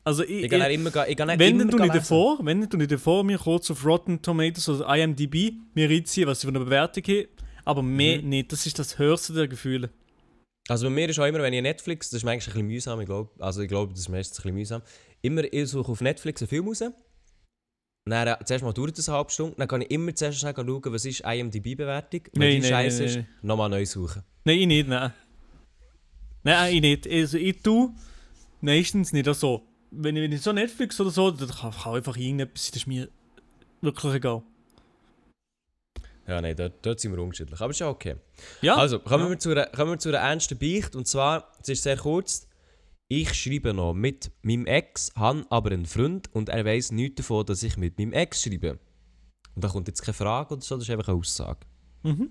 Also 0.04 0.24
ich, 0.24 0.30
Ich 0.32 0.44
ich, 0.46 0.50
gehe 0.50 0.60
dann 0.60 0.72
immer, 0.72 1.08
ich 1.08 1.16
dann 1.16 1.28
wenn 1.40 1.60
immer 1.60 1.70
ich 1.74 1.80
lesen. 1.80 1.94
davor, 1.94 2.40
wenn 2.42 2.68
tue 2.70 2.82
ich 2.82 2.88
davor 2.90 3.24
mir 3.24 3.38
kurz 3.38 3.70
auf 3.70 3.86
Rotten 3.86 4.22
Tomatoes 4.22 4.68
oder 4.68 4.96
IMDb 4.96 5.54
mir 5.76 5.90
reinziehen, 5.90 6.28
was 6.28 6.42
sie 6.42 6.48
für 6.48 6.52
eine 6.56 6.60
Bewertung 6.66 7.04
haben. 7.04 7.28
Aber 7.64 7.84
mehr 7.84 8.20
Mhm. 8.22 8.30
nicht. 8.30 8.52
Das 8.52 8.66
ist 8.66 8.80
das 8.80 8.98
höchste 8.98 9.34
der 9.34 9.48
Gefühle. 9.48 9.92
Also 10.68 10.86
bei 10.86 10.92
mir 10.92 11.10
ist 11.10 11.20
auch 11.20 11.26
immer, 11.26 11.40
wenn 11.40 11.54
ich 11.54 11.62
Netflix, 11.62 12.10
das 12.10 12.18
ist 12.20 12.24
manchmal 12.24 12.56
ein 12.56 12.68
bisschen 12.68 12.68
mühsam, 12.68 13.00
ich 13.02 13.08
glaube, 13.08 13.32
also 13.40 13.62
ich 13.62 13.68
glaube, 13.68 13.92
das 13.94 14.02
ist 14.02 14.10
meistens 14.10 14.40
ein 14.40 14.44
bisschen 14.44 14.56
mühsam, 14.56 14.82
immer 15.22 15.44
ich 15.52 15.70
suche 15.70 15.92
auf 15.92 16.02
Netflix 16.02 16.42
einen 16.42 16.50
Film 16.50 16.68
raus, 16.68 16.84
dann 18.06 18.28
äh, 18.28 18.36
zuerst 18.46 18.64
mal 18.64 18.74
dauert 18.74 18.98
es 18.98 19.08
eine 19.08 19.18
halbe 19.18 19.32
Stunde, 19.32 19.56
dann 19.58 19.68
kann 19.68 19.82
ich 19.82 19.92
immer 19.92 20.14
zuerst 20.16 20.40
schnell 20.40 20.54
schauen, 20.56 20.82
was 20.86 21.06
ist 21.06 21.22
IMDb-Bewertung, 21.22 22.22
wenn 22.34 22.42
Nein, 22.42 22.52
die 22.56 22.60
nein, 22.62 22.70
scheiße 22.70 22.98
nein, 22.98 23.08
ist, 23.08 23.16
nein. 23.16 23.28
nochmal 23.42 23.70
neu 23.70 23.86
suchen. 23.86 24.24
Nein, 24.44 24.60
ich 24.60 24.68
nicht, 24.68 24.88
nein. 24.88 25.14
Nein, 26.44 26.74
ich 26.74 26.82
nicht. 26.82 27.08
Also 27.08 27.38
ich 27.38 27.62
tue 27.62 27.94
meistens 28.62 29.14
nicht 29.14 29.32
so. 29.36 29.68
Wenn 29.92 30.16
ich, 30.16 30.24
wenn 30.24 30.32
ich 30.32 30.42
so 30.42 30.52
Netflix 30.52 31.00
oder 31.00 31.12
so, 31.12 31.30
dann 31.30 31.50
kann, 31.50 31.72
kann 31.72 31.96
einfach 31.96 32.18
irgendetwas 32.18 32.72
das 32.72 32.78
ist 32.78 32.88
mir 32.88 33.10
wirklich 33.82 34.14
egal. 34.16 34.42
Ja, 36.28 36.40
nein, 36.40 36.56
dort, 36.56 36.74
dort 36.86 37.00
sind 37.00 37.12
wir 37.14 37.22
unterschiedlich, 37.22 37.60
aber 37.60 37.72
ist 37.72 37.80
ja 37.80 37.90
okay. 37.90 38.16
Ja, 38.62 38.76
Also, 38.76 39.00
kommen, 39.00 39.26
ja. 39.26 39.30
wir 39.32 39.40
zu 39.40 39.50
einer, 39.52 39.66
kommen 39.68 39.92
wir 39.92 40.00
zu 40.00 40.10
einer 40.10 40.20
ernsten 40.20 40.58
Beicht. 40.58 40.96
Und 40.96 41.08
zwar, 41.08 41.52
es 41.62 41.70
ist 41.70 41.84
sehr 41.84 41.98
kurz. 41.98 42.48
Ich 43.08 43.34
schreibe 43.34 43.74
noch 43.74 43.94
mit 43.94 44.32
meinem 44.42 44.66
Ex, 44.66 45.12
habe 45.16 45.46
aber 45.50 45.72
einen 45.72 45.86
Freund 45.86 46.34
und 46.34 46.48
er 46.48 46.64
weiß 46.64 46.92
nichts 46.92 47.16
davon, 47.18 47.46
dass 47.46 47.62
ich 47.64 47.76
mit 47.76 48.00
meinem 48.00 48.14
Ex 48.14 48.44
schreibe. 48.44 48.80
Und 49.54 49.64
da 49.64 49.68
kommt 49.68 49.88
jetzt 49.90 50.02
keine 50.02 50.14
Frage 50.14 50.54
oder 50.54 50.62
so, 50.62 50.76
das 50.76 50.86
ist 50.86 50.90
einfach 50.92 51.10
eine 51.10 51.18
Aussage. 51.18 51.60
Mhm. 52.04 52.30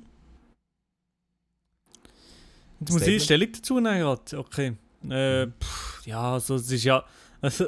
Jetzt 2.80 2.92
muss 2.92 3.02
ich 3.02 3.22
Statement. 3.22 3.22
Stellung 3.22 3.52
dazu 3.52 3.74
nehmen 3.80 4.00
gerade. 4.00 4.38
Okay. 4.38 4.76
Äh, 5.08 5.46
pff, 5.62 6.06
ja, 6.06 6.32
also 6.32 6.54
es 6.54 6.70
ist 6.70 6.84
ja. 6.84 7.04
Also, 7.42 7.66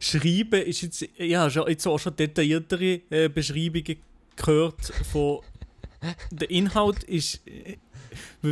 Schreiben 0.00 0.62
ist 0.62 0.82
jetzt. 0.82 1.06
Ja, 1.18 1.48
schon, 1.50 1.68
jetzt 1.68 1.86
auch 1.86 1.98
schon 1.98 2.16
detailliertere 2.16 3.00
äh, 3.10 3.28
Beschreibungen 3.28 3.96
gehört 4.36 4.92
von. 5.10 5.40
Der 6.30 6.50
Inhalt 6.50 7.04
ist. 7.04 7.46
Äh, 7.46 7.76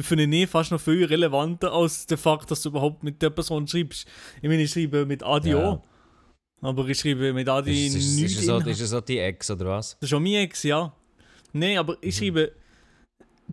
finde 0.03 0.25
ich 0.25 0.49
fast 0.49 0.71
noch 0.73 0.81
viel 0.81 1.05
relevanter 1.05 1.73
als 1.73 2.07
der 2.07 2.19
Fakt, 2.19 2.51
dass 2.51 2.63
du 2.63 2.71
überhaupt 2.71 3.03
mit 3.03 3.21
der 3.23 3.31
Person 3.31 3.67
schreibst. 3.69 4.07
Ich 4.41 4.49
meine, 4.49 4.63
ich 4.63 4.71
schreibe 4.71 5.07
mit 5.07 5.23
Adio. 5.23 5.59
Ja. 5.59 5.83
Aber 6.63 6.87
ich 6.89 6.99
schreibe 6.99 7.33
mit 7.33 7.49
Adi 7.49 7.87
Ist, 7.87 7.95
ist, 7.97 8.17
nichts 8.17 8.39
ist, 8.39 8.47
so, 8.47 8.59
ist 8.59 8.79
so 8.79 9.01
die 9.01 9.19
Ex 9.19 9.51
oder 9.51 9.67
was? 9.67 9.91
Das 10.01 10.03
ist 10.03 10.11
schon 10.11 10.23
mein 10.23 10.35
Ex, 10.35 10.63
ja. 10.63 10.93
Nein, 11.53 11.79
aber 11.79 11.97
ich 12.01 12.15
Mhm. 12.21 12.25
schreibe. 12.25 12.53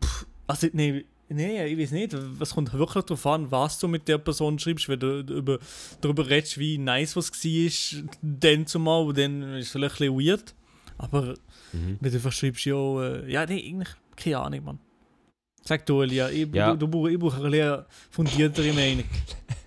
Pff, 0.03 0.25
also, 0.47 0.67
nee, 0.73 1.05
nee, 1.27 1.65
ich 1.65 1.77
weiß 1.77 1.91
nicht. 1.91 2.13
Es 2.39 2.53
kommt 2.53 2.71
wirklich 2.73 3.03
darauf 3.05 3.25
an, 3.25 3.51
was 3.51 3.79
du 3.79 3.87
mit 3.87 4.07
der 4.07 4.19
Person 4.19 4.57
schreibst. 4.59 4.87
Wenn 4.89 4.99
du 4.99 5.19
über, 5.21 5.59
darüber 6.01 6.27
redest, 6.29 6.57
wie 6.57 6.77
nice 6.77 7.15
was 7.15 7.31
war, 7.31 8.03
dann 8.21 8.65
zumal, 8.67 9.11
dann 9.13 9.55
ist 9.55 9.65
es 9.67 9.71
vielleicht 9.71 10.01
ein 10.01 10.15
bisschen 10.15 10.27
weird. 10.27 10.55
Aber 10.97 11.33
Mhm. 11.73 11.97
wenn 11.99 12.11
du 12.11 12.17
einfach 12.17 12.31
schreibst, 12.31 12.65
ja, 12.65 12.75
äh, 13.03 13.31
ja, 13.31 13.45
nee, 13.45 13.63
eigentlich, 13.67 13.89
keine 14.15 14.39
Ahnung, 14.39 14.63
Mann. 14.63 14.79
Sag 15.63 15.85
du, 15.85 16.01
Elia, 16.01 16.29
ich, 16.29 16.47
Ja. 16.53 16.73
du, 16.75 16.87
du, 16.87 17.07
ich 17.07 17.19
brauche 17.19 17.43
ein 17.43 17.51
bisschen 17.51 17.85
fundiertere 18.09 18.73
Meinung. 18.73 19.05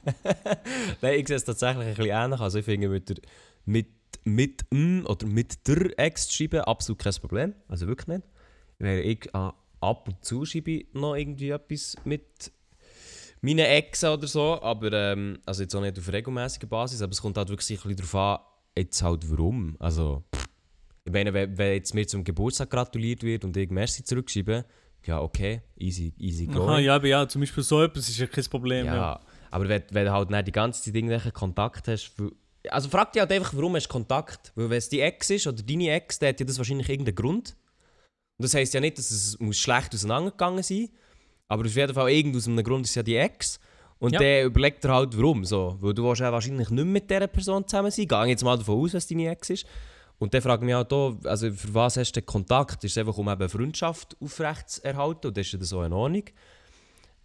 Nein, 1.00 1.20
ich 1.20 1.28
sehe 1.28 1.36
es 1.36 1.44
tatsächlich 1.44 1.86
ein 1.86 1.94
bisschen 1.94 2.10
ähnlich. 2.10 2.40
Also 2.40 2.58
ich 2.58 2.64
finde 2.64 2.88
mit 2.88 3.08
der 3.08 3.16
mit 3.64 3.86
mit 4.24 4.64
m 4.70 5.04
oder 5.06 5.26
mit 5.26 5.66
der 5.66 5.98
Ex 5.98 6.28
zu 6.28 6.34
schreiben 6.34 6.60
absolut 6.60 6.98
kein 7.00 7.12
Problem. 7.14 7.54
Also 7.68 7.86
wirklich 7.86 8.08
nicht. 8.08 8.22
Weil 8.78 9.00
ich 9.00 9.34
ah, 9.34 9.54
ab 9.80 10.08
und 10.08 10.24
zu 10.24 10.44
schreibe 10.44 10.70
ich 10.70 10.86
noch 10.92 11.14
irgendwie 11.14 11.50
etwas 11.50 11.96
mit 12.04 12.52
meinen 13.40 13.58
Exen 13.66 14.10
oder 14.10 14.26
so, 14.26 14.60
aber 14.62 14.92
ähm, 14.92 15.38
also 15.46 15.62
jetzt 15.62 15.74
auch 15.74 15.80
nicht 15.80 15.98
auf 15.98 16.12
regelmäßiger 16.12 16.66
Basis, 16.68 17.02
aber 17.02 17.12
es 17.12 17.20
kommt 17.20 17.36
halt 17.36 17.48
wirklich 17.48 17.70
ein 17.70 17.76
bisschen 17.88 17.96
darauf 17.96 18.14
an, 18.14 18.38
jetzt 18.76 19.02
halt 19.02 19.28
warum. 19.30 19.76
Also 19.80 20.22
pff, 20.34 20.41
ich 21.04 21.12
meine, 21.12 21.32
wenn, 21.34 21.56
wenn 21.58 21.72
jetzt 21.74 21.94
mir 21.94 22.06
zum 22.06 22.24
Geburtstag 22.24 22.70
gratuliert 22.70 23.22
wird 23.22 23.44
und 23.44 23.56
ich 23.56 23.70
Merci 23.70 24.04
zurückschreibe, 24.04 24.64
ja 25.04 25.20
okay, 25.20 25.62
easy, 25.78 26.12
easy 26.18 26.46
going. 26.46 26.68
Aha, 26.68 26.78
ja, 26.78 26.94
aber 26.94 27.06
ja, 27.08 27.26
zum 27.28 27.40
Beispiel 27.42 27.62
so 27.64 27.82
etwas 27.82 28.08
ist 28.08 28.18
ja 28.18 28.26
kein 28.26 28.44
Problem. 28.44 28.86
Ja, 28.86 28.94
Ja. 28.94 29.20
aber 29.50 29.68
wenn, 29.68 29.82
wenn 29.90 30.04
du 30.06 30.12
halt 30.12 30.30
nicht 30.30 30.46
die 30.46 30.52
ganze 30.52 30.82
Zeit 30.82 30.94
irgendwelchen 30.94 31.32
Kontakt 31.32 31.88
hast. 31.88 32.12
Also 32.68 32.88
frag 32.88 33.12
dich 33.12 33.20
halt 33.20 33.32
einfach, 33.32 33.52
warum 33.54 33.74
hast 33.74 33.86
du 33.86 33.92
Kontakt? 33.92 34.52
Weil 34.54 34.70
wenn 34.70 34.78
es 34.78 34.88
die 34.88 35.00
Ex 35.00 35.30
ist 35.30 35.46
oder 35.48 35.60
deine 35.62 35.90
Ex, 35.90 36.20
dann 36.20 36.28
hat 36.28 36.38
ja 36.38 36.46
das 36.46 36.58
wahrscheinlich 36.58 36.88
irgendeinen 36.88 37.16
Grund. 37.16 37.56
Und 38.38 38.44
das 38.44 38.54
heisst 38.54 38.72
ja 38.74 38.80
nicht, 38.80 38.98
dass 38.98 39.10
es 39.10 39.38
muss 39.40 39.56
schlecht 39.58 39.92
auseinandergegangen 39.94 40.62
sein 40.62 40.88
aber 41.48 41.66
auf 41.66 41.76
jeden 41.76 41.92
Fall 41.92 42.10
irgend 42.10 42.34
aus 42.34 42.48
einem 42.48 42.64
Grund 42.64 42.86
ist 42.86 42.94
ja 42.94 43.02
die 43.02 43.16
Ex. 43.16 43.60
Und 43.98 44.14
Ja. 44.14 44.20
dann 44.20 44.46
überlegt 44.46 44.82
er 44.86 44.94
halt, 44.94 45.14
warum. 45.18 45.44
So. 45.44 45.76
Weil 45.80 45.92
du 45.92 46.02
willst 46.02 46.22
ja 46.22 46.32
wahrscheinlich 46.32 46.70
nicht 46.70 46.84
mit 46.86 47.10
dieser 47.10 47.26
Person 47.26 47.68
zusammen 47.68 47.90
sein. 47.90 48.06
Ich 48.10 48.28
jetzt 48.28 48.42
mal 48.42 48.56
davon 48.56 48.80
aus, 48.82 48.94
was 48.94 49.06
deine 49.06 49.28
Ex 49.28 49.50
ist. 49.50 49.66
Und 50.22 50.32
dann 50.34 50.40
frage 50.40 50.62
ich 50.62 50.66
mich 50.66 50.74
halt 50.76 50.92
auch, 50.92 51.16
also 51.24 51.50
für 51.50 51.74
was 51.74 51.96
hast 51.96 52.12
du 52.12 52.20
den 52.20 52.26
Kontakt? 52.26 52.84
Ist 52.84 52.92
es 52.92 52.98
einfach, 52.98 53.18
um 53.18 53.28
eben 53.28 53.48
Freundschaft 53.48 54.16
aufrechtzuerhalten? 54.20 55.26
Und 55.26 55.36
das 55.36 55.48
ist 55.48 55.52
ja 55.54 55.64
so 55.64 55.82
in 55.82 55.92
Ordnung. 55.92 56.22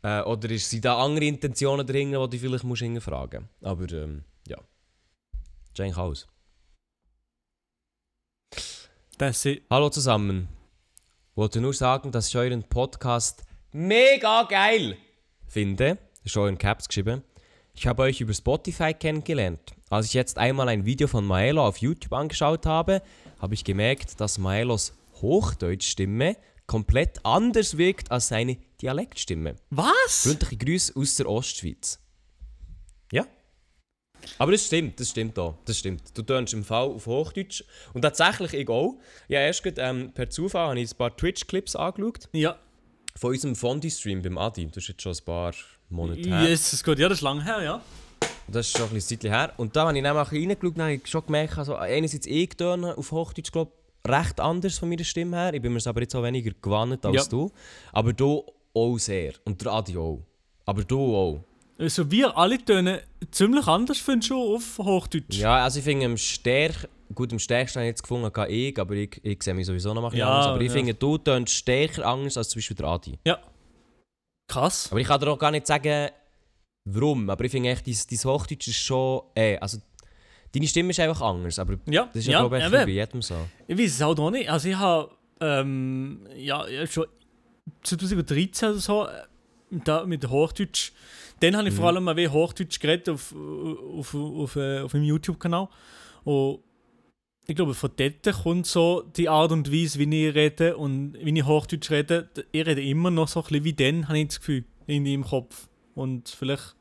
Äh, 0.02 0.22
oder 0.22 0.50
ist, 0.50 0.68
sind 0.68 0.84
da 0.84 0.98
andere 0.98 1.26
Intentionen 1.26 1.86
dahinter, 1.86 2.28
die 2.28 2.39
du 2.39 2.48
vielleicht 2.48 2.64
musst 2.64 2.82
hinterfragen 2.82 3.48
musst? 3.62 3.72
Aber 3.72 3.93
ähm, 3.93 4.24
ja. 4.48 4.58
Das 4.58 5.74
ist 5.74 5.80
eigentlich 5.80 5.98
alles. 5.98 6.28
Das 9.20 9.48
Hallo 9.70 9.89
zusammen. 9.91 10.48
Wollte 11.36 11.62
nur 11.62 11.76
sagen, 11.76 12.12
dass 12.12 12.30
ich 12.30 12.36
euren 12.36 12.64
Podcast 12.64 13.43
mega 13.74 14.41
geil 14.41 14.98
finde. 15.45 16.00
Ist 16.24 16.36
auch 16.36 16.48
in 16.48 16.58
Caps 16.58 16.88
geschrieben. 16.88 17.22
Ich 17.80 17.86
habe 17.86 18.02
euch 18.02 18.22
über 18.22 18.34
Spotify 18.34 18.92
kennengelernt. 18.96 19.76
Als 19.92 20.08
ich 20.08 20.14
jetzt 20.16 20.40
einmal 20.40 20.68
ein 20.68 20.88
Video 20.88 21.08
von 21.08 21.24
Maelo 21.24 21.64
auf 21.64 21.78
YouTube 21.78 22.12
angeschaut 22.12 22.66
habe, 22.66 23.04
habe 23.40 23.54
ich 23.54 23.64
gemerkt, 23.64 24.20
dass 24.20 24.40
Maelos 24.40 24.98
Hochdeutschstimme 25.22 26.38
komplett 26.66 27.24
anders 27.24 27.78
wirkt 27.78 28.12
als 28.12 28.30
seine 28.30 28.58
Dialektstimme. 28.82 29.58
Was? 29.70 30.24
Freundliche 30.24 30.58
Grüße 30.58 30.94
aus 30.96 31.16
der 31.18 31.30
Ostschweiz. 31.30 32.00
Ja. 33.12 33.28
Aber 34.40 34.54
das 34.54 34.66
stimmt, 34.66 35.00
das 35.00 35.12
stimmt 35.12 35.38
auch. 35.38 35.60
Das 35.66 35.78
stimmt. 35.78 36.18
Du 36.18 36.24
tönst 36.24 36.56
im 36.56 36.64
Fall 36.64 36.88
auf 36.88 37.06
Hochdeutsch. 37.06 37.64
Und 37.94 38.02
tatsächlich 38.02 38.56
ich 38.56 38.70
auch. 38.70 38.96
Ja, 39.28 39.42
erst 39.42 39.62
gerade, 39.62 39.82
ähm, 39.82 40.12
per 40.16 40.32
Zufall 40.32 40.70
habe 40.70 40.80
ich 40.80 40.92
ein 40.92 40.98
paar 40.98 41.16
Twitch-Clips 41.16 41.76
angeschaut. 41.76 42.28
Ja. 42.32 42.58
Von 43.16 43.34
unserem 43.34 43.56
Fondi-Stream 43.56 44.24
beim 44.24 44.40
Adi. 44.40 44.66
Das 44.66 44.78
ist 44.78 44.88
jetzt 44.88 45.04
schon 45.04 45.14
ein 45.14 45.26
paar 45.26 45.54
Monate 45.90 46.22
her. 46.22 46.48
Jesus 46.50 46.84
Gott, 46.84 47.00
ja, 47.00 47.08
das 47.10 47.20
ist 47.20 47.22
lang 47.24 47.42
her, 47.42 47.62
ja. 47.64 47.82
Das 48.48 48.68
ist 48.68 48.78
schon 48.78 48.88
ein 48.88 48.94
bisschen 48.94 49.20
Zeit 49.20 49.30
her. 49.32 49.54
Und 49.58 49.76
da 49.76 49.88
habe 49.88 49.98
ich 49.98 50.04
dann 50.04 50.16
reingeschaut 50.18 50.80
habe 50.80 50.94
ich 50.94 51.08
schon 51.08 51.26
gemerkt, 51.26 51.58
also 51.58 51.76
einerseits 51.76 52.26
ich 52.28 52.50
töne 52.50 52.98
auf 52.98 53.12
Hochdeutsch, 53.12 53.52
glaube 53.52 53.72
recht 54.08 54.40
anders 54.40 54.78
von 54.78 54.90
meiner 54.90 55.04
Stimme 55.04 55.36
her. 55.36 55.54
Ich 55.54 55.62
bin 55.62 55.74
mir 55.74 55.86
aber 55.86 56.02
jetzt 56.02 56.16
auch 56.16 56.24
weniger 56.24 56.52
gewandt 56.62 57.06
als 57.06 57.16
Ja. 57.16 57.24
du. 57.30 57.52
Aber 57.92 58.14
du 58.14 58.44
auch 58.74 58.98
sehr. 58.98 59.34
Und 59.44 59.62
der 59.62 59.74
Adi 59.74 59.98
auch. 59.98 60.22
Aber 60.66 60.84
du 60.84 61.16
auch. 61.16 61.44
Also 61.78 62.10
wir 62.10 62.36
alle 62.38 62.58
tönen 62.64 63.00
ziemlich 63.32 63.68
anders, 63.68 63.98
findest 64.00 64.32
du, 64.32 64.56
auf 64.56 64.78
Hochdeutsch. 64.80 65.38
Ja, 65.38 65.64
also 65.64 65.80
ich 65.80 65.86
finde 65.86 66.06
am 66.06 66.18
stärk 66.18 66.88
gut, 67.14 67.32
am 67.32 67.40
stärksten 67.40 67.80
habe 67.80 67.86
ich 67.88 67.92
jetzt 67.92 68.02
gefunden, 68.02 68.32
ich, 68.50 68.80
aber 68.80 68.94
ich, 68.96 69.20
ich 69.24 69.42
sehe 69.44 69.54
mich 69.54 69.66
sowieso 69.66 69.94
noch 69.94 70.02
mal 70.02 70.14
Ja, 70.16 70.28
anders. 70.30 70.48
Aber 70.48 70.62
ich 70.62 70.68
ja. 70.68 70.74
finde, 70.74 70.94
du 70.94 71.18
tönst 71.18 71.54
stärker 71.54 72.06
anders 72.06 72.38
als 72.38 72.50
zum 72.50 72.60
Beispiel 72.60 72.78
der 72.78 72.88
Adi. 72.88 73.20
Ja. 73.26 73.40
Krass. 74.48 74.88
Aber 74.91 75.00
ich 75.00 75.08
kann 75.08 75.20
dir 75.20 75.30
auch 75.30 75.39
gar 75.39 75.52
nicht 75.52 75.68
sagen, 75.68 76.10
warum. 76.86 77.30
Aber 77.30 77.43
ich 77.43 77.52
finde 77.52 77.70
echt, 77.70 77.86
dein, 77.86 77.95
dein 78.10 78.32
Hochdeutsch 78.32 78.68
ist 78.68 78.78
schon, 78.78 79.22
äh, 79.36 79.58
also 79.58 79.80
deine 80.54 80.68
Stimme 80.68 80.91
ist 80.91 81.00
einfach 81.00 81.22
anders. 81.22 81.60
Aber 81.60 81.78
Ja, 81.86 82.06
das 82.06 82.16
ist 82.18 82.28
ja, 82.28 82.39
glaube 82.39 82.60
ich, 82.60 82.72
bei 82.72 82.88
jedem 82.88 83.22
so. 83.22 83.36
Ich 83.68 83.78
weiß 83.78 83.91
es 83.95 84.02
halt 84.02 84.20
auch 84.20 84.32
nicht. 84.32 84.50
Also 84.50 84.70
ich 84.70 84.76
habe 84.76 85.12
ähm, 85.41 86.28
ja, 86.36 86.66
schon 86.88 87.06
2013 87.84 88.70
oder 88.70 88.80
so 88.80 89.06
äh, 89.06 89.10
da, 89.84 90.06
mit 90.06 90.28
Hochdeutsch. 90.28 90.91
Dann 91.39 91.56
habe 91.56 91.68
ich 91.68 91.74
vor 91.76 91.88
allem 91.88 92.04
mal 92.04 92.16
Hochdeutsch 92.32 92.80
geredet 92.80 93.10
auf, 93.10 93.34
auf, 93.36 94.16
auf, 94.16 94.56
äh, 94.56 94.80
auf 94.80 94.93
meinem 94.93 95.04
YouTube-Kanal. 95.04 95.68
Und 96.24 96.60
ich 97.50 97.56
glaube, 97.56 97.74
von 97.74 97.91
dort 97.95 98.43
kommt 98.43 98.68
so 98.68 99.02
die 99.16 99.30
Art 99.30 99.52
und 99.54 99.72
Weise, 99.72 100.00
wie 100.00 100.28
ich 100.28 100.36
rede 100.36 100.76
und 100.76 101.14
wie 101.14 101.38
ich 101.39 101.45
Hochdeutsch 101.45 101.89
rede. 101.91 102.30
Ich 102.52 102.66
rede 102.66 102.82
immer 102.84 103.10
noch 103.10 103.30
so 103.30 103.39
ein 103.39 103.43
bisschen 103.48 103.64
wie 103.64 103.74
dann, 103.74 104.08
habe 104.10 104.20
ich 104.20 104.28
das 104.28 104.39
Gefühl, 104.39 104.66
in 104.86 105.06
im 105.06 105.24
Kopf. 105.24 105.70
Und 105.95 106.28
vielleicht, 106.28 106.76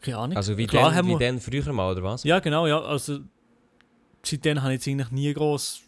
keine 0.00 0.18
Ahnung. 0.18 0.36
Also 0.36 0.56
wie, 0.56 0.66
Klar 0.68 0.84
dann, 0.90 0.94
haben 0.94 1.08
wie 1.08 1.12
wir- 1.12 1.18
dann 1.18 1.40
früher 1.40 1.72
mal, 1.72 1.90
oder 1.90 2.02
was? 2.04 2.22
Ja, 2.22 2.38
genau, 2.38 2.68
ja. 2.68 2.80
Also 2.82 3.18
seitdem 4.22 4.62
habe 4.62 4.74
ich 4.74 4.78
jetzt 4.86 4.88
eigentlich 4.88 5.10
nie 5.10 5.32
groß 5.34 5.82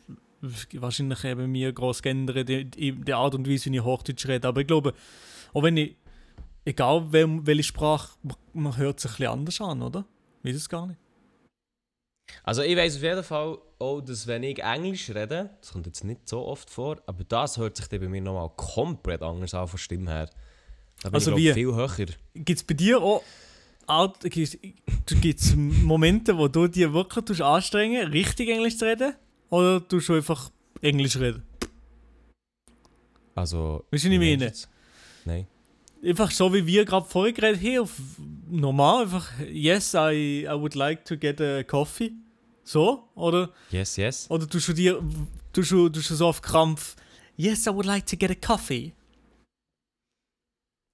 wahrscheinlich 0.75 1.25
eben 1.25 1.51
mir 1.51 1.73
groß 1.73 2.03
geändert 2.03 2.49
in 2.51 3.05
der 3.05 3.17
Art 3.17 3.35
und 3.37 3.49
Weise, 3.49 3.71
wie 3.71 3.77
ich 3.77 3.83
Hochdeutsch 3.85 4.27
rede. 4.27 4.49
Aber 4.49 4.61
ich 4.61 4.67
glaube, 4.67 4.95
auch 5.55 5.63
wenn 5.63 5.77
ich, 5.77 5.97
egal 6.65 7.13
wel, 7.13 7.39
welche 7.47 7.63
Sprache, 7.63 8.17
man- 8.23 8.37
man 8.65 8.77
hört 8.77 8.99
sich 8.99 9.13
ein 9.13 9.17
bisschen 9.17 9.33
anders 9.33 9.61
an, 9.61 9.81
oder? 9.83 10.05
Ich 10.43 10.51
weiß 10.51 10.57
es 10.57 10.69
gar 10.69 10.87
nicht. 10.89 10.99
Also 12.43 12.63
ich 12.63 12.77
weiß 12.77 12.97
auf 12.97 13.03
jeden 13.03 13.23
Fall 13.25 13.59
auch, 13.79 14.01
dass 14.01 14.27
wenn 14.27 14.43
ich 14.43 14.63
Englisch 14.63 15.11
rede, 15.11 15.51
das 15.61 15.73
kommt 15.73 15.87
jetzt 15.87 16.05
nicht 16.05 16.29
so 16.29 16.47
oft 16.47 16.71
vor, 16.71 16.97
aber 17.07 17.25
das 17.25 17.57
hört 17.59 17.77
sich 17.77 17.87
dann 17.89 18.01
bei 18.01 18.09
mir 18.09 18.21
nochmal 18.21 18.51
komplett 18.57 19.23
anders 19.23 19.55
an 19.55 19.69
von 19.69 19.79
Stimme 19.79 20.11
her. 20.11 20.31
Da 21.03 21.11
bin 21.11 21.15
Also 21.15 21.37
ich 21.37 21.45
glaub, 21.45 21.55
viel 21.55 21.75
höher. 21.75 22.07
Gibt 22.35 22.59
es 22.59 22.65
bei 22.65 22.75
dir 22.75 23.01
auch 23.01 23.23
gibt's, 24.23 24.57
gibt's 25.21 25.55
Momente, 25.55 26.37
wo 26.37 26.49
du 26.49 26.67
dir 26.67 26.93
wirklich 26.93 27.25
tust 27.25 27.43
anstrengen 27.43 28.09
richtig 28.09 28.49
Englisch 28.49 28.77
zu 28.79 28.87
reden? 28.87 29.15
Oder 29.51 29.87
tust 29.87 30.09
du 30.09 30.15
einfach 30.15 30.51
Englisch 30.81 31.17
reden? 31.17 31.43
Also... 33.35 33.85
Weißt 33.91 34.05
du, 34.05 34.09
was 34.09 34.13
ich 34.13 34.19
meine? 34.19 34.53
Nein. 35.25 35.47
Einfach 36.05 36.31
so 36.31 36.53
wie 36.53 36.67
wir 36.67 36.85
gerade 36.85 37.07
vorher 37.07 37.33
geredet 37.33 37.61
haben, 37.61 37.89
normal, 38.49 39.03
einfach 39.03 39.31
Yes, 39.41 39.95
I, 39.95 40.47
I 40.47 40.53
would 40.53 40.75
like 40.75 41.05
to 41.05 41.17
get 41.17 41.41
a 41.41 41.63
coffee. 41.63 42.13
So? 42.67 43.09
Oder, 43.15 43.53
Yes, 43.71 43.97
yes. 43.97 44.29
oder 44.29 44.49
tust 44.49 44.67
du 44.69 44.73
dir 44.73 45.01
tust 45.53 45.71
du, 45.71 45.89
tust 45.89 46.11
du 46.11 46.15
so 46.17 46.27
auf 46.27 46.43
Krampf 46.43 46.97
Yes, 47.37 47.67
I 47.67 47.71
would 47.71 47.87
like 47.87 48.05
to 48.07 48.17
get 48.17 48.31
a 48.31 48.35
coffee. 48.35 48.93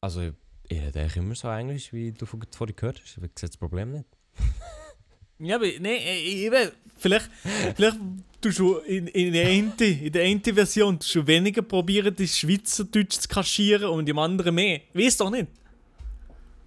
Also 0.02 0.20
ich, 0.22 0.32
ich 0.68 0.80
rede 0.80 1.00
eigentlich 1.00 1.16
immer 1.16 1.34
so 1.34 1.48
Englisch, 1.48 1.92
wie 1.92 2.12
du 2.12 2.26
vor- 2.26 2.40
vorhin 2.50 2.76
gehört 2.76 3.00
hast. 3.00 3.16
Ich 3.16 3.22
sehe 3.38 3.48
das 3.48 3.56
Problem 3.56 3.92
nicht. 3.92 4.04
Ja, 5.38 5.56
aber 5.56 5.66
nee, 5.66 5.96
äh, 5.96 6.44
eben, 6.46 6.70
vielleicht, 6.98 7.28
vielleicht 7.74 7.98
tust 8.40 8.60
du 8.60 8.76
in, 8.76 9.08
in, 9.08 9.32
der 9.32 9.48
einen, 9.48 9.72
in 9.76 10.12
der 10.12 10.22
einen 10.24 10.40
Version 10.40 11.00
tust 11.00 11.16
du 11.16 11.26
weniger 11.26 11.62
probieren, 11.62 12.14
das 12.14 12.38
Schweizerdeutsch 12.38 13.18
zu 13.18 13.26
kaschieren 13.28 13.88
und 13.88 14.08
im 14.08 14.18
anderen 14.20 14.54
mehr. 14.54 14.82
Weißt 14.94 15.20
doch 15.20 15.30
nicht. 15.30 15.48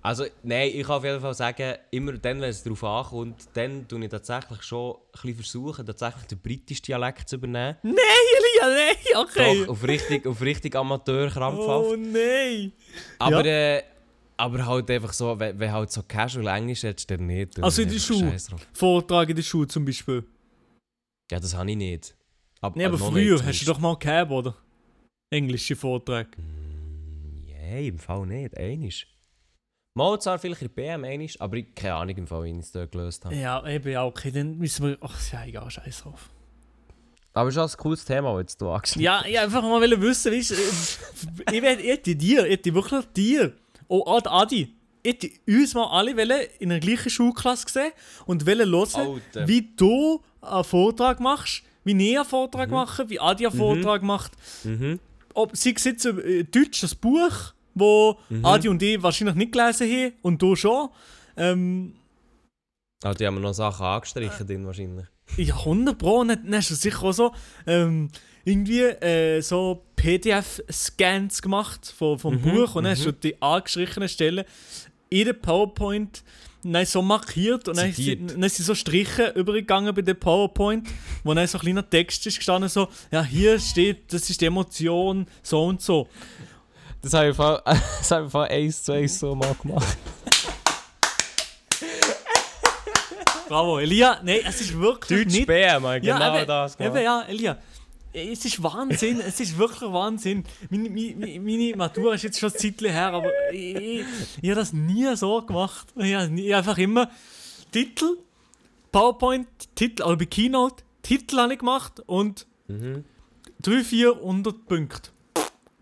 Also, 0.05 0.25
nein, 0.43 0.69
ich 0.71 0.83
kann 0.83 0.97
auf 0.97 1.03
jeden 1.03 1.19
Fall 1.19 1.33
sagen, 1.33 1.77
immer 1.89 2.13
dann, 2.13 2.39
wenn 2.39 2.51
es 2.51 2.61
darauf 2.61 2.83
ankommt, 2.83 3.47
dann 3.55 3.87
tue 3.87 4.03
ich 4.03 4.11
tatsächlich 4.11 4.61
schon 4.61 4.97
ein 5.23 5.33
versuchen, 5.33 5.83
tatsächlich 5.83 6.25
den 6.25 6.37
britischen 6.37 6.83
Dialekt 6.83 7.27
zu 7.27 7.37
übernehmen. 7.37 7.75
Nein, 7.81 7.95
Elia, 7.95 8.85
nein, 8.85 9.25
okay. 9.25 9.63
Doch, 9.63 9.69
auf 9.69 9.83
richtig, 9.83 10.27
auf 10.27 10.39
richtig 10.41 10.75
Amateur 10.75 11.27
krampfhaft. 11.31 11.87
oh 11.87 11.95
nein. 11.95 12.71
aber, 13.17 13.43
ja. 13.47 13.77
äh, 13.77 13.83
aber 14.37 14.63
halt 14.67 14.91
einfach 14.91 15.11
so, 15.11 15.39
wenn, 15.39 15.57
wenn 15.57 15.71
halt 15.71 15.91
so 15.91 16.03
casual 16.03 16.55
Englisch 16.55 16.83
hättest, 16.83 17.09
dann 17.09 17.25
nicht. 17.25 17.57
dann 17.57 17.63
Also 17.63 17.81
in 17.81 17.89
der 17.89 17.97
Schule? 17.97 18.37
Vortrag 18.73 19.27
in 19.29 19.37
der 19.37 19.41
Schule 19.41 19.67
zum 19.67 19.85
Beispiel. 19.85 20.23
Ja, 21.31 21.39
das 21.39 21.55
habe 21.55 21.71
ich 21.71 21.77
nicht. 21.77 22.15
Ab, 22.61 22.75
Nee, 22.75 22.85
aber 22.85 22.99
früher 22.99 23.43
hast 23.43 23.59
du 23.59 23.65
doch 23.65 23.79
mal 23.79 23.97
gehabt, 23.97 24.29
oder? 24.29 24.55
Englische 25.31 25.75
Vorträge. 25.75 26.29
Nein, 27.47 27.85
im 27.85 27.97
Fall 27.97 28.27
nicht. 28.27 28.55
Einisch. 28.55 29.07
Mozart 29.95 30.41
vielleicht 30.41 30.61
in 30.61 30.69
BM 30.69 31.03
einisch, 31.05 31.39
aber 31.39 31.55
ich 31.57 31.73
keine 31.73 31.95
Ahnung, 31.95 32.17
im 32.17 32.27
Fall, 32.27 32.43
wie 32.43 32.51
ich 32.51 32.57
es 32.59 32.71
dort 32.71 32.91
gelöst 32.91 33.23
habe. 33.25 33.33
Ja, 33.35 33.65
eben, 33.65 33.89
ja, 33.89 34.03
okay, 34.05 34.29
dann 34.29 34.57
müssen 34.57 34.85
wir. 34.87 34.97
Ach, 35.01 35.31
ja, 35.31 35.45
egal, 35.45 35.71
scheiß 35.71 36.03
drauf. 36.03 36.29
Aber 37.33 37.51
schon 37.51 37.63
ein 37.63 37.77
cooles 37.77 38.03
Thema, 38.05 38.41
das 38.43 38.55
du 38.57 38.69
angeschnitten 38.69 39.03
Ja, 39.03 39.23
ich 39.25 39.39
einfach 39.39 39.61
mal 39.61 39.81
wollen 39.81 40.01
wissen, 40.01 40.31
weißt 40.33 40.51
du, 40.51 40.55
ich 41.51 41.61
hätte 41.63 42.15
dir, 42.15 42.45
ich 42.45 42.51
hätte 42.51 42.73
wirklich 42.73 43.05
dir, 43.15 43.53
oh, 43.87 44.03
Ad- 44.05 44.29
Adi, 44.29 44.73
ich 45.01 45.13
hätte 45.13 45.29
uns 45.47 45.73
mal 45.73 45.85
alle 45.87 46.15
wollen 46.15 46.47
in 46.59 46.69
der 46.69 46.79
gleichen 46.79 47.09
Schulklasse 47.09 47.65
gesehen 47.65 47.91
und 48.25 48.45
wollen 48.45 48.69
hören, 48.69 49.21
Alter. 49.33 49.47
wie 49.47 49.73
du 49.77 50.21
einen 50.41 50.63
Vortrag 50.65 51.19
machst, 51.21 51.63
wie 51.85 51.91
ich 51.91 52.17
einen 52.17 52.25
Vortrag 52.25 52.69
mache, 52.69 53.09
wie 53.09 53.19
Adi 53.19 53.47
einen 53.47 53.55
Vortrag 53.57 54.01
macht. 54.03 54.31
Mhm. 54.63 54.99
ob 55.33 55.55
sei 55.55 55.73
es 55.75 55.83
jetzt 55.85 56.05
ein 56.05 56.19
äh, 56.19 56.43
deutsches 56.45 56.95
Buch, 56.95 57.53
wo 57.75 58.17
Adi 58.41 58.67
und 58.69 58.81
ich 58.81 59.01
wahrscheinlich 59.03 59.35
nicht 59.35 59.51
gelesen 59.51 59.87
haben 59.89 60.13
und 60.23 60.41
du 60.41 60.55
schon. 60.55 60.89
Ähm, 61.37 61.93
Ah, 63.03 63.13
die 63.13 63.27
haben 63.27 63.39
noch 63.41 63.53
Sachen 63.53 63.85
angestrichen 63.85 64.47
drin 64.47 64.65
wahrscheinlich. 64.65 65.05
ja, 65.37 65.55
100 65.57 65.97
Pro. 65.97 66.21
Und 66.21 66.29
dann 66.29 66.43
dann 66.45 66.55
hast 66.55 66.71
du 66.71 66.75
sicher 66.75 67.03
auch 67.03 67.11
so 67.11 67.31
ähm, 67.67 68.09
irgendwie 68.45 68.81
äh, 68.81 69.41
so 69.41 69.83
PDF-Scans 69.95 71.41
gemacht 71.41 71.93
vom, 71.95 72.17
vom 72.17 72.39
Buch 72.41 72.75
und 72.75 72.85
dann 72.85 72.91
hast 72.93 73.05
du 73.05 73.11
die 73.11 73.39
angestrichenen 73.41 74.09
Stellen 74.09 74.45
in 75.09 75.25
der 75.25 75.33
PowerPoint 75.33 76.23
dann 76.63 76.85
so 76.85 77.01
markiert 77.03 77.67
und 77.67 77.77
dann 77.77 77.93
dann 78.27 78.41
ist 78.43 78.55
sie 78.55 78.63
so 78.63 78.73
Striche 78.73 79.33
übergegangen 79.35 79.93
bei 79.93 80.01
der 80.01 80.15
PowerPoint, 80.15 80.87
wo 81.23 81.33
dann 81.35 81.45
so 81.47 81.59
ein 81.59 81.61
kleiner 81.61 81.87
Text 81.87 82.25
ist 82.25 82.37
gestanden, 82.37 82.69
so, 82.69 82.87
ja, 83.11 83.23
hier 83.23 83.59
steht, 83.59 84.11
das 84.11 84.27
ist 84.31 84.41
die 84.41 84.45
Emotion, 84.45 85.27
so 85.43 85.63
und 85.63 85.81
so. 85.81 86.07
Das 87.05 87.13
habe 87.13 87.29
ich 87.29 87.35
Fall, 87.35 87.61
das 87.65 88.09
habe 88.09 88.25
ich 88.25 88.31
Fall 88.31 88.47
eins 88.47 88.81
zu 88.83 88.93
eins 88.93 89.19
so 89.19 89.35
mal 89.35 89.53
gemacht. 89.61 89.95
Bravo, 93.47 93.77
Elia. 93.77 94.19
Nein, 94.23 94.39
es 94.43 94.61
ist 94.61 94.75
wirklich 94.79 95.25
Deutsch 95.25 95.35
nicht... 95.35 95.45
BM, 95.45 95.85
ich 95.97 96.03
Ja, 96.03 96.17
genau 96.17 96.35
eben, 96.39 96.47
das 96.47 96.75
gemacht. 96.75 96.95
eben, 96.95 97.03
ja, 97.03 97.21
Elia. 97.27 97.59
Es 98.11 98.43
ist 98.43 98.63
Wahnsinn, 98.63 99.19
es 99.19 99.39
ist 99.39 99.55
wirklich 99.55 99.91
Wahnsinn. 99.91 100.45
Meine, 100.71 100.89
meine, 100.89 101.39
meine 101.39 101.75
Matura 101.75 102.15
ist 102.15 102.23
jetzt 102.23 102.39
schon 102.39 102.49
ein 102.51 102.57
Zeitchen 102.57 102.89
her, 102.89 103.13
aber 103.13 103.29
ich, 103.51 103.75
ich, 103.75 104.05
ich 104.41 104.49
habe 104.49 104.61
das 104.61 104.73
nie 104.73 105.15
so 105.15 105.43
gemacht. 105.43 105.85
Ich 105.97 106.15
habe 106.15 106.55
einfach 106.55 106.77
immer 106.79 107.11
Titel, 107.71 108.17
PowerPoint, 108.91 109.47
Titel, 109.75 110.01
oder 110.01 110.15
bei 110.15 110.25
Keynote, 110.25 110.83
Titel 111.03 111.37
habe 111.37 111.53
ich 111.53 111.59
gemacht 111.59 111.99
und 112.07 112.47
Mhm. 112.67 113.03
3, 113.61 113.83
400 113.83 114.65
Punkte. 114.65 115.11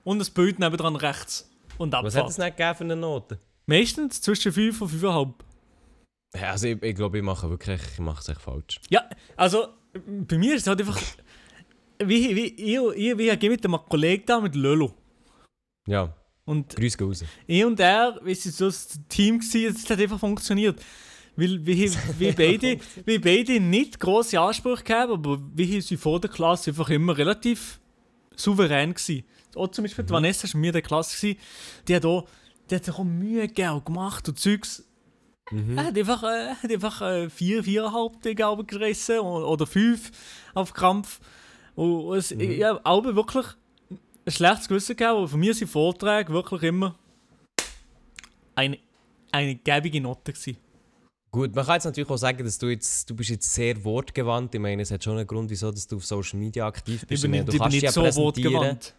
Und 0.04 0.20
das 0.20 0.30
Bild 0.30 0.60
nebendran 0.60 0.96
rechts. 0.96 1.50
Und 1.78 1.94
Was 1.94 2.16
hat 2.16 2.30
es 2.30 2.36
Abfahrt. 2.36 2.38
nicht 2.40 2.58
gegeben 2.58 2.76
für 2.78 2.84
eine 2.84 2.96
Note? 2.96 3.40
Meistens 3.66 4.22
zwischen 4.22 4.52
5 4.52 4.82
und 4.82 4.92
5,5. 4.92 5.34
Ja, 6.36 6.52
also 6.52 6.68
ich, 6.68 6.82
ich 6.84 6.96
glaube, 6.96 7.18
ich 7.18 7.24
mache 7.24 7.50
wirklich 7.50 7.82
ich 7.94 8.00
mache 8.00 8.22
es 8.22 8.28
echt 8.28 8.42
falsch. 8.42 8.80
Ja, 8.90 9.04
also 9.38 9.68
bei 9.94 10.38
mir 10.38 10.56
ist 10.56 10.62
es 10.64 10.68
halt 10.68 10.80
einfach. 10.82 11.00
Wie, 12.00 12.36
wie, 12.36 12.46
ich, 12.46 12.60
ich, 12.60 13.18
wie, 13.18 13.30
ich 13.30 13.40
gehe 13.40 13.50
mit 13.50 13.64
einem 13.66 13.78
Kollegen 13.88 14.24
da, 14.26 14.40
mit 14.42 14.56
Lolo. 14.56 14.94
Ja, 15.88 16.14
Und 16.46 16.76
gehen 16.76 16.92
raus. 17.00 17.24
ich 17.48 17.64
und 17.64 17.80
er, 17.80 18.20
wie 18.24 18.32
es 18.32 18.44
so 18.44 18.66
ein 18.68 19.08
Team 19.10 19.40
war, 19.40 19.70
es 19.72 19.90
hat 19.90 20.00
einfach 20.00 20.20
funktioniert. 20.20 20.82
Weil 21.36 21.66
wir, 21.66 21.92
wir, 22.20 22.34
beide, 22.34 22.80
wir 23.06 23.22
beide 23.22 23.60
nicht 23.60 24.00
grosse 24.00 24.40
Ansprüche 24.40 24.94
haben, 24.94 25.14
aber 25.14 25.40
wir 25.54 25.82
sie 25.82 25.98
vor 25.98 26.20
der 26.20 26.30
Klasse 26.30 26.72
einfach 26.72 26.90
immer 26.90 27.18
relativ 27.18 27.80
souverän 28.36 28.94
gewesen. 28.94 29.24
Auch 29.56 29.68
zum 29.70 29.84
Beispiel 29.84 30.06
die 30.06 30.12
Vanessa 30.12 30.52
war 30.52 30.60
mir 30.60 30.72
der 30.72 30.82
Klasse, 30.82 31.16
gewesen, 31.16 31.40
die 31.88 31.96
hat 31.96 32.06
auch, 32.06 32.28
die 32.70 32.76
hat 32.76 32.86
sich 32.86 32.94
auch 32.94 33.04
Mühe 33.04 33.48
gegeben 33.48 33.74
und 33.74 33.86
gemacht 33.86 34.28
und 34.28 34.40
Zeugs. 34.40 34.84
Mhm. 35.52 35.78
Er 35.78 35.86
hat 35.86 35.98
einfach, 35.98 36.24
äh, 36.24 36.56
hat 36.56 36.72
einfach 36.72 37.02
äh, 37.02 37.30
vier, 37.30 37.64
viereinhalb 37.64 38.22
Dinge 38.22 38.64
gerissen 38.66 39.20
oder, 39.20 39.68
fünf 39.68 40.12
auf 40.54 40.74
Krampf. 40.74 41.20
Und 41.76 42.06
und 42.06 42.18
es, 42.18 42.32
ich 42.32 42.64
habe 42.64 42.86
Alben 42.86 43.16
wirklich 43.16 43.46
ein 43.90 44.32
schlechtes 44.32 44.68
Gewissen 44.68 44.96
gegeben, 44.96 45.18
aber 45.18 45.28
von 45.28 45.40
mir 45.40 45.54
sind 45.54 45.70
Vorträge 45.70 46.32
wirklich 46.32 46.64
immer 46.64 46.96
eine, 48.56 48.78
eine 49.32 49.56
gäbige 49.56 50.02
Note 50.02 50.34
gewesen. 50.34 50.58
Gut, 51.32 51.56
man 51.56 51.66
kann 51.66 51.76
jetzt 51.76 51.86
natürlich 51.86 52.10
auch 52.12 52.18
sagen, 52.18 52.46
dass 52.46 52.60
du 52.60 52.68
jetzt, 52.68 53.10
du 53.10 53.16
bist 53.16 53.32
jetzt 53.32 53.52
sehr 53.52 53.84
wortgewandt. 53.84 54.54
Ich 54.54 54.62
meine, 54.62 54.84
es 54.84 54.92
hat 54.92 55.04
schon 55.04 55.18
einen 55.18 55.26
Grund, 55.26 55.50
wieso 55.50 55.72
dass 55.72 55.88
du 55.88 55.96
auf 55.96 56.06
Social 56.06 56.38
Media 56.38 56.68
aktiv 56.68 57.02
Ich 57.02 57.08
bist. 57.08 57.24
bin 57.24 57.34
Ich 57.34 57.38
meine, 57.38 57.44
nicht, 57.44 57.60
du 57.60 57.66
ich 57.66 57.72
bin 57.72 57.82
nicht 57.82 57.92
so 57.92 58.04
wortgewandt. 58.04 58.94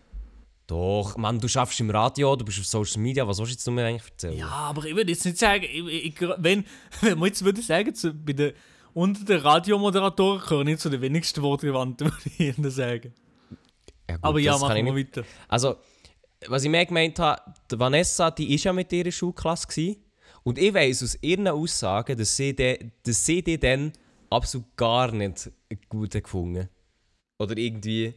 Doch, 0.67 1.17
Mann, 1.19 1.39
du 1.39 1.49
schaffst 1.49 1.79
im 1.81 1.91
Radio, 1.91 2.37
du 2.37 2.45
bist 2.45 2.59
auf 2.59 2.67
Social 2.67 3.03
Media. 3.03 3.27
Was 3.29 3.39
willst 3.39 3.53
du 3.53 3.71
jetzt 3.71 3.71
mir 3.71 3.85
eigentlich 3.85 4.11
erzählen? 4.11 4.39
Ja, 4.39 4.49
aber 4.49 4.87
ich 4.87 4.97
würde 4.97 5.11
jetzt 5.11 5.25
nicht 5.25 5.37
sagen, 5.37 5.65
ich, 5.65 6.07
ich, 6.07 6.21
wenn, 6.39 6.65
wenn 7.03 7.19
man 7.19 7.29
jetzt 7.29 7.45
würde 7.45 7.61
sagen, 7.61 7.95
zu, 7.95 8.15
bei 8.15 8.33
den, 8.33 8.53
unter 8.95 9.25
den 9.25 9.41
Radiomoderatoren 9.41 10.41
gehören 10.41 10.67
nicht 10.67 10.81
zu 10.81 10.89
den 10.89 11.03
wenigsten 11.03 11.43
Wortgewandten, 11.43 12.11
würde 12.39 12.69
ich 12.69 12.75
sagen. 12.75 13.13
Ja, 14.09 14.17
gut, 14.17 14.25
Aber 14.25 14.39
ja, 14.39 14.57
machen 14.57 14.77
ich 14.77 14.85
wir 14.85 14.97
weiter. 14.97 15.25
Also, 15.49 15.77
was 16.47 16.65
ich 16.65 16.71
mehr 16.71 16.87
gemeint 16.87 17.19
habe, 17.19 17.43
die 17.71 17.79
Vanessa, 17.79 18.31
die 18.31 18.55
ist 18.55 18.65
ja 18.65 18.73
mit 18.73 18.93
ihrer 18.93 19.13
Schulklasse 19.13 19.67
gewesen. 19.67 19.97
Und 20.45 20.59
ich 20.59 20.73
weiss 20.75 21.03
aus 21.03 21.19
ihren 21.23 21.49
Aussagen, 21.49 22.17
dass 22.17 22.37
sie, 22.37 22.55
de, 22.55 22.91
dass 23.03 23.25
sie 23.25 23.43
die 23.43 23.59
dann 23.59 23.93
absolut 24.31 24.77
gar 24.77 25.11
nicht 25.13 25.51
gut 25.89 26.13
gefunden 26.13 26.69
Oder 27.39 27.57
irgendwie. 27.57 28.15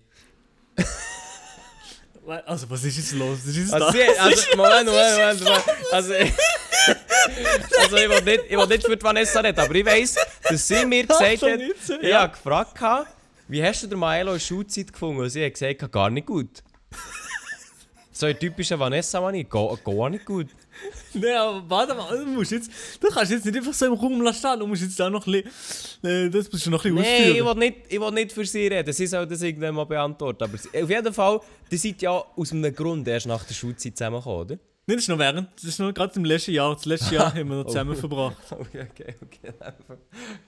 Also, 2.45 2.69
was 2.69 2.83
ist 2.83 2.97
jetzt 2.97 3.13
los? 3.13 3.39
Das 3.45 3.55
ist 3.55 3.73
Also, 3.73 3.85
da. 3.85 3.91
sie, 3.91 4.03
also 4.19 4.57
Moment, 4.57 4.85
Moment, 4.85 5.17
Moment, 5.17 5.43
Moment. 5.43 5.63
Also, 5.93 6.13
also 7.79 7.95
ich 7.95 8.09
will 8.09 8.21
nicht, 8.21 8.43
ich 8.49 8.57
will 8.57 8.67
nicht 8.67 8.85
für 8.85 8.97
die 8.97 9.03
Vanessa 9.03 9.39
reden, 9.39 9.59
aber 9.59 9.75
ich 9.75 9.85
weiss, 9.85 10.15
dass 10.43 10.67
sie 10.67 10.85
mir 10.85 11.05
gesagt 11.05 11.41
hat, 11.41 11.59
ich 12.01 12.13
habe 12.13 12.33
gefragt, 12.33 12.81
habe, 12.81 13.07
wie 13.47 13.63
hast 13.63 13.83
du 13.83 13.87
den 13.87 13.99
Maelo 13.99 14.33
in 14.33 14.39
Schulzeit 14.41 14.91
gefunden? 14.91 15.21
Und 15.21 15.29
sie 15.29 15.45
hat 15.45 15.53
gesagt, 15.53 15.89
gar 15.91 16.09
nicht 16.09 16.27
gut. 16.27 16.63
So 18.11 18.25
ein 18.25 18.37
typischer 18.37 18.77
Vanessa-Mani, 18.77 19.45
gar, 19.45 19.77
gar 19.77 20.09
nicht 20.09 20.25
gut. 20.25 20.47
Nein, 21.21 21.35
aber 21.35 21.63
warte 21.69 21.95
mal, 21.95 22.17
du, 22.17 22.25
musst 22.31 22.51
jetzt, 22.51 22.69
du 23.01 23.07
kannst 23.07 23.31
jetzt 23.31 23.45
nicht 23.45 23.57
einfach 23.57 23.73
so 23.73 23.85
im 23.85 23.93
Raum 23.93 24.33
stehen, 24.33 24.59
du 24.59 24.67
musst 24.67 24.81
jetzt 24.83 25.01
auch 25.01 25.09
noch 25.09 25.25
ein 25.27 25.43
bisschen, 26.01 26.31
das 26.31 26.51
musst 26.51 26.65
du 26.65 26.69
noch 26.69 26.83
ein 26.85 26.95
bisschen 26.95 27.11
Nein, 27.11 27.21
ich 27.35 27.41
ausführen. 27.41 27.59
will, 27.59 27.69
nicht, 27.69 27.77
ich 27.89 27.99
will 27.99 28.11
nicht 28.11 28.31
für 28.31 28.45
sie 28.45 28.67
reden, 28.67 28.93
sie 28.93 29.07
soll 29.07 29.25
das 29.27 29.41
irgendwann 29.41 29.75
mal 29.75 29.85
beantworten. 29.85 30.43
Aber 30.43 30.57
sie, 30.57 30.69
auf 30.81 30.89
jeden 30.89 31.13
Fall, 31.13 31.39
die 31.71 31.77
seid 31.77 32.01
ja 32.01 32.11
aus 32.11 32.51
einem 32.51 32.73
Grund 32.75 33.07
erst 33.07 33.25
nach 33.27 33.43
der 33.43 33.53
Schulzeit 33.53 33.97
zusammengekommen, 33.97 34.41
oder? 34.41 34.57
Nein, 34.89 34.95
das 34.95 35.03
ist 35.03 35.09
noch 35.09 35.19
während, 35.19 35.49
das 35.57 35.63
ist 35.65 35.79
noch 35.81 35.93
gerade 35.93 36.15
im 36.15 36.23
letzten 36.23 36.51
Jahr, 36.51 36.73
das 36.73 36.85
letzte 36.85 37.15
Jahr 37.15 37.25
haben 37.35 37.49
wir 37.49 37.57
noch 37.57 37.65
Oh. 37.65 37.67
zusammen 37.67 37.95
verbracht. 37.97 38.37
Okay, 38.51 38.85
okay, 38.89 39.15
okay. 39.21 39.53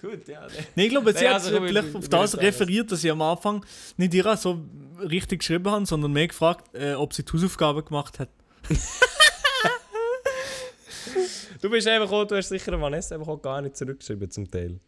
Gut, 0.01 0.27
ja. 0.29 0.47
Nee. 0.47 0.53
Nein, 0.75 0.85
ich 0.85 0.89
glaube, 0.91 1.11
sie 1.11 1.25
Nein, 1.25 1.33
hat 1.33 1.43
also, 1.43 1.61
vielleicht 1.61 1.87
wir- 1.93 1.99
auf 1.99 2.07
das 2.07 2.37
referiert, 2.37 2.89
dass 2.89 3.03
ich 3.03 3.11
am 3.11 3.21
Anfang 3.21 3.65
nicht 3.97 4.13
ihr 4.13 4.37
so 4.37 4.61
richtig 5.09 5.39
geschrieben 5.39 5.69
habe, 5.69 5.85
sondern 5.85 6.13
mehr 6.13 6.29
gefragt, 6.29 6.73
äh, 6.73 6.93
ob 6.93 7.13
sie 7.13 7.23
die 7.23 7.33
Hausaufgaben 7.33 7.83
gemacht 7.83 8.17
hat. 8.19 8.29
Du 11.61 11.69
bist 11.69 11.87
einfach 11.87 12.11
auch, 12.11 12.25
du 12.25 12.35
hast 12.35 12.49
sicher 12.49 12.79
Vanessa 12.79 13.15
einfach 13.15 13.27
auch 13.27 13.41
gar 13.41 13.61
nicht 13.61 13.75
zurückgeschrieben 13.75 14.29
zum 14.31 14.49
Teil. 14.49 14.79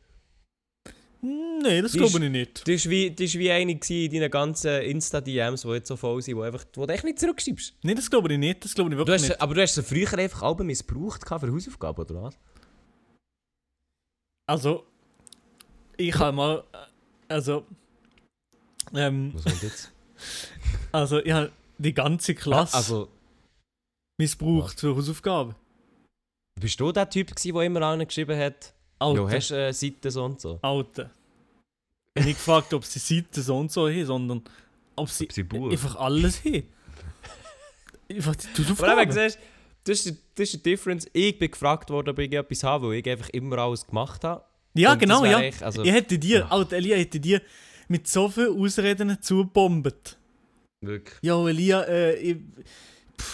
Nein, 1.24 1.84
das 1.84 1.92
Die 1.92 2.00
glaube 2.00 2.18
ist- 2.18 2.24
ich 2.24 2.32
nicht. 2.32 2.68
Du 2.68 2.72
warst 2.72 2.90
wie, 2.90 3.12
du 3.12 3.24
warst 3.24 3.38
wie 3.38 3.52
eine 3.52 3.72
in 3.74 3.80
deinen 4.12 4.32
ganzen 4.32 4.82
Insta-DMs, 4.82 5.62
die 5.62 5.68
jetzt 5.70 5.88
so 5.90 5.96
voll 5.96 6.22
sind, 6.22 6.36
wo, 6.38 6.42
einfach, 6.42 6.66
wo 6.76 6.86
du 6.88 6.94
echt 6.94 7.04
nicht 7.04 7.20
zurückschreibst. 7.20 7.76
Nein, 7.84 7.96
das 7.96 8.10
glaube 8.10 8.32
ich 8.34 8.40
nicht, 8.40 8.64
das 8.66 8.74
glaube 8.74 8.90
ich 8.90 8.94
Du 8.96 9.00
wirklich 9.00 9.22
hast, 9.22 9.30
nicht. 9.30 9.42
aber 9.42 9.54
du 9.54 9.62
hast 9.62 9.76
sie 9.76 9.84
früher 9.84 10.18
einfach 10.18 10.42
alle 10.42 10.64
missbraucht 10.64 11.28
für 11.28 11.52
Hausaufgaben, 11.52 12.02
oder 12.06 12.24
was? 12.24 12.40
Also, 14.48 14.86
ich 15.98 16.18
habe 16.18 16.36
mal, 16.36 16.64
äh, 16.74 16.78
also, 17.34 17.66
ähm, 18.96 19.32
Was 19.36 19.44
kommt 19.44 19.62
jetzt? 19.64 19.92
also 20.92 21.20
ich 21.20 21.32
habe 21.32 21.52
die 21.78 21.94
ganze 21.94 22.34
Klasse 22.34 22.76
also, 22.76 23.10
missbraucht 24.18 24.80
für 24.80 24.96
Hausaufgaben. 24.96 25.54
Bist 26.62 26.80
du 26.80 26.92
der 26.94 27.10
Typ 27.10 27.36
gewesen, 27.36 27.54
der 27.54 27.64
immer 27.64 27.82
allen 27.82 28.08
geschrieben 28.08 28.40
hat, 28.40 28.74
Alter, 29.00 29.22
ja, 29.24 29.30
hast 29.30 29.52
du 29.52 29.56
äh, 29.56 29.74
Seiten 29.74 30.10
so 30.12 30.24
und 30.24 30.40
so? 30.40 30.60
Alter. 30.62 31.10
Ich 32.14 32.22
habe 32.22 32.28
nicht 32.30 32.38
gefragt, 32.38 32.74
ob 32.74 32.86
sie 32.86 33.00
Seiten 33.00 33.42
so 33.42 33.58
und 33.58 33.72
so 33.72 33.88
haben, 33.90 34.06
sondern 34.06 34.44
ob 34.96 35.10
sie 35.10 35.26
Ob 35.26 35.32
sie 35.34 35.46
einfach 35.72 35.96
alles 35.98 36.44
haben. 36.46 36.64
Einfach 38.10 38.36
die 38.36 38.48
Aber 38.48 38.64
Hausaufgaben. 38.70 39.12
siehst, 39.12 39.40
das 39.86 39.98
ist, 40.00 40.06
die- 40.06 40.18
das 40.36 40.50
ist 40.54 40.54
die 40.66 40.70
Difference. 40.72 41.08
Ich 41.14 41.40
bin 41.40 41.50
gefragt 41.50 41.90
worden, 41.90 42.10
ob 42.10 42.20
ich 42.20 42.32
etwas 42.34 42.64
habe, 42.64 42.90
weil 42.90 42.96
ich 43.00 43.10
einfach 43.10 43.30
immer 43.30 43.58
alles 43.58 43.88
gemacht 43.88 44.24
habe. 44.24 44.44
Ja, 44.74 44.94
Und 44.94 45.00
genau, 45.00 45.26
ja. 45.26 45.40
echt- 45.40 45.64
also- 45.64 45.84
ich 45.84 45.92
hätte 45.92 46.20
dir, 46.20 46.52
Alter, 46.52 46.76
Elia, 46.78 46.98
hätte 46.98 47.20
dir 47.20 47.42
mit 47.88 48.08
so 48.08 48.30
vielen 48.30 48.60
Ausreden 48.60 49.22
zugebombt. 49.22 50.18
Wirklich. 50.82 51.18
Ja, 51.22 51.48
Elia, 51.48 51.82
äh, 51.84 52.16
ich, 52.16 52.38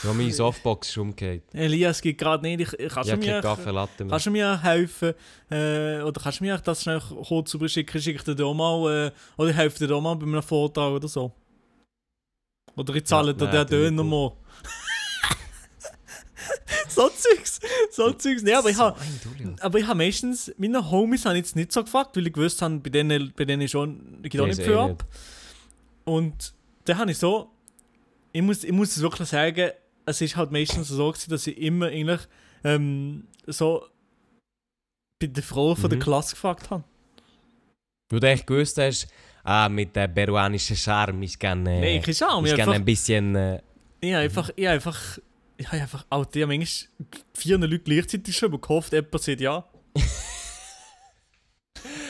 Ja, 0.03 0.13
meine 0.13 0.31
Softbox 0.31 0.89
ist 0.89 0.97
umgekehrt. 0.97 1.43
Elia, 1.53 1.89
es 1.89 2.01
geht 2.01 2.17
gerade 2.17 2.43
nicht. 2.43 2.61
Ich, 2.61 2.73
ich, 2.79 2.89
kannst, 2.93 3.09
Ich 3.09 3.15
du 3.15 3.21
habe 3.21 3.25
mir, 3.25 3.31
keinen 3.31 3.41
Kaffee 3.41 3.71
Latte 3.71 4.03
mehr. 4.03 4.11
kannst 4.11 4.25
du 4.25 4.31
mir 4.31 4.63
helfen? 4.63 5.13
Äh, 5.49 6.01
oder 6.01 6.21
kannst 6.21 6.39
du 6.39 6.43
mir 6.43 6.57
das 6.57 6.83
schnell 6.83 6.99
kurz 6.99 7.53
überschicken? 7.53 8.01
Schicke 8.01 8.17
ich 8.17 8.23
dir 8.23 8.35
da 8.35 8.53
mal, 8.53 9.07
äh, 9.07 9.11
oder 9.41 9.49
ich 9.49 9.55
helfe 9.55 9.79
dir 9.79 9.87
da 9.87 9.99
mal 9.99 10.15
bei 10.15 10.25
einem 10.25 10.43
Vortrag 10.43 10.91
oder 10.91 11.07
so. 11.07 11.31
Oder 12.75 12.93
ich 12.95 13.05
zahle 13.05 13.31
Ja, 13.31 13.37
dir 13.37 13.45
nein, 13.45 13.67
den 13.67 13.69
Döner 13.95 14.03
mal. 14.03 14.31
so 16.89 17.09
Zeugs, 17.09 17.59
so 17.91 18.11
Zeugs. 18.11 18.43
Nee, 18.43 18.53
aber 18.53 18.69
ich 18.69 18.77
habe 18.77 18.97
aber 19.61 19.79
ich 19.79 19.87
habe 19.87 19.97
meistens, 19.97 20.51
meine 20.57 20.89
Homies 20.91 21.25
habe 21.25 21.35
ich 21.37 21.45
jetzt 21.45 21.55
nicht 21.55 21.71
so 21.71 21.83
gefragt, 21.83 22.15
weil 22.15 22.27
ich 22.27 22.33
gewusst 22.33 22.61
habe, 22.61 22.77
bei 22.77 22.89
denen, 22.89 23.33
bei 23.35 23.45
denen 23.45 23.67
schon, 23.67 24.21
geht 24.23 24.39
auch 24.39 24.45
Nee, 24.45 24.51
nicht 24.53 24.63
viel 24.63 24.73
eh 24.73 24.77
ab. 24.77 25.05
Und 26.05 26.53
dann 26.85 26.97
habe 26.99 27.11
ich 27.11 27.17
so, 27.17 27.49
ich 28.37 28.43
muss, 28.43 28.63
ich 28.63 28.71
muss 28.71 28.95
es 28.95 29.01
wirklich 29.01 29.27
sagen, 29.27 29.71
es 30.05 30.21
ist 30.21 30.35
halt 30.35 30.51
meistens 30.51 30.89
so 30.89 31.11
gewesen, 31.11 31.31
dass 31.31 31.47
ich 31.47 31.57
immer 31.57 31.87
eigentlich 31.87 32.21
ähm, 32.63 33.27
so 33.47 33.83
bei 35.19 35.25
der 35.25 35.41
Frau 35.41 35.73
von 35.73 35.89
der 35.89 35.97
Mhm. 35.97 36.03
Klasse 36.03 36.35
gefragt 36.35 36.69
habe. 36.69 36.83
Wo 38.11 38.19
du 38.19 38.27
echt 38.27 38.45
gewusst 38.45 38.77
hast, 38.77 39.07
ah, 39.43 39.67
mit 39.67 39.95
dem 39.95 40.13
peruanischen 40.13 40.75
Charme. 40.75 41.27
Nein, 41.41 42.03
ich 42.05 42.17
Charme, 42.17 42.45
ist 42.45 42.51
ich 42.51 42.55
gerne 42.57 42.71
einfach, 42.71 42.73
ein 42.75 42.85
bisschen. 42.85 43.35
Äh, 43.35 43.61
ich 44.01 44.13
habe 44.13 44.23
einfach, 44.23 44.49
ich 44.55 44.65
habe 44.65 44.75
einfach, 44.75 45.19
ich 45.57 45.67
habe 45.67 45.81
einfach, 45.81 46.05
auch 46.11 46.25
die 46.25 46.43
haben 46.43 46.49
manchmal 46.49 46.89
vier 47.33 47.57
Leute 47.57 47.79
gleichzeitig 47.79 48.37
schon 48.37 48.61
gehofft, 48.61 48.93
jemand 48.93 49.19
sagt 49.19 49.41
ja. 49.41 49.67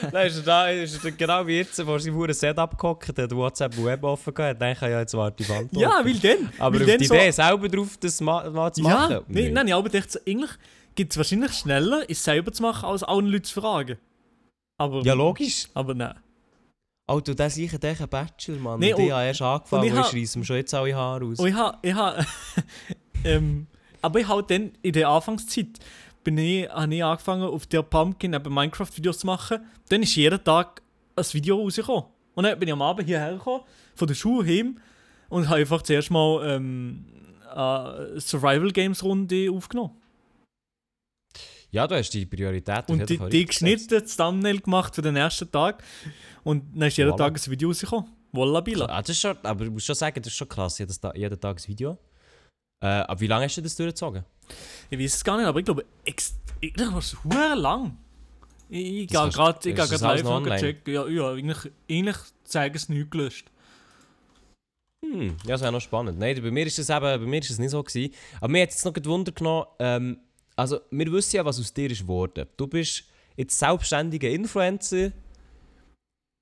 Nein, 0.12 0.28
ist 0.28 0.38
er 0.38 0.44
da, 0.44 0.70
ist 0.70 1.04
er 1.06 1.12
genau 1.12 1.46
wie 1.48 1.58
jetzt, 1.58 1.86
wo 1.86 1.98
sie 1.98 2.12
vor 2.12 2.32
Setup 2.34 2.78
gehockt 2.78 3.18
hat, 3.18 3.32
WhatsApp 3.36 3.78
Web 3.84 4.04
offen 4.04 4.34
gehabt, 4.34 4.62
dann 4.62 4.76
kann 4.76 4.92
ja 4.92 5.00
jetzt 5.00 5.14
warte 5.16 5.44
ich 5.44 5.50
Antwort. 5.50 5.82
Ja, 5.82 6.02
weil 6.04 6.14
dann, 6.20 6.50
Aber 6.60 6.76
weil 6.76 6.84
auf 6.84 6.88
dann 6.90 7.00
die 7.00 7.06
so, 7.06 7.14
Idee, 7.16 7.32
selber 7.32 7.68
drauf 7.70 7.98
das 8.00 8.22
ma 8.22 8.50
mal 8.50 8.72
zu 8.74 8.82
machen? 8.82 9.12
Ja, 9.12 9.22
nee, 9.28 9.50
nein, 9.50 9.68
ich 9.68 9.74
aber 9.74 9.90
dachte, 9.90 10.10
so, 10.12 10.20
eigentlich 10.28 10.52
geht 10.96 11.12
es 11.12 11.18
wahrscheinlich 11.18 11.54
schneller, 11.54 12.04
es 12.10 12.24
selber 12.24 12.52
zu 12.52 12.62
machen, 12.64 12.86
als 12.86 13.04
allen 13.04 13.28
Leuten 13.28 13.44
zu 13.46 13.60
fragen. 13.62 13.98
Aber, 14.80 15.02
Ja, 15.02 15.14
logisch. 15.14 15.68
aber 15.74 15.94
nein. 15.94 16.14
Alter, 17.10 17.34
das 17.36 17.54
ist 17.54 17.56
sicher 17.56 17.78
der 17.80 17.94
Bachelor, 18.08 18.58
Mann. 18.60 18.80
Nee, 18.80 18.94
und 18.94 19.02
ich 19.02 19.12
habe 19.12 19.24
erst 19.26 19.42
angefangen, 19.42 19.82
und 19.84 19.88
ich 19.88 19.94
ich 19.94 20.00
ha- 20.00 20.04
schreiss 20.04 20.36
ihm 20.36 20.44
schon 20.44 20.58
jetzt 20.58 20.74
alle 20.74 20.94
Haare 20.94 21.26
aus. 21.26 21.40
Und 21.40 21.48
ich 21.48 21.54
habe, 21.54 21.78
ich 21.82 21.94
habe, 21.94 22.26
ähm, 23.24 23.68
aber 24.02 24.20
ich 24.20 24.28
habe 24.28 24.44
dann 24.44 24.72
in 24.82 24.92
der 24.94 25.08
Anfangszeit, 25.10 25.68
bin 26.28 26.38
ich, 26.40 26.68
habe 26.68 26.94
ich 26.94 27.02
angefangen, 27.02 27.44
auf 27.44 27.68
der 27.68 27.84
Pumpkin 27.84 28.34
eben 28.34 28.54
Minecraft-Videos 28.54 29.20
zu 29.20 29.28
machen. 29.28 29.60
Dann 29.88 30.04
ist 30.04 30.14
jeden 30.18 30.44
Tag 30.44 30.82
ein 31.16 31.26
Video 31.32 31.56
rausgekommen. 31.56 32.04
Und 32.36 32.44
dann 32.44 32.60
bin 32.60 32.68
ich 32.68 32.74
am 32.74 32.82
Abend 32.82 33.08
hierher 33.08 33.32
gekommen, 33.32 33.64
von 33.96 34.08
der 34.10 34.14
Schule 34.16 34.46
heim, 34.46 34.78
und 35.30 35.48
habe 35.48 35.62
einfach 35.62 35.84
zuerst 35.84 36.12
mal 36.12 36.46
ähm, 36.46 37.06
eine 37.50 38.20
Survival-Games-Runde 38.20 39.50
aufgenommen. 39.54 39.96
Ja, 41.72 41.88
du 41.88 41.96
hast 41.96 42.10
die 42.10 42.26
Priorität 42.26 42.90
Und 42.90 43.10
jeden 43.10 43.30
die, 43.30 43.30
die 43.30 43.46
geschnitten, 43.46 43.88
das 43.88 44.18
Thumbnail 44.18 44.60
gemacht 44.60 44.96
für 44.96 45.02
den 45.02 45.16
ersten 45.16 45.50
Tag. 45.50 45.82
Und 46.44 46.66
dann 46.76 46.90
ist 46.90 46.98
jeden 46.98 47.14
Voilà. 47.14 47.18
Tag 47.18 47.38
ein 47.38 47.52
Video 47.52 47.70
rausgekommen. 47.70 48.10
Voila, 48.34 48.60
Bila. 48.60 48.86
Ah, 48.88 49.00
das 49.00 49.12
ist 49.12 49.22
schon, 49.22 49.38
aber 49.44 49.64
du 49.64 49.72
musst 49.72 49.86
schon 49.86 49.96
sagen, 49.96 50.22
das 50.22 50.34
ist 50.34 50.38
schon 50.38 50.50
krass, 50.50 50.78
jedes 50.78 51.00
Ta 51.00 51.14
jeden 51.16 51.40
Tag 51.40 51.58
ein 51.58 51.68
Video. 51.70 51.98
Äh, 52.84 52.88
aber 52.88 53.22
wie 53.22 53.28
lange 53.28 53.46
hast 53.46 53.56
du 53.56 53.62
das 53.62 53.78
durchgezogen? 53.78 54.26
Ich 54.90 55.00
weiß 55.00 55.16
es 55.16 55.24
gar 55.24 55.38
nicht, 55.38 55.46
aber 55.46 55.60
ich 55.60 55.66
glaube, 55.66 55.86
das 56.76 57.14
ist 57.14 57.24
hure 57.24 57.56
lang. 57.56 57.98
Ich, 58.70 58.86
ich 58.86 59.08
gehe 59.08 59.30
gerade 59.30 59.70
live 59.70 60.26
und 60.26 60.58
checken. 60.58 60.94
Ja, 60.94 61.08
ja 61.08 61.32
eigentlich, 61.32 61.72
eigentlich 61.90 62.18
zeigen 62.44 62.76
es 62.76 62.90
nichts 62.90 63.10
gelöscht. 63.10 63.52
Hm, 65.06 65.38
ja, 65.44 65.54
das 65.54 65.62
wäre 65.62 65.72
noch 65.72 65.82
spannend. 65.82 66.20
Nein, 66.20 66.42
bei 66.42 66.52
mir 66.52 66.66
ist 66.66 66.80
es 66.80 66.90
eben, 66.90 67.02
bei 67.02 67.18
mir 67.18 67.40
ist 67.40 67.52
es 67.52 67.60
nicht 67.60 67.72
so 67.72 67.84
gewesen. 67.84 68.14
Aber 68.42 68.52
mir 68.52 68.64
hat 68.64 68.72
jetzt 68.72 68.84
noch 68.84 68.94
gewundert 68.94 69.36
genommen, 69.36 69.66
ähm, 69.80 70.18
also 70.56 70.80
wir 70.90 71.12
wissen 71.12 71.38
ja, 71.38 71.46
was 71.46 71.60
aus 71.60 71.74
dir 71.74 71.90
ist 71.92 72.02
geworden. 72.02 72.48
Du 72.58 72.68
bist 72.68 73.04
jetzt 73.36 73.58
selbstständiger 73.58 74.30
Influencer 74.30 75.12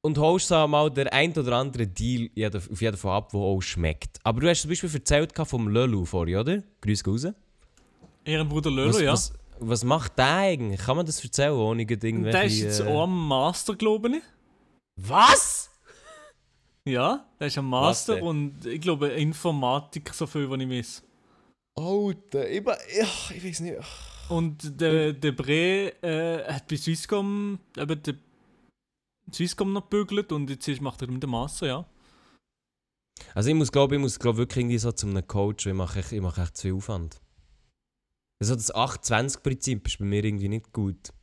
und 0.01 0.17
holst 0.17 0.47
so 0.47 0.67
mal 0.67 0.89
den 0.89 1.09
ein 1.09 1.37
oder 1.37 1.57
anderen 1.57 1.93
Deal 1.93 2.29
auf 2.45 2.81
jeden 2.81 2.97
Fall 2.97 3.17
ab, 3.17 3.31
der 3.31 3.39
auch 3.41 3.61
schmeckt. 3.61 4.19
Aber 4.23 4.39
du 4.39 4.49
hast 4.49 4.61
zum 4.61 4.69
Beispiel 4.69 4.93
erzählt 4.93 5.33
vom 5.35 5.67
Löllu 5.67 6.05
vorhin, 6.05 6.37
oder? 6.37 6.63
Grüß 6.81 7.05
raus. 7.05 7.27
Ehrenbruder 8.25 8.71
Lölo, 8.71 8.89
Was, 8.89 9.01
ja. 9.01 9.11
was, 9.13 9.33
was 9.59 9.83
macht 9.83 10.17
der 10.17 10.35
eigentlich? 10.35 10.81
Kann 10.81 10.97
man 10.97 11.05
das 11.05 11.23
erzählen, 11.23 11.53
ohne 11.53 11.83
irgendwelche... 11.83 12.31
der 12.31 12.45
ist 12.45 12.59
jetzt 12.59 12.79
äh, 12.81 12.87
auch 12.87 13.03
am 13.03 13.27
Master, 13.27 13.75
glaube 13.75 14.09
ich. 14.09 14.23
Was? 14.97 15.71
Ja, 16.87 17.25
der 17.39 17.47
ist 17.47 17.57
am 17.57 17.69
Master 17.69 18.21
und 18.21 18.65
ich 18.65 18.81
glaube 18.81 19.07
Informatik, 19.07 20.13
so 20.13 20.27
viel, 20.27 20.49
was 20.49 20.59
ich 20.59 20.69
weiß. 20.69 21.03
Alter, 21.77 22.49
ich, 22.49 22.63
ich, 22.65 23.35
ich 23.37 23.43
weiß 23.43 23.59
nicht. 23.61 23.77
Und 24.29 24.79
der, 24.79 25.13
der 25.13 25.31
Bre 25.31 25.93
äh, 26.01 26.43
hat 26.51 26.67
bei 26.67 26.77
Swisscom 26.77 27.59
eben 27.77 28.03
den 28.03 28.19
Swisscom 29.31 29.73
noch 29.73 29.89
gebügelt 29.89 30.31
und 30.31 30.49
jetzt 30.49 30.81
macht 30.81 31.01
er 31.01 31.09
mit 31.09 31.21
dem 31.21 31.31
Master, 31.31 31.67
ja. 31.67 31.85
Also 33.33 33.49
ich 33.49 33.55
muss 33.55 33.71
glaube 33.71 33.95
ich 33.95 34.01
muss 34.01 34.19
glaub, 34.19 34.37
wirklich 34.37 34.63
irgendwie 34.63 34.77
so 34.77 34.91
zu 34.91 35.07
einem 35.07 35.27
Coach, 35.27 35.65
weil 35.65 35.73
ich 35.73 35.77
mache 35.77 35.99
echt, 35.99 36.11
ich 36.11 36.21
mache 36.21 36.41
echt 36.41 36.57
zu 36.57 36.63
viel 36.63 36.73
Aufwand. 36.73 37.21
Also 38.39 38.55
das 38.55 38.73
8-20-Prinzip 38.73 39.87
ist 39.87 39.99
bei 39.99 40.05
mir 40.05 40.23
irgendwie 40.23 40.49
nicht 40.49 40.71
gut. 40.73 41.13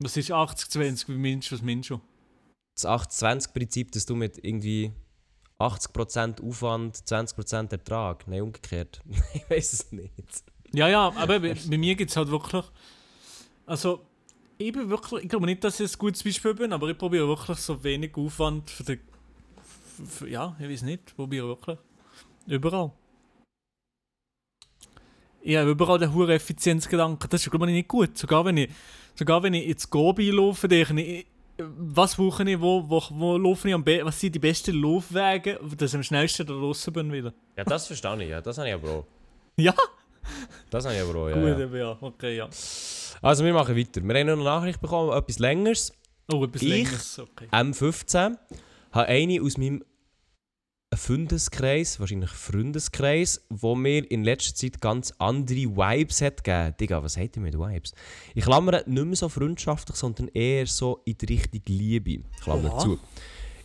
Was 0.00 0.16
ist 0.16 0.30
80-20, 0.30 1.08
wie 1.08 1.18
meinst 1.18 1.50
du, 1.50 1.54
was 1.54 1.62
meinst 1.62 1.90
du? 1.90 2.00
Das 2.74 2.86
8-20-Prinzip, 2.86 3.92
dass 3.92 4.06
du 4.06 4.14
mit 4.14 4.42
irgendwie 4.44 4.92
80% 5.58 6.42
Aufwand, 6.42 6.96
20% 6.96 7.72
Ertrag, 7.72 8.26
nein 8.28 8.42
umgekehrt. 8.42 9.00
ich 9.34 9.48
weiß 9.50 9.72
es 9.72 9.92
nicht. 9.92 10.44
Ja, 10.72 10.88
ja, 10.88 11.12
aber 11.16 11.40
bei, 11.40 11.54
bei 11.54 11.78
mir 11.78 11.94
gibt 11.94 12.10
es 12.10 12.16
halt 12.16 12.30
wirklich. 12.30 12.64
Also, 13.66 14.04
ich 14.58 14.72
bin 14.72 14.88
wirklich. 14.90 15.24
Ich 15.24 15.28
glaube 15.28 15.46
nicht, 15.46 15.64
dass 15.64 15.80
ich 15.80 15.92
ein 15.92 15.98
gutes 15.98 16.22
Beispiel 16.22 16.54
bin, 16.54 16.72
aber 16.72 16.88
ich 16.88 16.98
probiere 16.98 17.26
wirklich 17.26 17.58
so 17.58 17.82
wenig 17.82 18.16
Aufwand 18.16 18.70
für 18.70 18.84
den. 18.84 19.00
Für, 20.06 20.28
ja, 20.28 20.56
ich 20.60 20.68
weiß 20.68 20.82
nicht. 20.82 21.02
Ich 21.08 21.16
probiere 21.16 21.48
wirklich. 21.48 21.78
Überall. 22.46 22.92
Ich 25.48 25.56
habe 25.56 25.70
überall 25.70 25.98
den 25.98 26.12
hohen 26.12 26.28
Effizienzgedanken. 26.28 27.26
Das 27.30 27.40
ist, 27.40 27.50
glaube 27.50 27.66
ich, 27.68 27.72
nicht 27.72 27.88
gut. 27.88 28.18
Sogar 28.18 28.44
wenn 28.44 28.58
ich, 28.58 28.68
sogar 29.14 29.42
wenn 29.42 29.54
ich 29.54 29.66
ins 29.66 29.88
Gobi 29.88 30.30
laufe, 30.30 30.68
denke 30.68 31.00
ich, 31.00 31.26
was 31.56 32.16
brauche 32.16 32.42
ich, 32.48 32.60
wo, 32.60 32.84
wo, 32.86 33.02
wo 33.10 33.38
laufe 33.38 33.66
ich 33.66 33.72
am 33.74 33.82
besten, 33.82 34.04
was 34.06 34.20
sind 34.20 34.34
die 34.34 34.38
besten 34.38 34.74
Laufwege, 34.80 35.58
dass 35.78 35.90
ich 35.92 35.96
am 35.96 36.02
schnellsten 36.02 36.46
da 36.46 36.52
draußen 36.52 36.92
bin 36.92 37.10
wieder. 37.10 37.32
Ja, 37.56 37.64
das 37.64 37.86
verstehe 37.86 38.22
ich, 38.24 38.28
ja. 38.28 38.42
Das 38.42 38.58
habe 38.58 38.68
ich 38.68 38.74
aber 38.74 38.90
auch. 38.90 39.04
Ja, 39.56 39.74
Das 40.70 40.84
habe 40.84 40.94
ich 40.96 41.00
aber 41.00 41.18
auch, 41.18 41.28
ja. 41.30 41.34
gut, 41.34 41.72
ja. 41.72 41.78
ja. 41.78 41.96
Okay, 41.98 42.36
ja. 42.36 42.48
Also 43.22 43.42
wir 43.44 43.54
machen 43.54 43.74
weiter. 43.74 44.02
Wir 44.04 44.14
haben 44.20 44.26
noch 44.26 44.34
eine 44.34 44.44
Nachricht 44.44 44.80
bekommen, 44.82 45.16
etwas 45.16 45.38
längeres. 45.38 45.92
Oh, 46.30 46.44
etwas 46.44 46.60
Ich- 46.60 46.68
längeres, 46.68 47.18
okay. 47.18 47.46
M15 47.50 48.36
habe 48.92 49.06
eine 49.08 49.40
aus 49.42 49.56
meinem 49.56 49.82
Freundeskreis, 50.94 52.00
wahrscheinlich 52.00 52.30
Freundeskreis, 52.30 53.44
wo 53.50 53.74
mir 53.74 54.10
in 54.10 54.24
letzter 54.24 54.54
Zeit 54.54 54.80
ganz 54.80 55.12
andere 55.18 55.76
Vibes 55.76 56.22
hat 56.22 56.42
gegeben. 56.42 56.74
Digga, 56.80 57.02
was 57.02 57.16
hat 57.16 57.36
ihr 57.36 57.42
mit 57.42 57.58
Vibes? 57.58 57.92
Ich 58.34 58.44
klammere 58.44 58.84
nicht 58.86 59.04
mehr 59.04 59.16
so 59.16 59.28
freundschaftlich, 59.28 59.96
sondern 59.96 60.28
eher 60.28 60.66
so 60.66 61.02
in 61.04 61.18
die 61.18 61.26
Richtung 61.26 61.62
Liebe. 61.68 62.24
Klammer 62.42 62.74
Oha. 62.74 62.78
zu. 62.78 62.98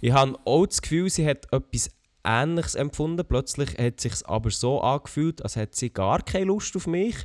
Ich 0.02 0.12
habe 0.12 0.38
auch 0.44 0.66
das 0.66 0.82
Gefühl, 0.82 1.10
sie 1.10 1.26
hat 1.26 1.48
etwas 1.54 1.90
Ähnliches 2.26 2.76
empfunden. 2.76 3.26
Plötzlich 3.28 3.78
hat 3.78 3.96
es 3.98 4.04
sich 4.04 4.28
aber 4.28 4.50
so 4.52 4.82
angefühlt, 4.82 5.42
als 5.44 5.56
hätte 5.56 5.78
sie 5.78 5.92
gar 5.92 6.22
keine 6.22 6.46
Lust 6.46 6.76
auf 6.76 6.88
mich. 6.88 7.16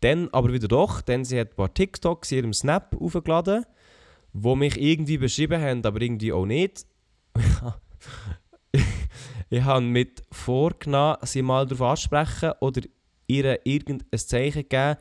Dann 0.00 0.28
aber 0.32 0.52
wieder 0.52 0.68
doch, 0.68 1.00
denn 1.02 1.24
sie 1.24 1.38
hat 1.38 1.50
ein 1.50 1.56
paar 1.56 1.72
TikToks 1.72 2.32
in 2.32 2.38
ihrem 2.38 2.52
Snap 2.52 2.96
aufgeladen, 2.98 3.64
wo 4.32 4.56
mich 4.56 4.80
irgendwie 4.80 5.18
beschrieben 5.18 5.60
haben, 5.60 5.84
aber 5.84 6.00
irgendwie 6.00 6.32
auch 6.32 6.46
nicht. 6.46 6.86
ich 9.52 9.62
habe 9.64 9.82
mit 9.84 10.22
vorgenommen, 10.32 11.16
sie 11.22 11.42
mal 11.42 11.66
darauf 11.66 11.90
ansprechen 11.90 12.52
oder 12.60 12.80
ihr 13.26 13.58
irgendein 13.66 14.18
Zeichen 14.18 14.68
geben, 14.68 14.96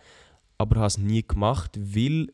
aber 0.57 0.75
habe 0.77 0.87
es 0.87 0.97
nie 0.97 1.23
gemacht, 1.25 1.71
weil 1.77 2.27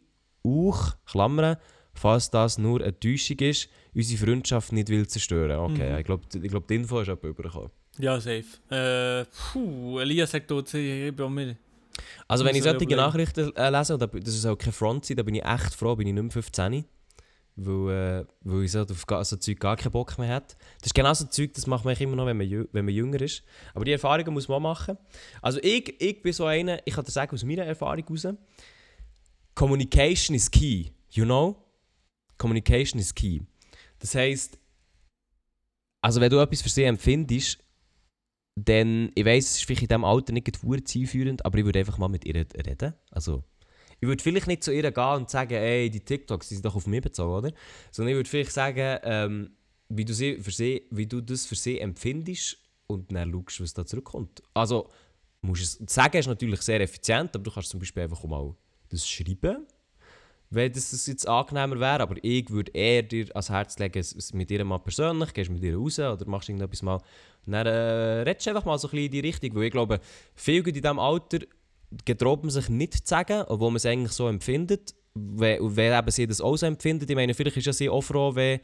auch, 0.43 0.95
Klammern, 1.05 1.57
falls 1.93 2.29
das 2.29 2.57
nur 2.57 2.81
eine 2.81 2.97
Täuschung 2.99 3.37
ist, 3.39 3.69
unsere 3.93 4.25
Freundschaft 4.25 4.71
nicht 4.71 4.89
will 4.89 5.07
zerstören. 5.07 5.57
Okay, 5.71 5.91
Mhm. 5.93 5.97
ich 5.99 6.05
glaube, 6.05 6.23
ich 6.33 6.49
glaub, 6.49 6.67
die 6.67 6.75
Info 6.75 6.99
ist 6.99 7.07
jemand 7.07 7.23
übergekommen. 7.23 7.69
Ja, 7.99 8.19
safe. 8.19 8.45
Äh, 8.69 9.25
puh, 9.53 9.99
Elias 9.99 10.31
sagt 10.31 10.49
dort, 10.51 10.71
ich 10.73 11.15
bin 11.15 11.33
mit. 11.33 11.55
Also 12.27 12.45
wenn 12.45 12.55
ich 12.55 12.61
solche. 12.63 12.95
Nachrichten 12.95 13.55
äh, 13.55 13.69
lese, 13.71 13.93
und 13.93 14.01
da- 14.01 14.05
das 14.07 14.35
ist 14.35 14.45
auch 14.45 14.55
keine 14.57 14.71
Front 14.71 15.05
sein, 15.05 15.17
da 15.17 15.23
bin 15.23 15.33
ich 15.35 15.43
echt 15.43 15.73
froh, 15.73 15.95
bin 15.95 16.05
ich 16.07 16.13
nicht 16.13 16.21
mehr 16.23 16.31
15. 16.31 16.85
Weil, 17.59 18.21
äh, 18.21 18.25
weil 18.41 18.63
ich 18.63 18.71
so 18.71 18.81
auf 18.81 19.25
so 19.25 19.35
Zeug 19.35 19.59
gar 19.59 19.75
keinen 19.75 19.91
Bock 19.91 20.17
mehr 20.19 20.29
hat. 20.29 20.55
Das 20.79 20.87
ist 20.87 20.93
genau 20.93 21.13
so 21.13 21.25
Zeug, 21.25 21.53
das 21.53 21.65
macht 21.65 21.85
man 21.85 21.97
immer 21.97 22.15
noch, 22.15 22.27
wenn 22.27 22.37
man, 22.37 22.67
wenn 22.71 22.85
man 22.85 22.93
jünger 22.93 23.19
ist. 23.19 23.43
Aber 23.73 23.83
die 23.83 23.91
Erfahrungen 23.91 24.31
muss 24.31 24.47
man 24.47 24.57
auch 24.57 24.61
machen. 24.61 24.97
Also 25.41 25.59
ich, 25.63 25.99
ich 25.99 26.21
bin 26.21 26.33
so 26.33 26.45
einer, 26.45 26.79
ich 26.85 26.93
kann 26.93 27.03
dir 27.03 27.11
sagen 27.11 27.33
aus 27.33 27.43
meiner 27.43 27.65
Erfahrung 27.65 28.05
heraus, 28.05 28.27
Communication 29.55 30.35
is 30.35 30.51
key, 30.51 30.91
you 31.09 31.25
know? 31.25 31.55
Communication 32.37 32.99
is 32.99 33.13
key. 33.13 33.41
Das 33.97 34.13
heisst, 34.13 34.59
also 36.01 36.21
wenn 36.21 36.29
du 36.29 36.39
etwas 36.39 36.61
für 36.61 36.69
sie 36.69 36.83
empfindest, 36.83 37.57
dann, 38.55 39.11
ich 39.15 39.25
weiß, 39.25 39.45
es 39.45 39.55
ist 39.57 39.65
vielleicht 39.65 39.83
in 39.83 39.87
diesem 39.87 40.03
Alter 40.03 40.33
nicht 40.33 40.45
gerade 40.45 40.83
zielführend, 40.83 41.45
aber 41.45 41.57
ich 41.57 41.65
würde 41.65 41.79
einfach 41.79 41.97
mal 41.97 42.07
mit 42.07 42.25
ihr 42.25 42.35
reden. 42.35 42.93
Also, 43.11 43.43
ich 43.99 44.07
würde 44.07 44.21
vielleicht 44.21 44.47
nicht 44.47 44.63
zu 44.63 44.71
ihr 44.73 44.91
gehen 44.91 45.03
und 45.15 45.29
sagen, 45.29 45.53
ey, 45.53 45.89
die 45.89 45.99
TikToks, 46.01 46.49
die 46.49 46.55
sind 46.55 46.65
doch 46.65 46.75
auf 46.75 46.85
mich 46.87 47.01
bezogen, 47.01 47.33
oder? 47.33 47.51
Sondern 47.91 48.11
ich 48.11 48.15
würde 48.17 48.29
vielleicht 48.29 48.51
sagen, 48.51 48.99
ähm, 49.03 49.51
wie, 49.89 50.05
du 50.05 50.13
sie 50.13 50.37
für 50.39 50.51
sie, 50.51 50.83
wie 50.91 51.07
du 51.07 51.21
das 51.21 51.45
für 51.45 51.55
sie 51.55 51.79
empfindest 51.79 52.57
und 52.87 53.11
dann 53.11 53.31
schaust, 53.31 53.61
was 53.61 53.73
da 53.73 53.85
zurückkommt. 53.85 54.41
Also, 54.53 54.89
musst 55.41 55.63
es, 55.63 55.93
sagen 55.93 56.17
ist 56.17 56.27
natürlich 56.27 56.61
sehr 56.61 56.81
effizient, 56.81 57.35
aber 57.35 57.43
du 57.43 57.51
kannst 57.51 57.69
zum 57.69 57.79
Beispiel 57.79 58.03
einfach 58.03 58.23
mal 58.25 58.55
das 58.89 59.07
schreiben, 59.07 59.65
wenn 60.49 60.71
das 60.71 61.05
jetzt 61.07 61.27
angenehmer 61.27 61.79
wäre. 61.79 62.01
Aber 62.01 62.15
ich 62.21 62.49
würde 62.49 62.71
eher 62.73 63.03
dir 63.03 63.27
ans 63.31 63.49
Herz 63.49 63.77
legen, 63.79 63.99
es- 63.99 64.33
mit 64.33 64.49
ihr 64.51 64.63
mal 64.63 64.77
persönlich, 64.79 65.33
gehst 65.33 65.49
mit 65.49 65.63
ihr 65.63 65.75
raus 65.77 65.99
oder 65.99 66.25
machst 66.27 66.49
irgendetwas 66.49 66.81
mal. 66.81 67.01
Dann 67.45 67.65
äh, 67.65 67.69
redest 68.23 68.45
du 68.45 68.51
einfach 68.51 68.65
mal 68.65 68.77
so 68.77 68.87
ein 68.87 68.91
bisschen 68.91 69.05
in 69.05 69.11
die 69.11 69.19
Richtung. 69.21 69.55
Weil 69.55 69.63
ich 69.63 69.71
glaube, 69.71 69.99
viele 70.35 70.67
in 70.67 70.73
diesem 70.73 70.99
Alter 70.99 71.39
getraut 72.05 72.43
man 72.43 72.51
sich 72.51 72.69
nicht 72.69 72.93
zu 72.93 73.01
sagen, 73.05 73.43
obwohl 73.47 73.69
man 73.69 73.77
es 73.77 73.85
eigentlich 73.85 74.11
so 74.11 74.27
empfindet. 74.27 74.93
Wenn, 75.13 75.75
wenn 75.75 75.97
eben 75.97 76.11
sie 76.11 76.27
das 76.27 76.41
auch 76.41 76.57
so 76.57 76.65
empfindet, 76.65 77.09
ich 77.09 77.15
meine, 77.15 77.33
vielleicht 77.33 77.57
ist 77.57 77.65
ja 77.65 77.73
sie 77.73 77.89
auch 77.89 78.01
froh, 78.01 78.35
wenn 78.35 78.59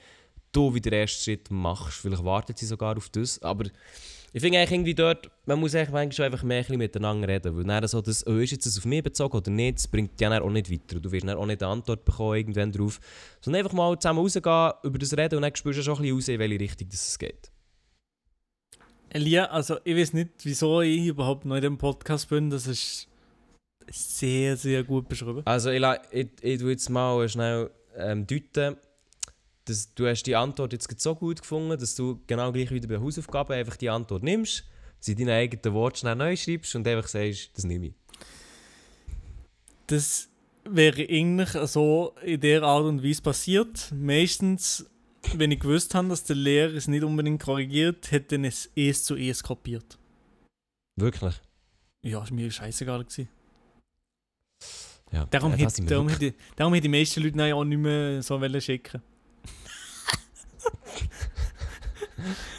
du 0.51 0.73
wieder 0.73 0.91
den 0.91 1.01
ersten 1.01 1.23
Schritt 1.23 1.49
machst. 1.49 1.99
Vielleicht 1.99 2.23
wartet 2.23 2.57
sie 2.57 2.65
sogar 2.65 2.95
auf 2.95 3.09
das. 3.09 3.41
Aber 3.41 3.65
ich 4.35 4.41
finde 4.41 4.59
eigentlich 4.59 4.71
irgendwie 4.71 4.93
dort, 4.95 5.29
man 5.45 5.59
muss 5.59 5.75
eigentlich 5.75 5.91
manchmal 5.91 6.11
schon 6.11 6.25
einfach 6.25 6.43
mehr 6.43 6.65
ein 6.67 6.77
miteinander 6.77 7.27
reden. 7.27 7.57
Weil 7.57 7.63
dann 7.63 7.87
so 7.87 8.01
das, 8.01 8.25
oh, 8.27 8.37
ist 8.37 8.51
jetzt 8.51 8.65
das 8.65 8.77
auf 8.77 8.85
mich 8.85 9.03
bezogen 9.03 9.35
oder 9.35 9.51
nicht, 9.51 9.79
das 9.79 9.87
bringt 9.87 10.19
dann 10.21 10.41
auch 10.41 10.49
nicht 10.49 10.71
weiter. 10.71 10.99
Du 10.99 11.11
wirst 11.11 11.27
dann 11.27 11.37
auch 11.37 11.45
nicht 11.45 11.63
eine 11.63 11.71
Antwort 11.71 12.05
bekommen 12.05 12.37
irgendwann 12.37 12.71
drauf. 12.71 12.99
Sondern 13.41 13.63
einfach 13.63 13.75
mal 13.75 13.97
zusammen 13.99 14.19
rausgehen, 14.19 14.71
über 14.83 14.99
das 14.99 15.17
reden 15.17 15.35
und 15.35 15.41
dann 15.41 15.55
spürst 15.55 15.79
du 15.79 15.83
schon 15.83 15.95
ein 15.95 16.01
bisschen 16.01 16.15
raus, 16.15 16.27
in 16.27 16.39
welche 16.39 16.59
Richtung 16.59 16.87
es 16.91 17.19
geht. 17.19 17.51
Elia, 19.09 19.45
also 19.45 19.77
ich 19.83 19.95
weiß 19.95 20.13
nicht, 20.13 20.31
wieso 20.41 20.81
ich 20.81 21.05
überhaupt 21.05 21.45
noch 21.45 21.55
in 21.55 21.61
dem 21.61 21.77
Podcast 21.77 22.29
bin. 22.29 22.49
Das 22.49 22.65
ist 22.65 23.07
sehr, 23.89 24.57
sehr 24.57 24.83
gut 24.83 25.07
beschrieben. 25.07 25.41
Also 25.45 25.69
ich, 25.69 25.83
ich, 26.11 26.27
ich 26.41 26.59
tue 26.59 26.71
jetzt 26.71 26.89
mal 26.89 27.27
schnell 27.29 27.69
ähm, 27.97 28.25
deuten, 28.27 28.77
dass 29.65 29.93
du 29.93 30.07
hast 30.07 30.23
die 30.23 30.35
Antwort 30.35 30.73
jetzt 30.73 30.99
so 30.99 31.15
gut 31.15 31.41
gefunden, 31.41 31.79
dass 31.79 31.95
du 31.95 32.19
genau 32.27 32.51
gleich 32.51 32.71
wie 32.71 32.79
bei 32.81 32.99
Hausaufgaben 32.99 33.53
einfach 33.53 33.77
die 33.77 33.89
Antwort 33.89 34.23
nimmst, 34.23 34.65
sie 34.99 35.13
in 35.13 35.19
deinen 35.19 35.29
eigenen 35.29 35.73
Worten 35.73 35.97
schnell 35.97 36.15
neu 36.15 36.35
schreibst 36.35 36.75
und 36.75 36.87
einfach 36.87 37.07
sagst, 37.07 37.51
das 37.55 37.63
nehme 37.63 37.87
ich. 37.87 37.93
Das 39.87 40.29
wäre 40.65 41.01
eigentlich 41.01 41.51
so 41.69 42.15
in 42.23 42.39
der 42.39 42.63
Art 42.63 42.85
und 42.85 43.03
Weise 43.03 43.21
passiert. 43.21 43.91
Meistens, 43.93 44.85
wenn 45.35 45.51
ich 45.51 45.59
gewusst 45.59 45.93
habe, 45.95 46.09
dass 46.09 46.23
der 46.23 46.35
Lehrer 46.35 46.73
es 46.73 46.87
nicht 46.87 47.03
unbedingt 47.03 47.43
korrigiert, 47.43 48.11
hätte 48.11 48.35
er 48.35 48.43
es 48.45 48.69
es 48.75 49.03
zu 49.03 49.15
es 49.15 49.43
kopiert. 49.43 49.97
Wirklich? 50.95 51.35
Ja, 52.01 52.23
ist 52.23 52.31
mir 52.31 52.51
scheißegal 52.51 53.03
gewesen. 53.03 53.29
Ja. 55.11 55.27
Darum, 55.29 55.51
ja, 55.51 55.57
hätte, 55.57 55.83
darum, 55.83 56.09
hätte, 56.09 56.33
darum 56.55 56.73
hätte 56.73 56.89
die 56.89 56.89
meisten 56.89 57.21
Leute 57.21 57.47
ja 57.47 57.53
auch 57.53 57.63
nicht 57.63 57.77
mehr 57.77 58.23
so 58.23 58.41
wollen 58.41 58.61
schicken. 58.61 58.97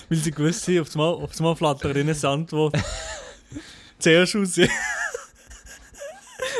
Weil 0.08 0.18
sie 0.18 0.30
gewusst 0.30 0.68
haben, 0.68 0.80
auf 0.80 0.94
einmal, 0.94 1.14
auf 1.14 1.36
einmal 1.38 1.56
flattert 1.56 1.96
ihnen 1.96 2.10
eine 2.10 2.28
Antwort. 2.28 2.76
Zuerst 3.98 4.36
raus. 4.36 4.56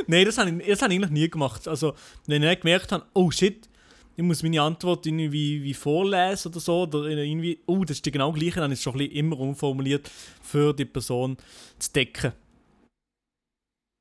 Nein, 0.07 0.25
das 0.25 0.39
habe 0.39 0.51
ich, 0.51 0.67
das 0.67 0.83
habe 0.83 0.93
ich 0.93 0.99
eigentlich 0.99 1.13
nie 1.13 1.31
gemacht. 1.31 1.69
Also, 1.69 1.95
wenn 2.27 2.43
ich 2.43 2.49
nicht 2.49 2.63
gemerkt 2.63 2.91
habe, 2.91 3.07
oh 3.15 3.31
shit, 3.31 3.69
ich 4.17 4.25
muss 4.25 4.43
meine 4.43 4.63
Antwort 4.63 5.07
irgendwie 5.07 5.63
wie 5.63 5.75
vorlesen 5.75 6.51
oder 6.51 6.61
so, 6.61 6.83
oder 6.83 7.07
irgendwie, 7.07 7.61
oh, 7.67 7.85
das 7.85 7.99
ist 7.99 8.07
die 8.07 8.11
genau 8.11 8.33
gleiche, 8.33 8.61
dann 8.61 8.73
ist 8.73 8.79
es 8.79 8.83
schon 8.83 8.95
ein 8.95 8.99
bisschen 8.99 9.17
immer 9.17 9.39
umformuliert 9.39 10.11
für 10.43 10.73
die 10.73 10.85
Person 10.85 11.37
zu 11.79 11.93
decken. 11.93 12.33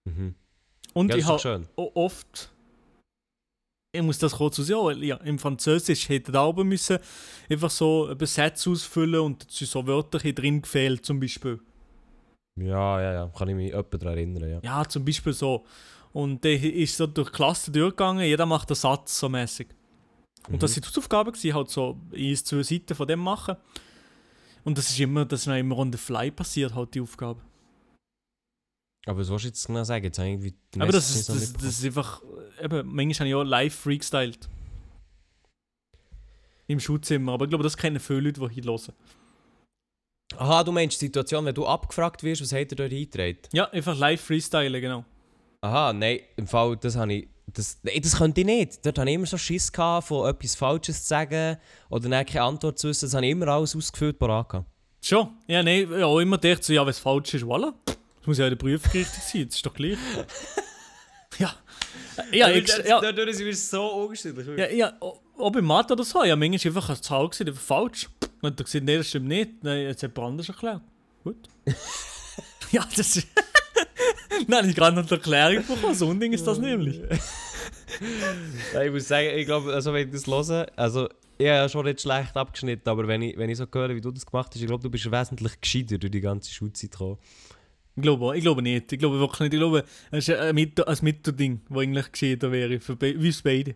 Mhm. 0.05 0.35
Und 0.93 1.09
Ja, 1.09 1.17
ich 1.17 1.25
habe 1.25 1.67
oft 1.75 2.53
ich 3.95 4.01
muss 4.01 4.17
das 4.17 4.33
kurz 4.33 4.59
aus, 4.59 4.69
ja, 4.69 4.91
ja, 4.91 5.17
im 5.17 5.37
Französisch 5.37 6.09
hätte 6.09 6.31
da 6.31 6.45
oben 6.45 6.67
müssen 6.67 6.97
einfach 7.47 7.69
so 7.69 8.07
ein 8.07 8.25
Sätze 8.25 8.71
ausfüllen 8.71 9.21
und 9.21 9.45
es 9.47 9.59
sind 9.59 9.69
so 9.69 9.85
Wörter 9.85 10.19
hier 10.19 10.33
drin 10.33 10.63
gefehlt, 10.63 11.05
zum 11.05 11.19
Beispiel. 11.19 11.59
Ja, 12.59 12.99
ja, 12.99 13.13
ja. 13.13 13.27
Kann 13.37 13.49
ich 13.49 13.55
mich 13.55 13.71
etwa 13.71 13.97
daran 13.97 14.17
erinnern, 14.17 14.49
ja. 14.49 14.59
Ja, 14.63 14.89
zum 14.89 15.05
Beispiel 15.05 15.33
so. 15.33 15.63
Und 16.11 16.43
der 16.43 16.61
ist 16.61 16.97
so 16.97 17.05
durch 17.05 17.29
die 17.29 17.35
Klasse 17.35 17.71
durchgegangen, 17.71 18.25
jeder 18.25 18.47
macht 18.47 18.69
einen 18.69 18.75
Satz 18.75 19.19
so 19.19 19.29
mäßig. 19.29 19.67
Und 20.49 20.61
das 20.61 20.73
sind 20.73 20.85
Hausaufgaben 20.87 21.31
gewesen, 21.31 21.53
halt 21.53 21.69
so 21.69 21.97
eins, 22.13 22.43
zwei 22.43 22.63
Seiten 22.63 22.95
von 22.95 23.07
dem 23.07 23.19
machen. 23.19 23.55
Und 24.63 24.77
das 24.77 24.89
ist 24.89 24.99
immer, 24.99 25.25
das 25.25 25.45
ist 25.45 25.47
immer 25.47 25.77
on 25.77 25.91
the 25.91 25.97
fly 25.97 26.31
passiert, 26.31 26.73
halt 26.73 26.93
die 26.95 27.01
Aufgabe. 27.01 27.39
Aber 29.05 29.19
was 29.19 29.29
willst 29.29 29.43
du 29.43 29.47
jetzt 29.49 29.67
genau 29.67 29.83
sagen? 29.83 30.05
Jetzt 30.05 30.17
irgendwie 30.17 30.53
Aber 30.79 30.91
das 30.91 31.13
ist, 31.15 31.29
das, 31.29 31.53
das 31.53 31.63
ist 31.63 31.85
einfach, 31.85 32.21
eben, 32.61 32.87
manchmal 32.87 33.13
habe 33.15 33.29
ich 33.29 33.35
auch 33.35 33.43
live 33.43 33.75
freegestylt. 33.75 34.49
Im 36.67 36.79
Schulzimmer, 36.79 37.33
aber 37.33 37.45
ich 37.45 37.49
glaube, 37.49 37.63
das 37.63 37.75
kennen 37.75 37.99
viele 37.99 38.21
Leute, 38.21 38.39
die 38.39 38.53
hier 38.53 38.63
hören. 38.63 38.93
Aha, 40.37 40.63
du 40.63 40.71
meinst 40.71 41.01
die 41.01 41.05
Situation, 41.05 41.45
wenn 41.45 41.53
du 41.53 41.65
abgefragt 41.65 42.23
wirst, 42.23 42.41
was 42.41 42.53
hat 42.53 42.71
er 42.71 42.75
dort 42.75 42.91
eingetragen? 42.91 43.39
Ja, 43.51 43.69
einfach 43.71 43.97
live 43.97 44.21
freestylen, 44.21 44.81
genau. 44.81 45.05
Aha, 45.61 45.93
nein, 45.93 46.19
im 46.37 46.47
Fall, 46.47 46.77
das 46.77 46.95
habe 46.95 47.13
ich. 47.13 47.27
Das, 47.45 47.77
nein, 47.83 47.99
das 48.01 48.17
könnte 48.17 48.39
ich 48.41 48.47
nicht. 48.47 48.85
Dort 48.85 48.97
hatte 48.97 49.09
ich 49.09 49.15
immer 49.15 49.25
so 49.25 49.37
Schiss, 49.37 49.71
gehabt, 49.71 50.07
von 50.07 50.29
etwas 50.29 50.55
Falsches 50.55 51.03
zu 51.03 51.09
sagen 51.09 51.57
oder 51.89 52.09
dann 52.09 52.25
keine 52.25 52.43
Antwort 52.43 52.79
zu 52.79 52.87
wissen. 52.87 53.05
Das 53.05 53.13
habe 53.13 53.25
ich 53.25 53.33
immer 53.33 53.49
alles 53.49 53.75
ausgefüllt 53.75 54.17
parat. 54.17 54.63
Schon? 55.01 55.29
Ja, 55.47 55.61
nein, 55.61 55.89
ja, 55.91 56.05
auch 56.05 56.19
immer 56.19 56.37
gedacht, 56.37 56.63
so, 56.63 56.71
ja, 56.71 56.81
wenn 56.81 56.89
es 56.89 56.99
falsch 56.99 57.33
ist, 57.33 57.43
voilà. 57.43 57.73
Das 58.23 58.27
muss 58.27 58.37
ja 58.37 58.45
in 58.45 58.51
der 58.51 58.55
Prüfung 58.55 58.89
richtig 58.93 59.21
sein, 59.21 59.45
das 59.47 59.55
ist 59.57 59.65
doch 59.65 59.73
gleich. 59.73 59.97
ja. 61.39 61.53
Ja, 62.31 62.49
ich, 62.49 62.69
ja, 62.85 63.01
Dadurch 63.01 63.35
sind 63.35 63.47
wir 63.47 63.53
so 63.53 63.85
unterschiedlich. 63.85 64.47
ja, 64.57 64.69
ja, 64.69 64.93
ob 65.01 65.55
im 65.57 65.65
Mathe 65.65 65.91
oder 65.91 66.05
so, 66.05 66.23
ja, 66.23 66.33
manchmal 66.37 66.55
ist 66.55 66.65
einfach 66.65 66.87
eine 66.87 67.01
Zahl 67.01 67.27
gesehen, 67.27 67.49
einfach 67.49 67.61
falsch. 67.61 68.07
Und 68.41 68.57
dann 68.57 68.63
gesagt, 68.63 68.85
nee, 68.85 68.95
das 68.95 69.09
stimmt 69.09 69.27
nicht. 69.27 69.61
Nein, 69.61 69.81
jetzt 69.81 70.03
hat 70.03 70.15
jemand 70.15 70.31
anders 70.31 70.47
erklärt. 70.47 70.81
Gut. 71.25 71.35
ja, 72.71 72.87
das 72.95 73.17
ist... 73.17 73.27
Nein, 74.47 74.69
ich 74.69 74.75
gerade 74.77 74.95
noch 74.95 75.05
die 75.05 75.15
Erklärung 75.15 75.67
bekommen, 75.67 75.93
so 75.93 76.09
ein 76.09 76.17
Ding 76.17 76.31
ist 76.31 76.47
das 76.47 76.59
nämlich. 76.59 77.01
Ja, 78.73 78.83
ich 78.83 78.91
muss 78.91 79.05
sagen, 79.05 79.27
ich 79.35 79.45
glaube, 79.45 79.73
also 79.73 79.91
wenn 79.91 80.07
ich 80.07 80.13
das 80.13 80.27
höre, 80.27 80.67
also 80.77 81.09
ich 81.37 81.47
habe 81.47 81.57
ja 81.57 81.67
schon 81.67 81.85
nicht 81.85 81.99
schlecht 81.99 82.37
abgeschnitten, 82.37 82.87
aber 82.87 83.05
wenn 83.05 83.21
ich, 83.21 83.37
wenn 83.37 83.49
ich 83.49 83.57
so 83.57 83.65
höre, 83.69 83.93
wie 83.93 84.01
du 84.01 84.11
das 84.11 84.25
gemacht 84.25 84.51
hast, 84.53 84.61
ich 84.61 84.67
glaube, 84.67 84.81
du 84.81 84.89
bist 84.89 85.11
wesentlich 85.11 85.59
gescheiter 85.59 85.97
durch 85.97 86.11
die 86.11 86.21
ganze 86.21 86.53
Schulzeit 86.53 86.91
gekommen. 86.91 87.17
Ich 87.95 88.01
glaube, 88.01 88.35
ich 88.37 88.43
glaube 88.43 88.61
nicht. 88.61 88.91
Ich 88.91 88.99
glaube 88.99 89.19
wirklich 89.19 89.39
nicht. 89.41 89.53
Ich 89.53 89.59
glaube, 89.59 89.83
es 90.11 90.27
ist 90.27 90.37
ein, 90.37 90.55
Mit 90.55 90.85
ein 90.85 90.97
Mitterding, 91.01 91.61
das 91.69 91.77
eigentlich 91.77 92.11
geschehen 92.11 92.41
wäre, 92.41 92.79
für 92.79 92.93
uns 92.93 93.41
beide. 93.41 93.75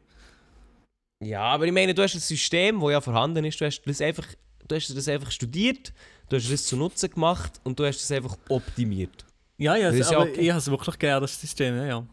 Ja, 1.24 1.42
aber 1.42 1.66
ich 1.66 1.72
meine, 1.72 1.94
du 1.94 2.02
hast 2.02 2.16
ein 2.16 2.20
System, 2.20 2.80
das 2.80 2.92
ja 2.92 3.02
vorhanden 3.02 3.44
ist, 3.46 3.60
du 3.60 3.66
hast 3.66 3.82
das 3.82 4.02
einfach, 4.02 4.26
du 4.68 4.76
hast 4.76 4.96
das 4.96 5.08
einfach 5.08 5.32
studiert, 5.32 5.94
du 6.30 6.36
hast 6.36 6.52
das 6.52 6.66
zu 6.66 6.78
Nutzen 6.78 7.10
gemacht 7.10 7.60
und 7.64 7.80
du 7.80 7.86
hast 7.86 8.02
es 8.02 8.12
einfach 8.12 8.38
optimiert. 8.50 9.26
Ja, 9.58 9.76
ja, 9.76 9.90
Das 9.90 10.00
ist 10.00 10.12
ja 10.12 10.18
aber 10.18 10.30
okay. 10.30 10.42
ich 10.42 10.50
habe 10.50 10.60
es 10.60 10.70
wirklich 10.70 11.00
gerne, 11.00 11.22
das 11.22 11.40
System, 11.40 11.76
ja, 11.78 11.86
ja. 11.86 12.08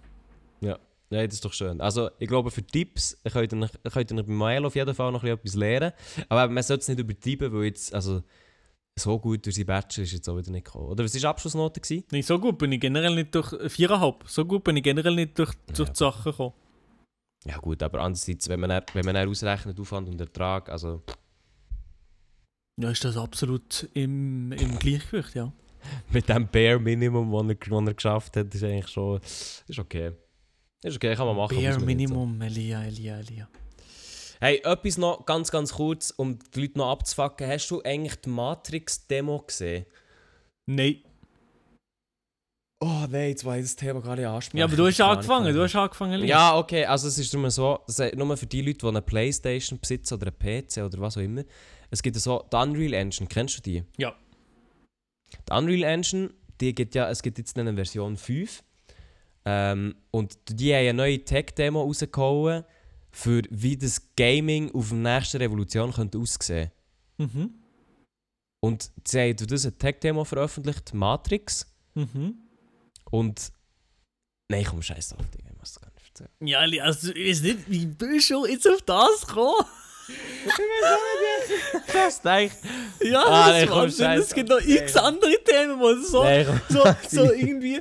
Ja, 1.11 1.25
das 1.27 1.35
ist 1.35 1.45
doch 1.45 1.53
schön. 1.53 1.81
Also, 1.81 2.11
ich 2.19 2.27
glaube, 2.27 2.51
für 2.51 2.63
Tipps 2.65 3.17
könnt 3.31 3.53
ihr, 3.53 3.71
könnt 3.93 4.11
ihr 4.11 4.23
bei 4.23 4.33
Mael 4.33 4.65
auf 4.65 4.75
jeden 4.75 4.95
Fall 4.95 5.13
noch 5.13 5.23
etwas 5.23 5.55
lernen. 5.55 5.93
Aber 6.29 6.49
man 6.49 6.63
sollte 6.63 6.81
es 6.81 6.89
nicht 6.89 6.99
übertreiben, 6.99 7.53
weil 7.53 7.65
jetzt, 7.65 7.95
also, 7.95 8.23
so 8.99 9.19
gut 9.19 9.45
durch 9.45 9.57
seinen 9.57 9.67
Bachelor 9.67 10.05
ist 10.05 10.13
jetzt 10.13 10.29
auch 10.29 10.37
wieder 10.37 10.51
nicht 10.51 10.67
gekommen. 10.67 10.89
Oder 10.89 11.05
was 11.05 11.15
war 11.15 11.21
die 11.21 11.27
Abschlussnote? 11.27 11.81
Gewesen? 11.81 12.05
Nicht 12.13 12.27
so 12.27 12.39
gut 12.39 12.59
bin 12.59 12.73
ich 12.73 12.81
generell 12.81 13.15
nicht 13.15 13.35
durch 13.35 13.53
viereinhalb. 13.73 14.25
So 14.27 14.45
gut 14.45 14.65
bin 14.65 14.77
ich 14.77 14.83
generell 14.83 15.15
nicht 15.15 15.39
durch, 15.39 15.53
durch 15.75 15.91
die 15.91 15.99
Sachen 15.99 16.31
gekommen. 16.31 16.55
Ja 17.47 17.59
gut, 17.59 17.83
aber 17.83 18.01
andererseits, 18.01 18.49
wenn 18.49 18.61
man, 18.61 18.71
dann, 18.71 18.83
wenn 18.95 19.05
man 19.05 19.17
ausrechnet, 19.17 19.79
Aufwand 19.79 20.09
und 20.09 20.21
Ertrag, 20.21 20.71
also, 20.71 21.03
Ja, 22.81 22.91
ist 22.91 23.05
das 23.05 23.17
absolut 23.17 23.89
im, 23.93 24.53
im 24.53 24.79
Gleichgewicht, 24.79 25.35
ja. 25.35 25.53
mit 26.11 26.29
dem 26.29 26.49
Bare 26.49 26.79
Minimum, 26.79 27.31
das 27.49 27.69
er, 27.71 27.87
er 27.87 27.95
geschafft 27.95 28.37
hat, 28.37 28.55
ist 28.55 28.65
eigentlich 28.65 28.89
schon, 28.89 29.21
ist 29.21 29.79
okay. 29.79 30.13
Ist 30.83 30.97
okay, 30.97 31.15
kann 31.15 31.27
man 31.27 31.37
machen. 31.37 31.57
Bare. 31.57 31.81
Minimum, 31.81 32.41
Elia, 32.41 32.85
Elia, 32.85 33.19
Elia. 33.19 33.49
Hey, 34.45 34.61
etwas 34.63 34.99
noch 34.99 35.25
ganz, 35.25 35.51
ganz 35.51 35.73
kurz, 35.73 36.11
um 36.11 36.39
die 36.39 36.61
Leute 36.61 36.77
noch 36.77 36.91
abzufacken. 36.91 37.49
Hast 37.49 37.71
du 37.71 37.81
eigentlich 37.83 38.17
die 38.17 38.29
Matrix-Demo 38.29 39.39
gesehen? 39.39 39.87
Nein. 40.67 40.99
Oh 42.79 43.07
nein, 43.09 43.31
jetzt 43.31 43.47
war 43.47 43.57
ich 43.57 43.63
das 43.63 43.75
Thema 43.75 44.03
gar 44.03 44.17
nicht 44.17 44.27
ansprechen. 44.27 44.59
Ja, 44.59 44.67
aber 44.67 44.77
du 44.77 44.87
hast 44.87 45.01
angefangen, 45.01 45.55
du 45.55 45.63
hast 45.63 45.75
angefangen, 45.75 46.13
Elia. 46.13 46.27
Ja, 46.27 46.59
okay, 46.59 46.85
also 46.85 47.09
es 47.09 47.17
ist 47.17 47.33
nur 47.33 47.51
so, 47.51 47.79
das 47.87 47.99
ist 47.99 48.17
nur 48.17 48.37
für 48.37 48.45
die 48.45 48.61
Leute, 48.61 48.81
die 48.81 48.87
eine 48.87 49.01
Playstation 49.01 49.81
besitzen 49.81 50.13
oder 50.13 50.27
einen 50.27 50.67
PC 50.67 50.77
oder 50.77 51.01
was 51.01 51.17
auch 51.17 51.23
immer. 51.23 51.45
Es 51.91 52.03
gibt 52.03 52.17
so 52.17 52.45
die 52.53 52.55
Unreal 52.55 52.93
Engine, 52.93 53.27
kennst 53.27 53.57
du 53.57 53.63
die? 53.63 53.83
Ja. 53.97 54.15
Die 55.49 55.53
Unreal 55.55 55.85
Engine, 55.85 56.35
die 56.61 56.75
gibt 56.75 56.95
ja, 56.95 57.09
es 57.09 57.23
gibt 57.23 57.39
jetzt 57.39 57.59
eine 57.59 57.73
Version 57.73 58.19
5. 58.19 58.63
Ähm, 59.47 59.95
und 60.11 60.37
die 60.51 60.75
haben 60.75 60.81
eine 60.81 60.93
neue 60.93 61.25
Tech-Demo 61.25 61.81
rausgehauen, 61.81 62.65
für 63.15 63.43
wie 63.51 63.77
das 63.77 64.03
Gaming 64.17 64.71
auf 64.75 64.89
der 64.89 64.99
nächsten 64.99 65.37
Revolution 65.39 65.93
könnte 65.93 66.19
aussehen 66.19 66.71
Mhm. 67.17 67.55
Und 68.61 68.91
sie 69.07 69.21
haben 69.21 69.37
durch 69.37 69.49
das 69.49 69.65
eine 69.67 69.77
Tech-Demo 69.79 70.25
veröffentlicht, 70.25 70.93
Matrix. 70.95 71.67
Mhm. 71.95 72.35
Und. 73.11 73.53
Nein, 74.51 74.65
komm, 74.69 74.83
scheiß 74.83 75.11
drauf, 75.11 75.25
Digga, 75.33 75.51
ich 75.53 75.59
muss 75.59 75.75
das 75.75 75.81
gar 75.83 75.93
nicht 75.93 76.09
erzählen. 76.09 76.31
Ja, 76.41 76.59
also 76.83 77.13
ich 77.15 77.29
weiß 77.31 77.43
nicht, 77.43 77.59
wie 77.71 77.87
bist 77.87 78.31
du 78.31 78.47
jetzt 78.47 78.67
auf 78.69 78.83
das 78.83 79.27
gekommen? 79.27 79.65
Das 81.93 82.21
denkt. 82.21 82.57
Ja, 83.01 83.23
Ah, 83.25 83.49
das 83.51 83.61
nee, 83.61 83.67
komm, 83.69 83.77
Wahnsinn. 83.83 84.11
Es 84.13 84.35
gibt 84.35 84.49
noch 84.49 84.61
x 84.61 84.97
andere 84.97 85.33
Themen, 85.45 85.79
wo 85.79 85.95
so, 86.03 86.23
komm. 86.23 86.61
so, 86.69 86.85
so 87.09 87.33
irgendwie. 87.33 87.81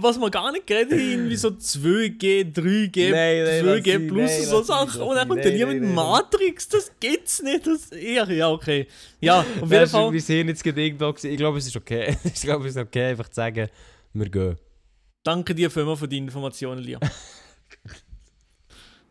Was 0.00 0.18
wir 0.18 0.30
gar 0.30 0.52
nicht 0.52 0.70
haben, 0.70 0.90
irgendwie 0.90 1.36
so 1.36 1.48
2G, 1.48 2.52
3G, 2.52 3.10
Nein, 3.10 3.44
nein, 3.44 3.82
2G 3.82 3.98
lass 3.98 4.08
plus 4.08 4.38
und 4.38 4.44
so 4.44 4.72
nein, 4.74 4.86
lass 4.86 4.94
Sachen. 4.94 5.02
Und 5.02 5.16
dann 5.16 5.28
kommt 5.28 5.44
dann 5.44 5.56
jemand 5.56 5.80
mit. 5.80 5.90
Matrix, 5.94 6.68
das 6.68 6.90
gibt's 7.00 7.42
nicht. 7.42 7.66
Das, 7.66 7.90
ja, 7.90 8.28
ja, 8.28 8.50
okay. 8.50 8.86
Ja, 9.20 9.44
auf 9.60 9.70
jeden 9.70 9.86
Fall. 9.86 10.12
Wir 10.12 10.20
sind 10.20 10.48
jetzt 10.48 10.64
gerade 10.64 10.82
irgendwo. 10.82 11.14
Ich 11.22 11.36
glaube, 11.36 11.58
es 11.58 11.66
ist 11.66 11.76
okay. 11.76 12.16
ich 12.24 12.40
glaube, 12.40 12.66
es 12.66 12.76
ist 12.76 12.82
okay, 12.82 13.10
einfach 13.10 13.28
zu 13.28 13.36
sagen, 13.36 13.68
wir 14.12 14.28
gehen. 14.28 14.56
Danke 15.22 15.54
dir 15.54 15.70
vielmals 15.70 16.00
für 16.00 16.08
die 16.08 16.18
Informationen, 16.18 16.82
Lia. 16.82 16.98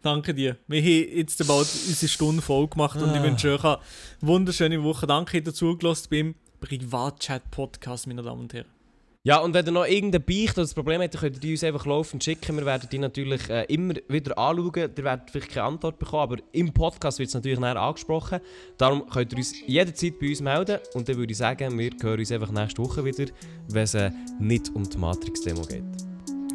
Danke 0.02 0.34
dir. 0.34 0.58
Wir 0.68 0.82
haben 0.82 1.18
jetzt 1.18 1.48
bald 1.48 1.68
unsere 1.88 2.10
Stunde 2.10 2.42
voll 2.42 2.68
gemacht 2.68 3.00
und 3.00 3.16
ich 3.16 3.22
wünsche 3.22 3.54
euch 3.54 3.64
eine 3.64 3.80
wunderschöne 4.22 4.84
Woche. 4.84 5.06
Danke, 5.06 5.42
dass 5.42 5.54
ihr 5.54 5.58
zugelassen 5.58 6.08
beim 6.10 6.36
Privatchat-Podcast, 6.60 8.08
meine 8.08 8.24
Damen 8.24 8.42
und 8.42 8.54
Herren. 8.54 8.81
Ja, 9.24 9.38
und 9.38 9.54
wenn 9.54 9.68
ihr 9.68 9.72
noch 9.72 9.86
irgendein 9.86 10.24
Beicht 10.24 10.54
oder 10.54 10.64
das 10.64 10.74
Problem 10.74 11.00
habt, 11.00 11.16
könnt 11.16 11.44
ihr 11.44 11.52
uns 11.52 11.64
einfach 11.64 11.86
laufen 11.86 12.16
und 12.16 12.24
schicken. 12.24 12.58
Wir 12.58 12.66
werden 12.66 12.90
die 12.92 12.98
natürlich 12.98 13.48
äh, 13.52 13.66
immer 13.66 13.94
wieder 14.08 14.36
anschauen. 14.36 14.74
Ihr 14.98 15.04
werdet 15.04 15.30
vielleicht 15.30 15.52
keine 15.52 15.68
Antwort 15.68 16.00
bekommen, 16.00 16.24
aber 16.24 16.38
im 16.54 16.74
Podcast 16.74 17.20
wird 17.20 17.28
es 17.30 17.36
natürlich 17.36 17.60
näher 17.60 17.76
angesprochen. 17.76 18.40
Darum 18.78 19.08
könnt 19.08 19.32
ihr 19.34 19.38
uns 19.38 19.54
jederzeit 19.68 20.18
bei 20.20 20.30
uns 20.30 20.42
melden. 20.42 20.80
Und 20.96 21.08
dann 21.08 21.18
würde 21.18 21.32
ich 21.32 21.38
sagen, 21.38 21.78
wir 21.78 21.92
hören 22.02 22.20
uns 22.20 22.32
einfach 22.32 22.50
nächste 22.50 22.82
Woche 22.82 23.06
wieder, 23.06 23.26
wenn 23.70 23.84
es 23.84 23.94
äh, 23.94 24.10
nicht 24.40 24.74
um 24.74 24.90
die 24.90 24.98
Matrix-Demo 24.98 25.62
geht. 25.62 25.84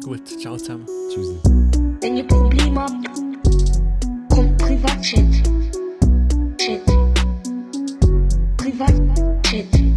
Gut, 0.03 0.27
ciao 0.27 0.57
zusammen. 0.57 0.85
Tschüss. 1.09 1.37
Wenn 2.01 2.17
ihr 2.17 2.27
Probleme 2.27 2.81
habt, 2.81 3.07
kommt 4.29 4.57
Privatchat. 4.57 5.23
Chat. 6.57 6.85
Privatchat. 8.57 9.96